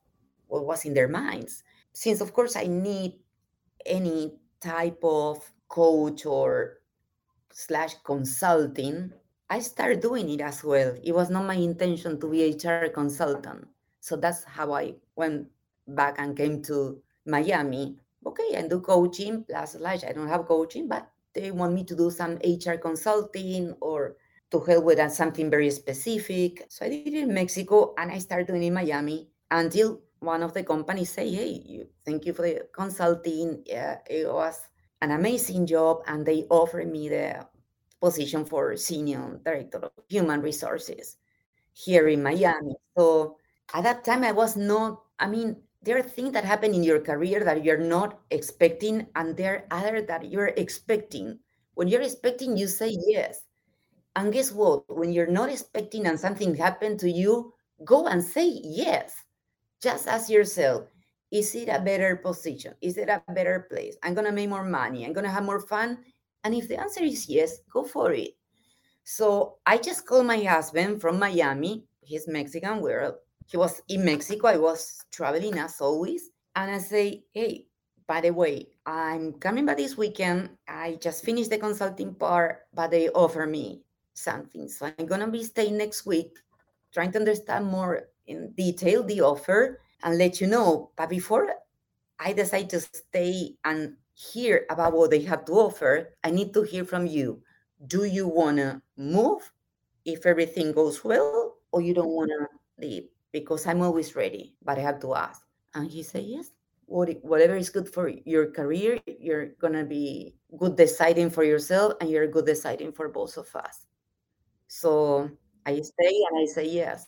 what 0.48 0.66
was 0.66 0.84
in 0.84 0.93
their 0.93 1.08
minds. 1.08 1.64
Since 1.93 2.20
of 2.20 2.34
course 2.34 2.58
I 2.58 2.68
need 2.68 3.20
any 3.86 4.34
type 4.60 5.00
of 5.04 5.39
coach 5.76 6.26
or 6.26 6.80
slash 7.52 7.96
consulting, 8.06 9.12
I 9.50 9.60
started 9.60 10.00
doing 10.00 10.30
it 10.30 10.40
as 10.40 10.64
well. 10.64 10.96
It 11.04 11.14
was 11.14 11.30
not 11.30 11.44
my 11.44 11.56
intention 11.56 12.18
to 12.22 12.32
be 12.32 12.56
HR 12.56 12.88
consultant. 12.88 13.68
So 14.00 14.16
that's 14.16 14.46
how 14.46 14.72
I 14.72 14.96
went 15.18 15.48
back 15.88 16.16
and 16.18 16.36
came 16.36 16.62
to 16.64 17.02
Miami. 17.26 17.98
Okay, 18.26 18.56
I 18.56 18.68
do 18.68 18.80
coaching 18.80 19.44
plus 19.44 19.74
slash. 19.74 20.04
I 20.08 20.14
don't 20.14 20.30
have 20.30 20.46
coaching, 20.46 20.88
but 20.88 21.12
they 21.34 21.52
want 21.52 21.74
me 21.74 21.84
to 21.84 21.96
do 21.96 22.10
some 22.10 22.40
HR 22.40 22.80
consulting 22.80 23.76
or 23.82 24.16
to 24.52 24.60
help 24.62 24.86
with 24.86 25.12
something 25.12 25.50
very 25.50 25.70
specific. 25.72 26.66
So 26.70 26.86
I 26.86 26.90
did 26.90 27.08
it 27.08 27.24
in 27.24 27.34
Mexico 27.34 27.94
and 27.98 28.12
I 28.12 28.20
started 28.20 28.48
doing 28.48 28.64
it 28.64 28.68
in 28.68 28.74
Miami 28.74 29.28
until 29.52 30.02
one 30.20 30.42
of 30.42 30.54
the 30.54 30.64
companies 30.64 31.12
say, 31.12 31.30
hey, 31.30 31.62
you, 31.66 31.88
thank 32.06 32.26
you 32.26 32.34
for 32.34 32.44
the 32.44 32.68
consulting. 32.72 33.62
Yeah, 33.66 34.00
it 34.10 34.32
was 34.32 34.58
an 35.02 35.12
amazing 35.12 35.66
job 35.66 36.02
and 36.08 36.26
they 36.26 36.46
offered 36.50 36.91
me 36.91 37.10
the 37.10 37.46
position 38.02 38.46
for 38.46 38.76
senior 38.78 39.39
director 39.43 39.80
of 39.80 39.91
human 40.10 40.41
resources 40.41 41.18
here 41.74 42.08
in 42.08 42.24
Miami. 42.24 42.76
So 42.98 43.38
at 43.74 43.84
that 43.84 44.04
time, 44.04 44.24
I 44.24 44.32
was 44.32 44.56
not, 44.56 45.02
I 45.20 45.28
mean, 45.28 45.58
there 45.82 45.98
are 45.98 46.04
things 46.04 46.32
that 46.34 46.46
happen 46.46 46.74
in 46.74 46.84
your 46.84 47.00
career 47.00 47.43
that 47.43 47.64
you're 47.64 47.78
not 47.78 48.20
expecting, 48.32 49.06
and 49.16 49.38
there 49.38 49.68
are 49.70 49.80
other 49.80 50.02
that 50.02 50.32
you're 50.32 50.54
expecting. 50.58 51.38
When 51.76 51.88
you're 51.88 52.02
expecting, 52.02 52.58
you 52.58 52.68
say 52.68 52.98
yes. 53.08 53.41
And 54.16 54.34
guess 54.34 54.52
what? 54.52 54.84
When 54.88 55.12
you're 55.12 55.28
not 55.28 55.50
expecting 55.50 56.08
and 56.08 56.20
something 56.20 56.56
happened 56.56 57.00
to 57.02 57.12
you, 57.12 57.54
go 57.84 58.08
and 58.08 58.24
say 58.24 58.48
yes. 58.64 59.14
Just 59.82 60.08
ask 60.08 60.30
yourself, 60.30 60.86
is 61.32 61.56
it 61.56 61.70
a 61.70 61.80
better 61.80 62.16
position? 62.16 62.74
Is 62.82 62.98
it 62.98 63.10
a 63.10 63.22
better 63.34 63.68
place? 63.70 63.96
I'm 64.04 64.14
gonna 64.14 64.32
make 64.32 64.50
more 64.50 64.64
money. 64.64 65.06
I'm 65.06 65.14
gonna 65.14 65.30
have 65.30 65.44
more 65.44 65.60
fun. 65.60 66.00
And 66.44 66.54
if 66.54 66.68
the 66.68 66.80
answer 66.80 67.04
is 67.04 67.28
yes, 67.28 67.60
go 67.72 67.84
for 67.84 68.14
it. 68.14 68.38
So 69.04 69.58
I 69.66 69.78
just 69.78 70.06
called 70.06 70.28
my 70.28 70.42
husband 70.44 71.02
from 71.02 71.20
Miami. 71.20 71.86
He's 72.02 72.28
Mexican. 72.28 72.82
Where 72.82 73.16
he 73.48 73.58
was 73.58 73.82
in 73.90 74.06
Mexico. 74.06 74.48
I 74.48 74.58
was 74.58 75.04
traveling 75.12 75.60
as 75.60 75.82
always. 75.82 76.30
And 76.56 76.72
I 76.72 76.78
say, 76.78 77.24
hey, 77.34 77.68
by 78.08 78.22
the 78.22 78.32
way, 78.32 78.68
I'm 78.86 79.34
coming 79.34 79.66
back 79.66 79.78
this 79.78 79.98
weekend. 79.98 80.50
I 80.68 80.98
just 81.02 81.26
finished 81.26 81.50
the 81.50 81.58
consulting 81.58 82.14
part, 82.14 82.68
but 82.74 82.92
they 82.92 83.10
offer 83.10 83.46
me 83.46 83.82
something. 84.14 84.70
So 84.70 84.90
I'm 84.98 85.06
gonna 85.06 85.28
be 85.28 85.44
staying 85.44 85.78
next 85.78 86.06
week, 86.06 86.38
trying 86.94 87.12
to 87.14 87.20
understand 87.20 87.66
more 87.66 88.10
in 88.28 88.52
detail 88.54 89.04
the 89.04 89.22
offer 89.22 89.82
and 90.04 90.18
let 90.18 90.41
you 90.41 90.48
know. 90.48 90.91
But 90.96 91.10
before 91.10 91.54
I 92.20 92.34
decide 92.34 92.70
to 92.72 92.80
stay 92.80 93.56
and 93.64 93.96
hear 94.14 94.66
about 94.70 94.93
what 94.93 95.12
they 95.12 95.22
have 95.24 95.46
to 95.46 95.54
offer, 95.54 96.14
I 96.24 96.32
need 96.32 96.54
to 96.54 96.64
hear 96.64 96.86
from 96.86 97.06
you. 97.06 97.41
Do 97.88 98.06
you 98.06 98.28
wanna 98.28 98.82
move 98.98 99.52
if 100.06 100.26
everything 100.26 100.72
goes 100.72 101.04
well, 101.04 101.58
or 101.72 101.82
you 101.82 101.93
don't 101.93 102.16
wanna 102.16 102.48
leave? 102.80 103.10
Because 103.32 103.68
I'm 103.68 103.82
always 103.82 104.16
ready, 104.16 104.56
but 104.64 104.78
I 104.78 104.82
have 104.82 105.02
to 105.02 105.16
ask. 105.16 105.41
And 105.74 105.91
he 105.91 106.04
said, 106.04 106.24
Yes, 106.24 106.52
what, 106.86 107.10
whatever 107.22 107.56
is 107.56 107.70
good 107.70 107.89
for 107.89 108.08
your 108.08 108.52
career, 108.52 109.00
you're 109.06 109.48
gonna 109.60 109.84
be 109.84 110.36
good 110.58 110.78
deciding 110.78 111.30
for 111.30 111.43
yourself 111.43 111.93
and 112.00 112.10
you're 112.10 112.28
good 112.28 112.46
deciding 112.46 112.93
for 112.93 113.10
both 113.10 113.38
of 113.38 113.54
us. 113.56 113.86
So 114.68 115.30
I 115.66 115.82
stay 115.82 116.24
and 116.30 116.39
I 116.41 116.46
say 116.46 116.68
yes. 116.70 117.08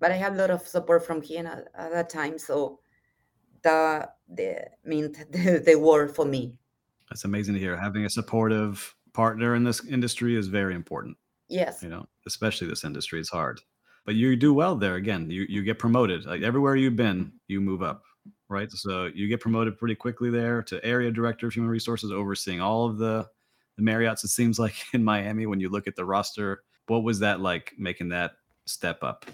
But 0.00 0.12
I 0.12 0.16
had 0.16 0.32
a 0.32 0.36
lot 0.36 0.50
of 0.50 0.66
support 0.66 1.04
from 1.04 1.22
him 1.22 1.46
at, 1.46 1.68
at 1.74 1.92
that 1.92 2.10
time. 2.10 2.38
So 2.38 2.80
that 3.62 4.16
the 4.28 4.66
meant 4.84 5.18
the, 5.32 5.62
the 5.64 5.76
world 5.76 6.14
for 6.14 6.24
me. 6.24 6.54
That's 7.10 7.24
amazing 7.24 7.54
to 7.54 7.60
hear. 7.60 7.76
Having 7.76 8.04
a 8.04 8.10
supportive 8.10 8.94
partner 9.12 9.54
in 9.54 9.64
this 9.64 9.84
industry 9.86 10.36
is 10.36 10.48
very 10.48 10.74
important. 10.74 11.16
Yes. 11.48 11.82
You 11.82 11.88
know, 11.88 12.06
especially 12.26 12.68
this 12.68 12.84
industry, 12.84 13.20
it's 13.20 13.30
hard. 13.30 13.60
But 14.04 14.14
you 14.14 14.36
do 14.36 14.54
well 14.54 14.76
there 14.76 14.94
again. 14.94 15.30
You 15.30 15.46
you 15.48 15.62
get 15.62 15.78
promoted. 15.78 16.26
Like 16.26 16.42
everywhere 16.42 16.76
you've 16.76 16.96
been, 16.96 17.32
you 17.46 17.60
move 17.60 17.82
up 17.82 18.02
right? 18.48 18.70
So 18.72 19.10
you 19.14 19.28
get 19.28 19.40
promoted 19.40 19.78
pretty 19.78 19.94
quickly 19.94 20.30
there 20.30 20.62
to 20.64 20.84
area 20.84 21.10
director 21.10 21.48
of 21.48 21.54
human 21.54 21.70
resources, 21.70 22.10
overseeing 22.10 22.60
all 22.60 22.86
of 22.86 22.98
the 22.98 23.28
the 23.76 23.82
Marriotts. 23.82 24.24
It 24.24 24.28
seems 24.28 24.58
like 24.58 24.74
in 24.92 25.04
Miami, 25.04 25.46
when 25.46 25.60
you 25.60 25.68
look 25.68 25.86
at 25.86 25.96
the 25.96 26.04
roster, 26.04 26.62
what 26.86 27.02
was 27.02 27.20
that 27.20 27.40
like 27.40 27.72
making 27.78 28.08
that 28.10 28.32
step 28.66 29.02
up? 29.02 29.26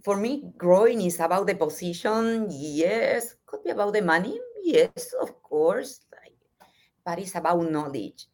For 0.00 0.16
me, 0.16 0.50
growing 0.56 1.00
is 1.02 1.20
about 1.20 1.46
the 1.46 1.54
position. 1.54 2.48
Yes, 2.50 3.36
could 3.46 3.62
be 3.62 3.70
about 3.70 3.92
the 3.92 4.02
money. 4.02 4.40
Yes, 4.64 5.12
of 5.20 5.42
course, 5.42 6.00
but 7.04 7.18
it's 7.18 7.34
about 7.34 7.70
knowledge. 7.70 8.26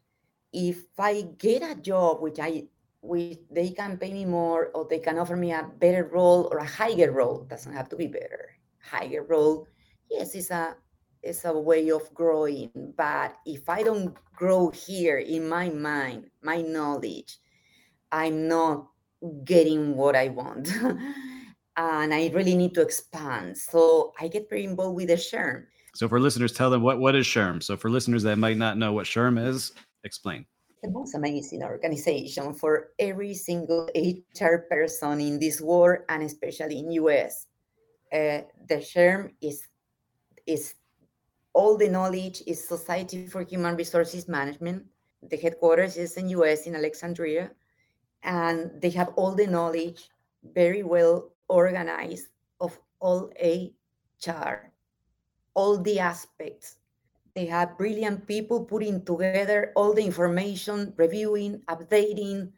If 0.53 0.87
I 0.97 1.21
get 1.37 1.63
a 1.63 1.75
job 1.75 2.21
which 2.21 2.39
I 2.39 2.65
which 3.01 3.37
they 3.49 3.69
can 3.71 3.97
pay 3.97 4.11
me 4.11 4.25
more 4.25 4.71
or 4.73 4.85
they 4.89 4.99
can 4.99 5.17
offer 5.19 5.35
me 5.35 5.51
a 5.53 5.63
better 5.79 6.09
role 6.11 6.49
or 6.51 6.57
a 6.57 6.65
higher 6.65 7.11
role 7.11 7.45
doesn't 7.47 7.71
have 7.71 7.87
to 7.89 7.95
be 7.95 8.07
better 8.07 8.51
higher 8.83 9.23
role 9.23 9.67
yes, 10.09 10.35
it's 10.35 10.51
a 10.51 10.75
it's 11.21 11.45
a 11.45 11.53
way 11.53 11.89
of 11.91 12.13
growing. 12.13 12.71
But 12.97 13.35
if 13.45 13.69
I 13.69 13.83
don't 13.83 14.15
grow 14.35 14.69
here 14.69 15.17
in 15.17 15.47
my 15.47 15.69
mind, 15.69 16.29
my 16.41 16.61
knowledge, 16.61 17.37
I'm 18.11 18.47
not 18.47 18.87
getting 19.43 19.95
what 19.95 20.15
I 20.15 20.29
want. 20.29 20.69
and 21.79 22.13
I 22.13 22.29
really 22.33 22.55
need 22.55 22.73
to 22.73 22.81
expand. 22.81 23.57
So 23.57 24.13
I 24.19 24.27
get 24.27 24.49
very 24.49 24.65
involved 24.65 24.97
with 24.97 25.07
the 25.07 25.13
SHRM. 25.13 25.63
So 25.95 26.09
for 26.09 26.19
listeners, 26.19 26.51
tell 26.51 26.69
them 26.69 26.81
what, 26.81 26.99
what 26.99 27.15
is 27.15 27.25
SHRM. 27.25 27.63
So 27.63 27.77
for 27.77 27.89
listeners 27.89 28.21
that 28.23 28.37
might 28.37 28.57
not 28.57 28.77
know 28.77 28.91
what 28.91 29.05
SHRM 29.05 29.47
is, 29.47 29.71
explain. 30.03 30.45
The 30.83 30.89
most 30.89 31.15
amazing 31.15 31.63
organization 31.63 32.53
for 32.53 32.89
every 32.99 33.33
single 33.33 33.89
HR 33.95 34.65
person 34.69 35.21
in 35.21 35.39
this 35.39 35.61
world 35.61 36.03
and 36.09 36.23
especially 36.23 36.79
in 36.79 36.91
US. 36.91 37.47
Uh, 38.11 38.41
the 38.67 38.75
SHRM 38.75 39.31
is 39.41 39.63
is 40.45 40.75
all 41.53 41.77
the 41.77 41.87
knowledge 41.87 42.41
is 42.45 42.67
Society 42.67 43.27
for 43.27 43.43
Human 43.43 43.75
Resources 43.75 44.27
Management. 44.27 44.83
The 45.29 45.37
headquarters 45.37 45.95
is 45.95 46.17
in 46.17 46.29
US 46.29 46.65
in 46.65 46.75
Alexandria, 46.75 47.51
and 48.23 48.71
they 48.81 48.89
have 48.91 49.09
all 49.15 49.35
the 49.35 49.47
knowledge, 49.47 50.09
very 50.43 50.83
well 50.83 51.31
organized 51.49 52.27
of 52.61 52.79
all 52.99 53.29
HR, 53.41 54.71
all 55.53 55.77
the 55.77 55.99
aspects. 55.99 56.77
They 57.35 57.45
have 57.47 57.77
brilliant 57.77 58.27
people 58.27 58.65
putting 58.65 59.03
together 59.05 59.71
all 59.75 59.93
the 59.93 60.03
information, 60.03 60.93
reviewing, 60.97 61.61
updating, 61.67 62.51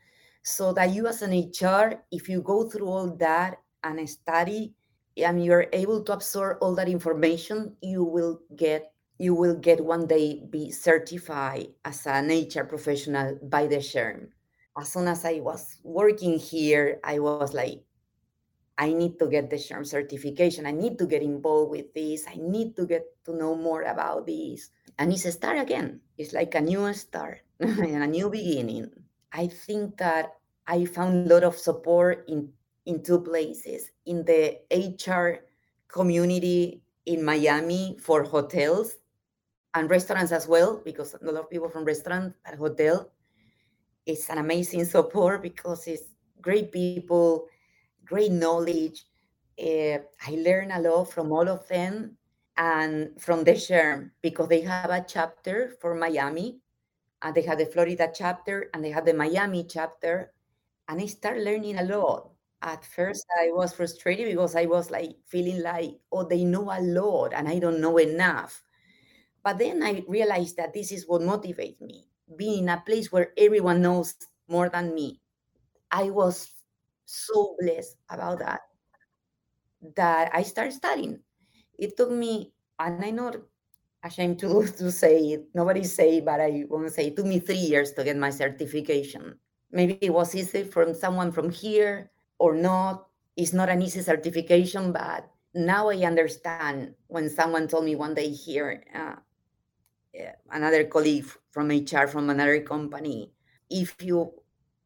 so 0.43 0.73
that 0.73 0.91
you 0.91 1.07
as 1.07 1.21
an 1.21 1.31
HR, 1.31 2.01
if 2.11 2.27
you 2.27 2.41
go 2.41 2.67
through 2.69 2.87
all 2.87 3.15
that 3.17 3.57
and 3.83 4.09
study 4.09 4.73
and 5.17 5.43
you're 5.43 5.67
able 5.73 6.03
to 6.03 6.13
absorb 6.13 6.57
all 6.61 6.73
that 6.75 6.89
information, 6.89 7.75
you 7.81 8.03
will 8.03 8.39
get 8.55 8.91
you 9.19 9.35
will 9.35 9.53
get 9.53 9.79
one 9.79 10.07
day 10.07 10.41
be 10.49 10.71
certified 10.71 11.67
as 11.85 12.07
an 12.07 12.29
HR 12.29 12.63
professional 12.63 13.37
by 13.43 13.67
the 13.67 13.75
SHRM. 13.75 14.29
As 14.75 14.91
soon 14.91 15.07
as 15.07 15.23
I 15.25 15.41
was 15.41 15.77
working 15.83 16.39
here, 16.39 16.99
I 17.03 17.19
was 17.19 17.53
like, 17.53 17.83
I 18.81 18.93
need 18.93 19.19
to 19.19 19.29
get 19.29 19.53
the 19.53 19.61
SHRM 19.61 19.85
certification. 19.85 20.65
I 20.65 20.73
need 20.73 20.97
to 20.97 21.05
get 21.05 21.21
involved 21.21 21.69
with 21.69 21.93
this. 21.93 22.25
I 22.25 22.33
need 22.41 22.75
to 22.77 22.87
get 22.87 23.05
to 23.25 23.37
know 23.37 23.53
more 23.53 23.83
about 23.83 24.25
this. 24.25 24.71
And 24.97 25.13
it's 25.13 25.25
a 25.25 25.31
start 25.31 25.59
again. 25.59 26.01
It's 26.17 26.33
like 26.33 26.55
a 26.55 26.61
new 26.61 26.91
start 26.93 27.45
and 27.59 28.01
a 28.01 28.07
new 28.07 28.31
beginning. 28.31 28.89
I 29.31 29.53
think 29.53 29.97
that 29.97 30.33
I 30.65 30.85
found 30.85 31.29
a 31.29 31.33
lot 31.33 31.43
of 31.43 31.61
support 31.61 32.25
in 32.27 32.49
in 32.89 33.03
two 33.03 33.21
places 33.21 33.91
in 34.09 34.25
the 34.25 34.57
HR 34.73 35.45
community 35.87 36.81
in 37.05 37.23
Miami 37.23 37.97
for 38.01 38.23
hotels 38.23 38.97
and 39.75 39.89
restaurants 39.91 40.31
as 40.31 40.47
well, 40.47 40.81
because 40.83 41.13
a 41.13 41.23
lot 41.23 41.37
of 41.37 41.49
people 41.51 41.69
from 41.69 41.85
restaurant 41.85 42.33
and 42.45 42.57
hotel. 42.57 43.13
It's 44.07 44.27
an 44.33 44.39
amazing 44.39 44.85
support 44.95 45.43
because 45.43 45.85
it's 45.85 46.09
great 46.41 46.71
people, 46.71 47.45
great 48.05 48.31
knowledge. 48.31 49.05
Uh, 49.59 49.99
I 50.25 50.31
learn 50.37 50.71
a 50.71 50.79
lot 50.79 51.05
from 51.05 51.31
all 51.31 51.47
of 51.47 51.67
them 51.67 52.17
and 52.57 53.19
from 53.19 53.43
the 53.43 53.53
SHRM 53.53 54.11
because 54.21 54.47
they 54.47 54.61
have 54.61 54.89
a 54.89 55.05
chapter 55.07 55.75
for 55.79 55.95
Miami 55.95 56.59
and 57.21 57.35
they 57.35 57.41
have 57.43 57.59
the 57.59 57.65
Florida 57.65 58.11
chapter 58.13 58.69
and 58.73 58.83
they 58.83 58.91
have 58.91 59.05
the 59.05 59.13
Miami 59.13 59.65
chapter. 59.67 60.33
And 60.87 61.01
I 61.01 61.05
start 61.05 61.37
learning 61.37 61.77
a 61.77 61.83
lot 61.83 62.31
at 62.61 62.85
first 62.85 63.25
I 63.39 63.49
was 63.51 63.73
frustrated 63.73 64.27
because 64.27 64.55
I 64.55 64.65
was 64.65 64.91
like 64.91 65.15
feeling 65.25 65.61
like, 65.61 65.97
oh, 66.11 66.23
they 66.23 66.43
know 66.43 66.71
a 66.71 66.79
lot 66.81 67.33
and 67.33 67.47
I 67.47 67.59
don't 67.59 67.81
know 67.81 67.97
enough. 67.97 68.61
But 69.43 69.57
then 69.57 69.81
I 69.81 70.03
realized 70.07 70.57
that 70.57 70.73
this 70.73 70.91
is 70.91 71.07
what 71.07 71.21
motivates 71.21 71.81
me 71.81 72.05
being 72.37 72.63
in 72.63 72.69
a 72.69 72.83
place 72.85 73.11
where 73.11 73.33
everyone 73.37 73.81
knows 73.81 74.15
more 74.47 74.69
than 74.69 74.93
me. 74.93 75.19
I 75.89 76.11
was 76.11 76.53
so 77.11 77.55
blessed 77.59 77.97
about 78.09 78.39
that 78.39 78.61
that 79.95 80.31
I 80.33 80.43
started 80.43 80.73
studying. 80.73 81.19
It 81.77 81.97
took 81.97 82.11
me, 82.11 82.53
and 82.79 83.03
I'm 83.03 83.15
not 83.15 83.35
ashamed 84.03 84.39
to, 84.39 84.67
to 84.77 84.91
say 84.91 85.19
it, 85.33 85.47
nobody 85.53 85.83
say, 85.83 86.21
but 86.21 86.39
I 86.39 86.65
want 86.69 86.87
to 86.87 86.93
say 86.93 87.07
it 87.07 87.15
took 87.15 87.25
me 87.25 87.39
three 87.39 87.55
years 87.55 87.91
to 87.93 88.03
get 88.03 88.17
my 88.17 88.29
certification. 88.29 89.35
Maybe 89.71 89.97
it 90.01 90.13
was 90.13 90.35
easy 90.35 90.63
from 90.63 90.93
someone 90.93 91.31
from 91.31 91.49
here 91.49 92.11
or 92.39 92.55
not. 92.55 93.07
It's 93.35 93.53
not 93.53 93.69
an 93.69 93.81
easy 93.81 94.01
certification, 94.01 94.91
but 94.91 95.29
now 95.53 95.89
I 95.89 96.03
understand 96.05 96.93
when 97.07 97.29
someone 97.29 97.67
told 97.67 97.85
me 97.85 97.95
one 97.95 98.13
day 98.13 98.29
here, 98.29 98.83
uh, 98.93 99.15
another 100.51 100.83
colleague 100.85 101.25
from 101.51 101.71
HR 101.71 102.07
from 102.07 102.29
another 102.29 102.59
company, 102.61 103.31
if 103.69 103.95
you 104.01 104.33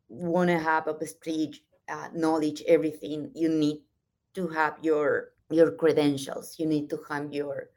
want 0.08 0.50
to 0.50 0.60
have 0.60 0.88
a 0.88 0.94
prestige, 0.94 1.60
uh, 1.90 2.10
knowledge, 2.14 2.64
everything, 2.68 3.32
you 3.36 3.50
need 3.50 3.82
to 4.34 4.48
have 4.48 4.78
your 4.82 5.32
your 5.50 5.72
credentials. 5.72 6.56
You 6.60 6.66
need 6.66 6.90
to 6.90 7.00
have 7.10 7.34
your 7.34 7.70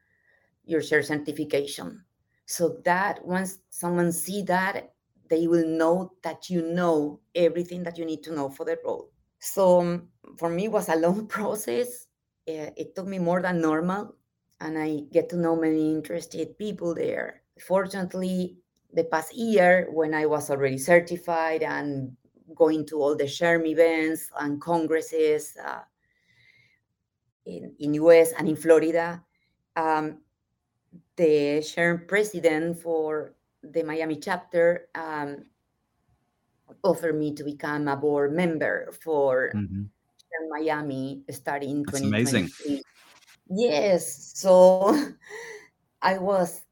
your 0.65 0.81
SHRM 0.81 1.05
certification, 1.05 2.05
so 2.47 2.81
that 2.85 3.25
once 3.25 3.59
someone 3.71 4.13
see 4.13 4.43
that, 4.43 4.93
they 5.29 5.47
will 5.47 5.67
know 5.67 6.13
that 6.23 6.51
you 6.51 6.63
know 6.63 7.21
everything 7.35 7.83
that 7.85 7.99
you 7.99 8.05
need 8.05 8.23
to 8.25 8.35
know 8.35 8.49
for 8.49 8.65
the 8.65 8.79
role. 8.85 9.11
So 9.39 9.81
um, 9.81 10.09
for 10.37 10.51
me, 10.51 10.69
was 10.69 10.89
a 10.89 10.97
long 10.97 11.27
process. 11.37 12.07
Uh, 12.49 12.73
it 12.77 12.95
took 12.95 13.07
me 13.07 13.19
more 13.19 13.43
than 13.43 13.61
normal, 13.61 14.17
and 14.61 14.79
I 14.79 15.01
get 15.13 15.29
to 15.31 15.37
know 15.37 15.55
many 15.57 15.93
interested 15.93 16.59
people 16.59 16.95
there. 16.95 17.43
Fortunately, 17.61 18.57
the 18.93 19.05
past 19.05 19.35
year, 19.35 19.89
when 19.93 20.15
I 20.15 20.25
was 20.27 20.51
already 20.51 20.79
certified 20.79 21.63
and 21.63 22.17
going 22.55 22.87
to 22.87 23.03
all 23.03 23.17
the 23.17 23.25
SHRM 23.25 23.67
events 23.67 24.31
and 24.39 24.61
congresses 24.61 25.57
uh, 25.65 25.81
in, 27.47 27.75
in 27.79 27.95
US 27.95 28.33
and 28.33 28.49
in 28.49 28.57
Florida, 28.57 29.23
um, 29.77 30.19
the 31.17 31.61
SHRM 31.61 32.07
president 32.07 32.81
for 32.81 33.35
the 33.63 33.83
Miami 33.83 34.17
chapter 34.17 34.89
um, 34.95 35.45
offered 36.85 37.19
me 37.19 37.35
to 37.35 37.45
become 37.45 37.89
a 37.89 37.97
board 37.97 38.33
member 38.33 38.93
for 39.03 39.53
mm-hmm. 39.55 39.85
Miami 40.51 41.23
starting 41.31 41.71
in 41.71 41.83
That's 41.83 42.01
amazing. 42.01 42.51
Yes. 43.51 44.33
So 44.35 44.97
I 46.03 46.19
was 46.19 46.63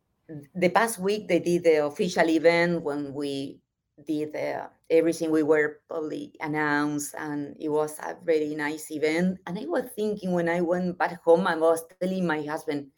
the 0.54 0.68
past 0.70 0.98
week 0.98 1.28
they 1.28 1.38
did 1.38 1.64
the 1.64 1.86
official 1.86 2.28
event 2.28 2.82
when 2.82 3.12
we 3.12 3.60
did 4.04 4.36
uh, 4.36 4.68
everything 4.90 5.30
we 5.30 5.42
were 5.42 5.80
probably 5.88 6.32
announced 6.40 7.14
and 7.18 7.56
it 7.58 7.68
was 7.68 7.98
a 8.00 8.16
very 8.24 8.54
nice 8.54 8.90
event. 8.90 9.38
And 9.46 9.58
i 9.58 9.64
was 9.64 9.84
thinking 9.96 10.32
when 10.32 10.48
i 10.48 10.60
went 10.60 10.98
back 10.98 11.22
home 11.24 11.46
i 11.46 11.56
was 11.56 11.82
telling 12.00 12.26
my 12.26 12.42
husband 12.42 12.88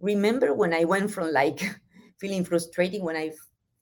remember 0.00 0.52
when 0.52 0.74
i 0.74 0.84
went 0.84 1.10
from 1.10 1.32
like 1.32 1.62
feeling 2.20 2.44
frustrated 2.44 3.02
when 3.02 3.16
i 3.16 3.30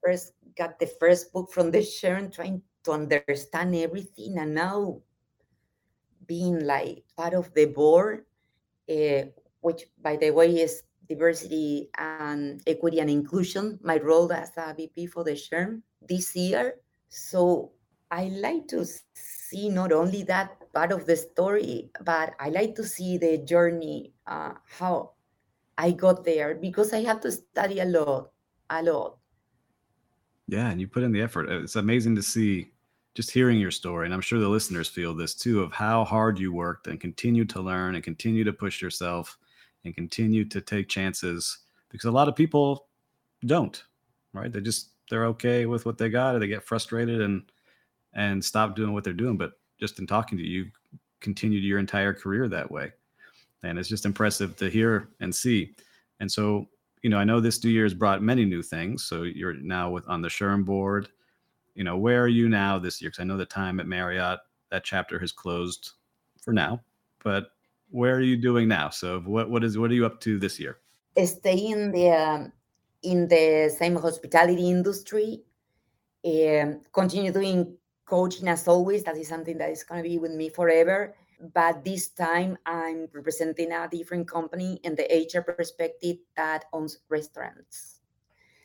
first 0.05 0.33
got 0.57 0.78
the 0.78 0.87
first 1.01 1.33
book 1.33 1.51
from 1.53 1.70
the 1.70 1.78
SHRM 1.78 2.33
trying 2.33 2.62
to 2.85 2.93
understand 2.93 3.74
everything 3.74 4.39
and 4.39 4.55
now 4.55 5.01
being 6.26 6.64
like 6.64 7.05
part 7.16 7.35
of 7.35 7.53
the 7.55 7.66
board 7.66 8.24
uh, 8.89 9.22
which 9.61 9.85
by 10.03 10.16
the 10.16 10.31
way 10.31 10.61
is 10.61 10.83
diversity 11.09 11.91
and 11.99 12.62
equity 12.66 13.01
and 13.01 13.11
inclusion 13.11 13.78
my 13.83 13.99
role 13.99 14.33
as 14.33 14.51
a 14.57 14.74
vp 14.74 15.07
for 15.07 15.24
the 15.24 15.33
SHRM 15.33 15.83
this 16.09 16.34
year. 16.36 16.74
So 17.09 17.72
i 18.11 18.24
like 18.24 18.66
to 18.68 18.84
see 19.14 19.68
not 19.68 19.92
only 19.92 20.22
that 20.24 20.57
part 20.72 20.92
of 20.92 21.07
the 21.07 21.16
story 21.16 21.90
but 22.05 22.34
i 22.38 22.48
like 22.48 22.74
to 22.74 22.84
see 22.84 23.18
the 23.18 23.38
journey 23.38 24.12
uh, 24.26 24.53
how 24.78 25.12
i 25.78 25.90
got 25.90 26.24
there 26.24 26.55
because 26.55 26.92
i 26.92 27.03
have 27.03 27.20
to 27.20 27.30
study 27.30 27.80
a 27.80 27.84
lot 27.84 28.30
a 28.70 28.82
lot. 28.82 29.16
Yeah 30.46 30.70
and 30.70 30.80
you 30.80 30.86
put 30.86 31.03
in 31.03 31.11
the 31.12 31.20
effort. 31.22 31.48
It's 31.48 31.74
amazing 31.76 32.14
to 32.16 32.22
see 32.22 32.70
just 33.14 33.32
hearing 33.32 33.59
your 33.59 33.72
story 33.72 34.07
and 34.07 34.14
i'm 34.14 34.20
sure 34.20 34.38
the 34.38 34.48
listeners 34.48 34.88
feel 34.88 35.12
this 35.12 35.34
too 35.34 35.61
of 35.61 35.72
how 35.72 36.05
hard 36.05 36.38
you 36.38 36.53
worked 36.53 36.86
and 36.86 37.01
continue 37.01 37.44
to 37.44 37.61
learn 37.61 37.96
and 37.96 38.05
continue 38.05 38.44
to 38.44 38.53
push 38.53 38.80
yourself 38.80 39.36
and 39.84 39.96
continue 39.96 40.44
to 40.44 40.61
take 40.61 40.88
chances 40.88 41.59
because 41.88 42.05
a 42.05 42.11
lot 42.11 42.28
of 42.28 42.36
people 42.36 42.86
don't 43.44 43.82
right? 44.32 44.53
They 44.53 44.61
just 44.61 44.90
they're 45.11 45.27
okay 45.27 45.67
with 45.67 45.85
what 45.85 45.99
they 45.99 46.09
got 46.09 46.35
or 46.35 46.39
they 46.39 46.47
get 46.47 46.65
frustrated 46.65 47.21
and 47.21 47.43
and 48.15 48.45
stop 48.45 48.75
doing 48.75 48.93
what 48.93 49.05
they're 49.05 49.13
doing. 49.13 49.37
But 49.37 49.53
just 49.79 49.99
in 49.99 50.07
talking 50.07 50.39
to 50.39 50.45
you 50.45 50.65
you 50.65 50.71
continued 51.21 51.63
your 51.63 51.79
entire 51.79 52.15
career 52.15 52.49
that 52.49 52.71
way. 52.71 52.93
And 53.63 53.79
it's 53.79 53.89
just 53.89 54.07
impressive 54.07 54.57
to 54.57 54.71
hear 54.71 55.11
and 55.21 55.35
see. 55.35 55.75
And 56.21 56.31
so 56.31 56.69
you 57.03 57.09
know 57.09 57.17
i 57.17 57.25
know 57.25 57.41
this 57.41 57.65
new 57.65 57.71
year 57.71 57.85
has 57.85 57.95
brought 57.95 58.23
many 58.23 58.45
new 58.45 58.63
things. 58.63 59.05
So 59.05 59.25
you're 59.25 59.55
now 59.55 59.91
with 59.91 60.09
on 60.09 60.23
the 60.23 60.29
SHRM 60.29 60.65
board. 60.65 61.09
You 61.75 61.85
know 61.85 61.99
where 61.99 62.23
are 62.23 62.29
you 62.29 62.49
now 62.49 62.79
this 62.79 63.03
year? 63.03 63.11
Because 63.11 63.23
i 63.23 63.25
know 63.25 63.37
the 63.37 63.45
time 63.45 63.81
at 63.81 63.87
marriott 63.87 64.41
that 64.71 64.85
chapter 64.85 65.19
has 65.19 65.33
closed 65.33 65.93
for 66.41 66.53
now. 66.53 66.81
But 67.23 67.49
where 67.91 68.15
are 68.15 68.21
you 68.21 68.37
doing 68.37 68.69
now? 68.69 68.89
So 68.91 69.21
what 69.21 69.51
what 69.51 69.65
is 69.65 69.77
what 69.77 69.91
are 69.91 69.95
you 69.95 70.07
up 70.07 70.21
to 70.21 70.39
this 70.39 70.59
year? 70.59 70.79
Stay 71.25 71.57
in 71.57 71.91
the 71.93 72.11
um, 72.11 72.53
in 73.03 73.28
the 73.28 73.74
same 73.76 73.96
hospitality 73.96 74.70
industry. 74.70 75.42
Um, 76.24 76.80
continue 76.92 77.32
doing 77.32 77.76
coaching 78.05 78.48
as 78.48 78.68
always. 78.68 79.05
That 79.05 79.16
is 79.16 79.28
something 79.28 79.57
that 79.59 79.70
is 79.70 79.84
going 79.84 80.03
to 80.03 80.09
be 80.09 80.18
with 80.18 80.32
me 80.32 80.48
forever. 80.48 81.14
But 81.55 81.84
this 81.84 82.09
time 82.09 82.59
I'm 82.66 83.09
representing 83.12 83.72
a 83.72 83.88
different 83.90 84.28
company 84.28 84.78
in 84.84 84.94
the 84.94 85.09
HR 85.09 85.40
perspective 85.40 86.18
that 86.36 86.66
owns 86.72 86.98
restaurants. 87.09 88.01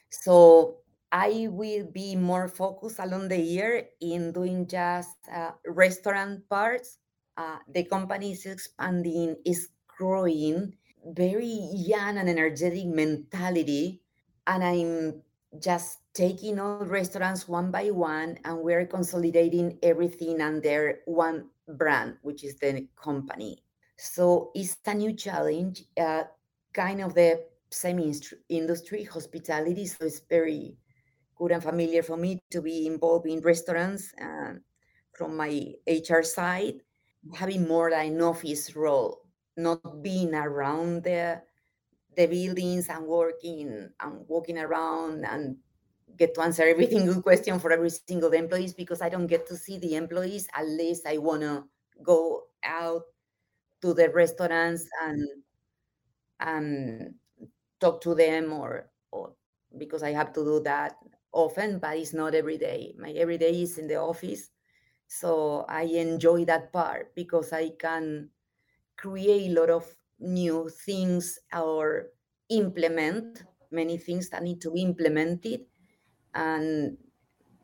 So 0.09 0.77
I 1.11 1.47
will 1.49 1.86
be 1.86 2.15
more 2.15 2.49
focused 2.49 2.99
along 2.99 3.29
the 3.29 3.39
year 3.39 3.88
in 4.01 4.33
doing 4.33 4.67
just 4.67 5.15
uh, 5.31 5.51
restaurant 5.65 6.47
parts. 6.49 6.97
Uh, 7.38 7.59
the 7.71 7.86
company 7.86 8.33
is 8.33 8.45
expanding, 8.45 9.38
is 9.45 9.69
growing, 9.88 10.73
very 11.05 11.69
young 11.71 12.17
and 12.17 12.27
energetic 12.27 12.86
mentality 12.88 14.01
and 14.48 14.64
I'm 14.64 15.22
just 15.60 16.00
taking 16.14 16.60
all 16.60 16.86
restaurants 16.86 17.48
one 17.48 17.72
by 17.72 17.89
one 17.91 18.38
and 18.46 18.60
we're 18.60 18.86
consolidating 18.86 19.78
everything 19.84 20.41
under 20.41 21.00
one 21.06 21.46
brand, 21.68 22.18
which 22.22 22.43
is 22.43 22.56
the 22.56 22.88
company. 23.02 23.64
So 23.98 24.52
it's 24.54 24.78
a 24.86 24.93
new 24.93 25.14
challenge, 25.14 25.84
uh, 25.98 26.24
kind 26.74 27.02
of 27.02 27.14
the 27.14 27.43
same 27.70 28.00
industry, 28.50 29.04
hospitality. 29.04 29.88
So 29.88 30.06
it's 30.06 30.22
very 30.30 30.78
good 31.36 31.52
and 31.52 31.64
familiar 31.64 32.04
for 32.04 32.18
me 32.18 32.39
to 32.52 32.62
be 32.62 32.88
involved 32.88 33.28
in 33.28 33.41
restaurants 33.41 34.14
and 34.18 34.62
from 35.14 35.38
my 35.38 35.74
HR 35.88 36.22
side, 36.22 36.82
having 37.34 37.68
more 37.68 37.91
like 37.91 38.08
an 38.08 38.22
office 38.22 38.76
role, 38.76 39.22
not 39.58 40.04
being 40.04 40.36
around 40.36 41.04
the 41.04 41.41
the 42.16 42.28
buildings 42.28 42.89
and 42.89 43.05
working 43.05 43.89
and 43.99 44.28
walking 44.28 44.57
around 44.57 45.26
and 45.26 45.57
get 46.18 46.34
to 46.36 46.41
answer 46.41 46.63
every 46.68 46.88
single 46.88 47.22
question 47.22 47.59
for 47.59 47.72
every 47.72 47.89
single 47.89 48.32
employees 48.32 48.74
because 48.74 49.01
I 49.01 49.09
don't 49.09 49.28
get 49.28 49.47
to 49.47 49.57
see 49.57 49.78
the 49.78 49.95
employees 49.95 50.47
unless 50.55 51.05
I 51.05 51.18
want 51.18 51.41
to 51.41 51.63
go 52.03 52.43
out 52.63 53.03
to 53.82 53.93
the 53.93 54.09
restaurants 54.09 54.88
and 55.03 55.28
and 56.39 57.16
talk 57.80 58.01
to 58.01 58.16
them 58.16 58.53
or 58.53 58.89
or 59.11 59.34
because 59.78 60.03
I 60.03 60.11
have 60.11 60.34
to 60.34 60.43
do 60.43 60.59
that 60.61 60.95
often, 61.32 61.80
but 61.80 61.97
it's 61.97 62.13
not 62.13 62.34
every 62.36 62.57
day. 62.57 62.95
My 62.97 63.11
every 63.11 63.38
day 63.38 63.61
is 63.61 63.78
in 63.78 63.88
the 63.88 63.95
office. 63.95 64.49
So 65.07 65.66
I 65.70 65.84
enjoy 65.84 66.45
that 66.45 66.72
part 66.74 67.13
because 67.16 67.53
I 67.53 67.72
can 67.78 68.30
create 68.97 69.51
a 69.51 69.59
lot 69.59 69.70
of 69.70 69.86
new 70.20 70.70
things 70.86 71.39
or 71.53 72.07
implement 72.49 73.43
many 73.72 73.97
things 73.97 74.30
that 74.30 74.43
need 74.43 74.61
to 74.61 74.72
be 74.72 74.82
implemented. 74.82 75.61
And 76.34 76.97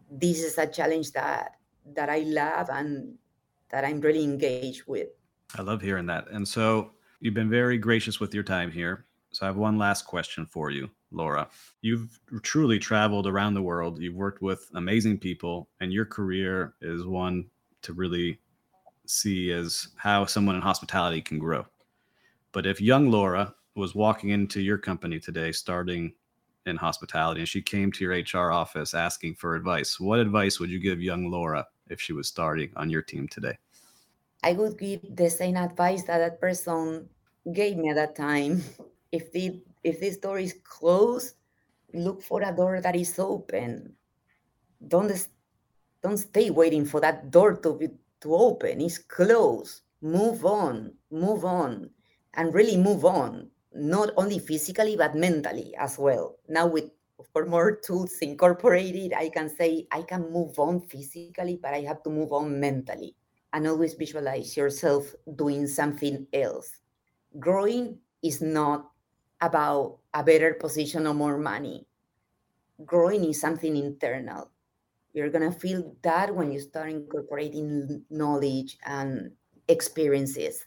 this 0.10 0.44
is 0.44 0.58
a 0.58 0.68
challenge 0.68 1.12
that 1.12 1.56
that 1.96 2.10
i 2.10 2.20
love 2.20 2.70
and 2.70 3.16
that 3.70 3.86
i'm 3.86 4.02
really 4.02 4.24
engaged 4.24 4.84
with. 4.86 5.08
I 5.58 5.62
love 5.62 5.82
hearing 5.82 6.06
that. 6.08 6.30
And 6.30 6.48
so 6.48 6.92
you've 7.22 7.34
been 7.34 7.50
very 7.50 7.78
gracious 7.78 8.20
with 8.20 8.34
your 8.34 8.44
time 8.44 8.72
here. 8.72 9.06
So 9.32 9.46
i 9.46 9.48
have 9.48 9.56
one 9.56 9.78
last 9.78 10.06
question 10.06 10.46
for 10.46 10.70
you 10.70 10.90
laura. 11.12 11.48
You've 11.82 12.20
truly 12.42 12.80
traveled 12.80 13.28
around 13.28 13.54
the 13.54 13.62
world. 13.62 14.02
You've 14.02 14.16
worked 14.16 14.42
with 14.42 14.70
amazing 14.76 15.18
people 15.20 15.70
and 15.80 15.92
your 15.92 16.06
career 16.06 16.76
is 16.82 17.06
one 17.06 17.46
to 17.82 17.94
really 17.94 18.40
see 19.08 19.52
as 19.52 19.90
how 19.96 20.26
someone 20.26 20.56
in 20.56 20.62
hospitality 20.62 21.22
can 21.22 21.40
grow 21.40 21.66
but 22.52 22.66
if 22.66 22.82
young 22.82 23.10
Laura 23.10 23.54
was 23.76 23.96
walking 23.96 24.30
into 24.30 24.60
your 24.62 24.78
company 24.78 25.20
today, 25.20 25.52
starting 25.52 26.14
in 26.66 26.76
hospitality, 26.76 27.42
and 27.42 27.50
she 27.50 27.62
came 27.62 27.92
to 27.92 28.04
your 28.04 28.14
HR 28.14 28.52
office 28.52 28.94
asking 28.94 29.36
for 29.36 29.56
advice, 29.56 30.00
what 30.00 30.20
advice 30.20 30.60
would 30.60 30.70
you 30.70 30.80
give 30.80 31.02
young 31.02 31.32
Laura 31.32 31.66
if 31.90 32.02
she 32.02 32.14
was 32.14 32.28
starting 32.28 32.72
on 32.76 32.90
your 32.90 33.02
team 33.02 33.28
today? 33.28 33.58
I 34.44 34.54
would 34.54 34.78
give 34.78 35.02
the 35.16 35.30
same 35.30 35.56
advice 35.56 36.04
that 36.04 36.18
that 36.18 36.42
person 36.42 37.08
gave 37.54 37.78
me 37.78 37.90
at 37.90 37.96
that 37.96 38.16
time. 38.16 38.64
If 39.12 39.32
the 39.32 39.62
if 39.84 40.00
this 40.00 40.18
door 40.18 40.40
is 40.40 40.56
closed, 40.64 41.36
look 41.94 42.22
for 42.22 42.42
a 42.42 42.56
door 42.56 42.82
that 42.82 42.96
is 42.96 43.18
open. 43.20 43.94
Don't 44.88 45.12
don't 46.02 46.18
stay 46.18 46.50
waiting 46.50 46.86
for 46.86 47.00
that 47.02 47.30
door 47.30 47.56
to 47.58 47.74
be 47.76 47.90
to 48.22 48.36
open. 48.36 48.82
It's 48.82 48.98
closed. 48.98 49.82
Move 50.02 50.46
on. 50.46 50.94
Move 51.12 51.46
on 51.46 51.90
and 52.36 52.54
really 52.54 52.78
move 52.78 53.06
on, 53.06 53.50
not 53.74 54.12
only 54.18 54.40
physically, 54.40 54.96
but 54.96 55.16
mentally 55.16 55.74
as 55.78 55.98
well. 55.98 56.38
Now, 56.48 56.68
with 56.68 56.92
course, 57.34 57.50
more 57.50 57.76
tools 57.86 58.18
incorporated, 58.22 59.14
I 59.14 59.30
can 59.30 59.50
say 59.50 59.88
I 59.92 60.02
can 60.04 60.32
move 60.32 60.58
on 60.60 60.82
physically, 60.82 61.60
but 61.62 61.74
I 61.74 61.82
have 61.82 62.04
to 62.04 62.10
move 62.10 62.32
on 62.34 62.60
mentally 62.60 63.16
and 63.54 63.68
always 63.68 63.94
visualize 63.96 64.56
yourself 64.56 65.14
doing 65.36 65.68
something 65.68 66.28
else. 66.34 66.80
Growing 67.40 67.98
is 68.24 68.42
not 68.42 68.90
about 69.42 70.00
a 70.14 70.24
better 70.24 70.54
position 70.54 71.08
or 71.08 71.14
more 71.14 71.38
money. 71.38 71.86
Growing 72.86 73.26
is 73.26 73.42
something 73.42 73.76
internal. 73.76 74.50
You're 75.14 75.30
going 75.30 75.52
to 75.52 75.58
feel 75.60 75.96
that 76.04 76.34
when 76.34 76.52
you 76.52 76.60
start 76.60 76.90
incorporating 76.90 78.04
knowledge 78.10 78.78
and 78.86 79.32
experiences 79.68 80.66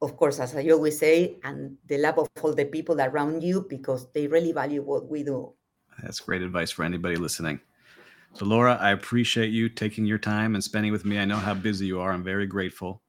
of 0.00 0.16
course, 0.16 0.38
as 0.38 0.54
I 0.54 0.68
always 0.70 0.98
say, 0.98 1.38
and 1.42 1.76
the 1.86 1.98
love 1.98 2.18
of 2.18 2.28
all 2.42 2.54
the 2.54 2.64
people 2.64 3.00
around 3.00 3.42
you 3.42 3.66
because 3.68 4.10
they 4.12 4.26
really 4.26 4.52
value 4.52 4.82
what 4.82 5.08
we 5.08 5.22
do. 5.22 5.52
That's 6.02 6.20
great 6.20 6.42
advice 6.42 6.70
for 6.70 6.84
anybody 6.84 7.16
listening. 7.16 7.60
So, 8.34 8.44
Laura, 8.44 8.78
I 8.80 8.92
appreciate 8.92 9.50
you 9.50 9.68
taking 9.68 10.06
your 10.06 10.18
time 10.18 10.54
and 10.54 10.62
spending 10.62 10.92
with 10.92 11.04
me. 11.04 11.18
I 11.18 11.24
know 11.24 11.36
how 11.36 11.54
busy 11.54 11.86
you 11.86 12.00
are. 12.00 12.12
I'm 12.12 12.22
very 12.22 12.46
grateful. 12.46 13.02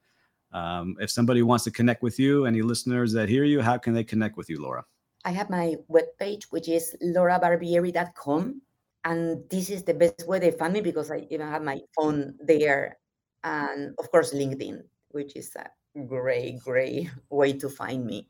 Um, 0.51 0.95
if 0.99 1.11
somebody 1.11 1.43
wants 1.43 1.63
to 1.65 1.71
connect 1.71 2.01
with 2.01 2.17
you, 2.17 2.45
any 2.45 2.63
listeners 2.63 3.13
that 3.13 3.29
hear 3.29 3.43
you, 3.43 3.61
how 3.61 3.77
can 3.77 3.93
they 3.93 4.03
connect 4.03 4.37
with 4.37 4.49
you, 4.49 4.59
Laura? 4.59 4.83
I 5.25 5.31
have 5.31 5.49
my 5.49 5.75
webpage, 5.91 6.45
which 6.49 6.67
is 6.67 6.95
laurabarbieri.com. 7.03 8.61
And 9.05 9.43
this 9.49 9.69
is 9.69 9.83
the 9.83 9.93
best 9.93 10.27
way 10.27 10.39
they 10.39 10.51
find 10.51 10.73
me 10.73 10.81
because 10.81 11.11
I 11.11 11.27
even 11.29 11.47
have 11.47 11.61
my 11.61 11.79
phone 11.95 12.35
there. 12.41 12.97
And 13.43 13.93
of 13.99 14.09
course, 14.09 14.33
LinkedIn, 14.33 14.81
which 15.09 15.35
is 15.35 15.55
a 15.55 15.69
great, 16.07 16.59
great 16.59 17.09
way 17.29 17.53
to 17.53 17.69
find 17.69 18.05
me. 18.05 18.27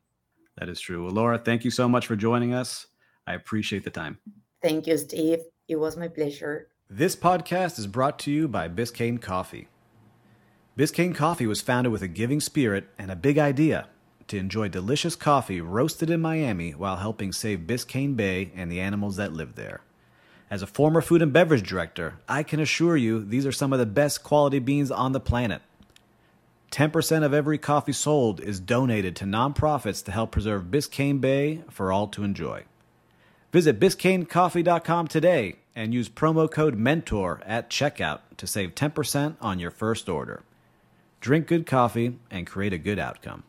That 0.57 0.69
is 0.69 0.79
true. 0.79 1.05
Well, 1.05 1.13
Laura, 1.13 1.37
thank 1.37 1.63
you 1.63 1.71
so 1.71 1.87
much 1.87 2.05
for 2.05 2.15
joining 2.15 2.53
us. 2.53 2.87
I 3.25 3.33
appreciate 3.33 3.83
the 3.83 3.89
time. 3.89 4.17
Thank 4.61 4.87
you, 4.87 4.97
Steve. 4.97 5.39
It 5.67 5.77
was 5.77 5.95
my 5.95 6.07
pleasure. 6.07 6.67
This 6.89 7.15
podcast 7.15 7.77
is 7.79 7.87
brought 7.87 8.19
to 8.19 8.31
you 8.31 8.47
by 8.47 8.67
Biscayne 8.67 9.21
Coffee. 9.21 9.67
Biscayne 10.77 11.13
Coffee 11.13 11.45
was 11.45 11.61
founded 11.61 11.91
with 11.91 12.01
a 12.01 12.07
giving 12.07 12.39
spirit 12.39 12.87
and 12.97 13.11
a 13.11 13.15
big 13.15 13.37
idea 13.37 13.87
to 14.27 14.37
enjoy 14.37 14.69
delicious 14.69 15.15
coffee 15.15 15.61
roasted 15.61 16.09
in 16.09 16.21
Miami 16.21 16.71
while 16.71 16.97
helping 16.97 17.31
save 17.31 17.59
Biscayne 17.59 18.15
Bay 18.15 18.51
and 18.55 18.71
the 18.71 18.79
animals 18.79 19.15
that 19.17 19.33
live 19.33 19.55
there. 19.55 19.81
As 20.49 20.61
a 20.61 20.67
former 20.67 21.01
food 21.01 21.21
and 21.21 21.31
beverage 21.31 21.67
director, 21.67 22.15
I 22.27 22.43
can 22.43 22.59
assure 22.59 22.97
you 22.97 23.23
these 23.23 23.45
are 23.45 23.51
some 23.51 23.71
of 23.71 23.79
the 23.79 23.85
best 23.85 24.23
quality 24.23 24.59
beans 24.59 24.89
on 24.89 25.11
the 25.11 25.19
planet. 25.19 25.61
10% 26.71 27.23
of 27.23 27.33
every 27.33 27.57
coffee 27.57 27.93
sold 27.93 28.39
is 28.39 28.59
donated 28.59 29.15
to 29.15 29.25
nonprofits 29.25 30.03
to 30.05 30.11
help 30.11 30.31
preserve 30.31 30.65
Biscayne 30.65 31.19
Bay 31.19 31.63
for 31.69 31.91
all 31.91 32.07
to 32.07 32.23
enjoy. 32.23 32.63
Visit 33.51 33.79
BiscayneCoffee.com 33.79 35.07
today 35.07 35.55
and 35.75 35.93
use 35.93 36.09
promo 36.09 36.49
code 36.49 36.75
MENTOR 36.75 37.41
at 37.45 37.69
checkout 37.69 38.19
to 38.37 38.45
save 38.45 38.75
10% 38.75 39.35
on 39.41 39.59
your 39.59 39.71
first 39.71 40.07
order. 40.07 40.43
Drink 41.19 41.47
good 41.47 41.65
coffee 41.65 42.19
and 42.29 42.45
create 42.45 42.73
a 42.73 42.77
good 42.77 42.99
outcome. 42.99 43.43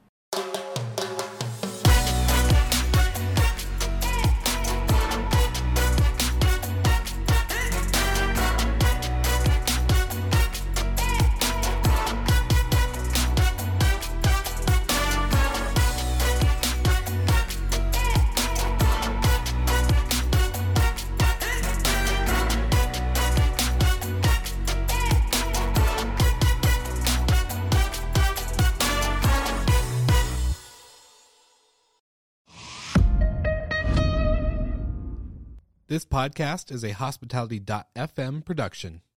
Podcast 36.20 36.70
is 36.70 36.84
a 36.84 36.90
hospitality.fm 36.90 38.44
production. 38.44 39.00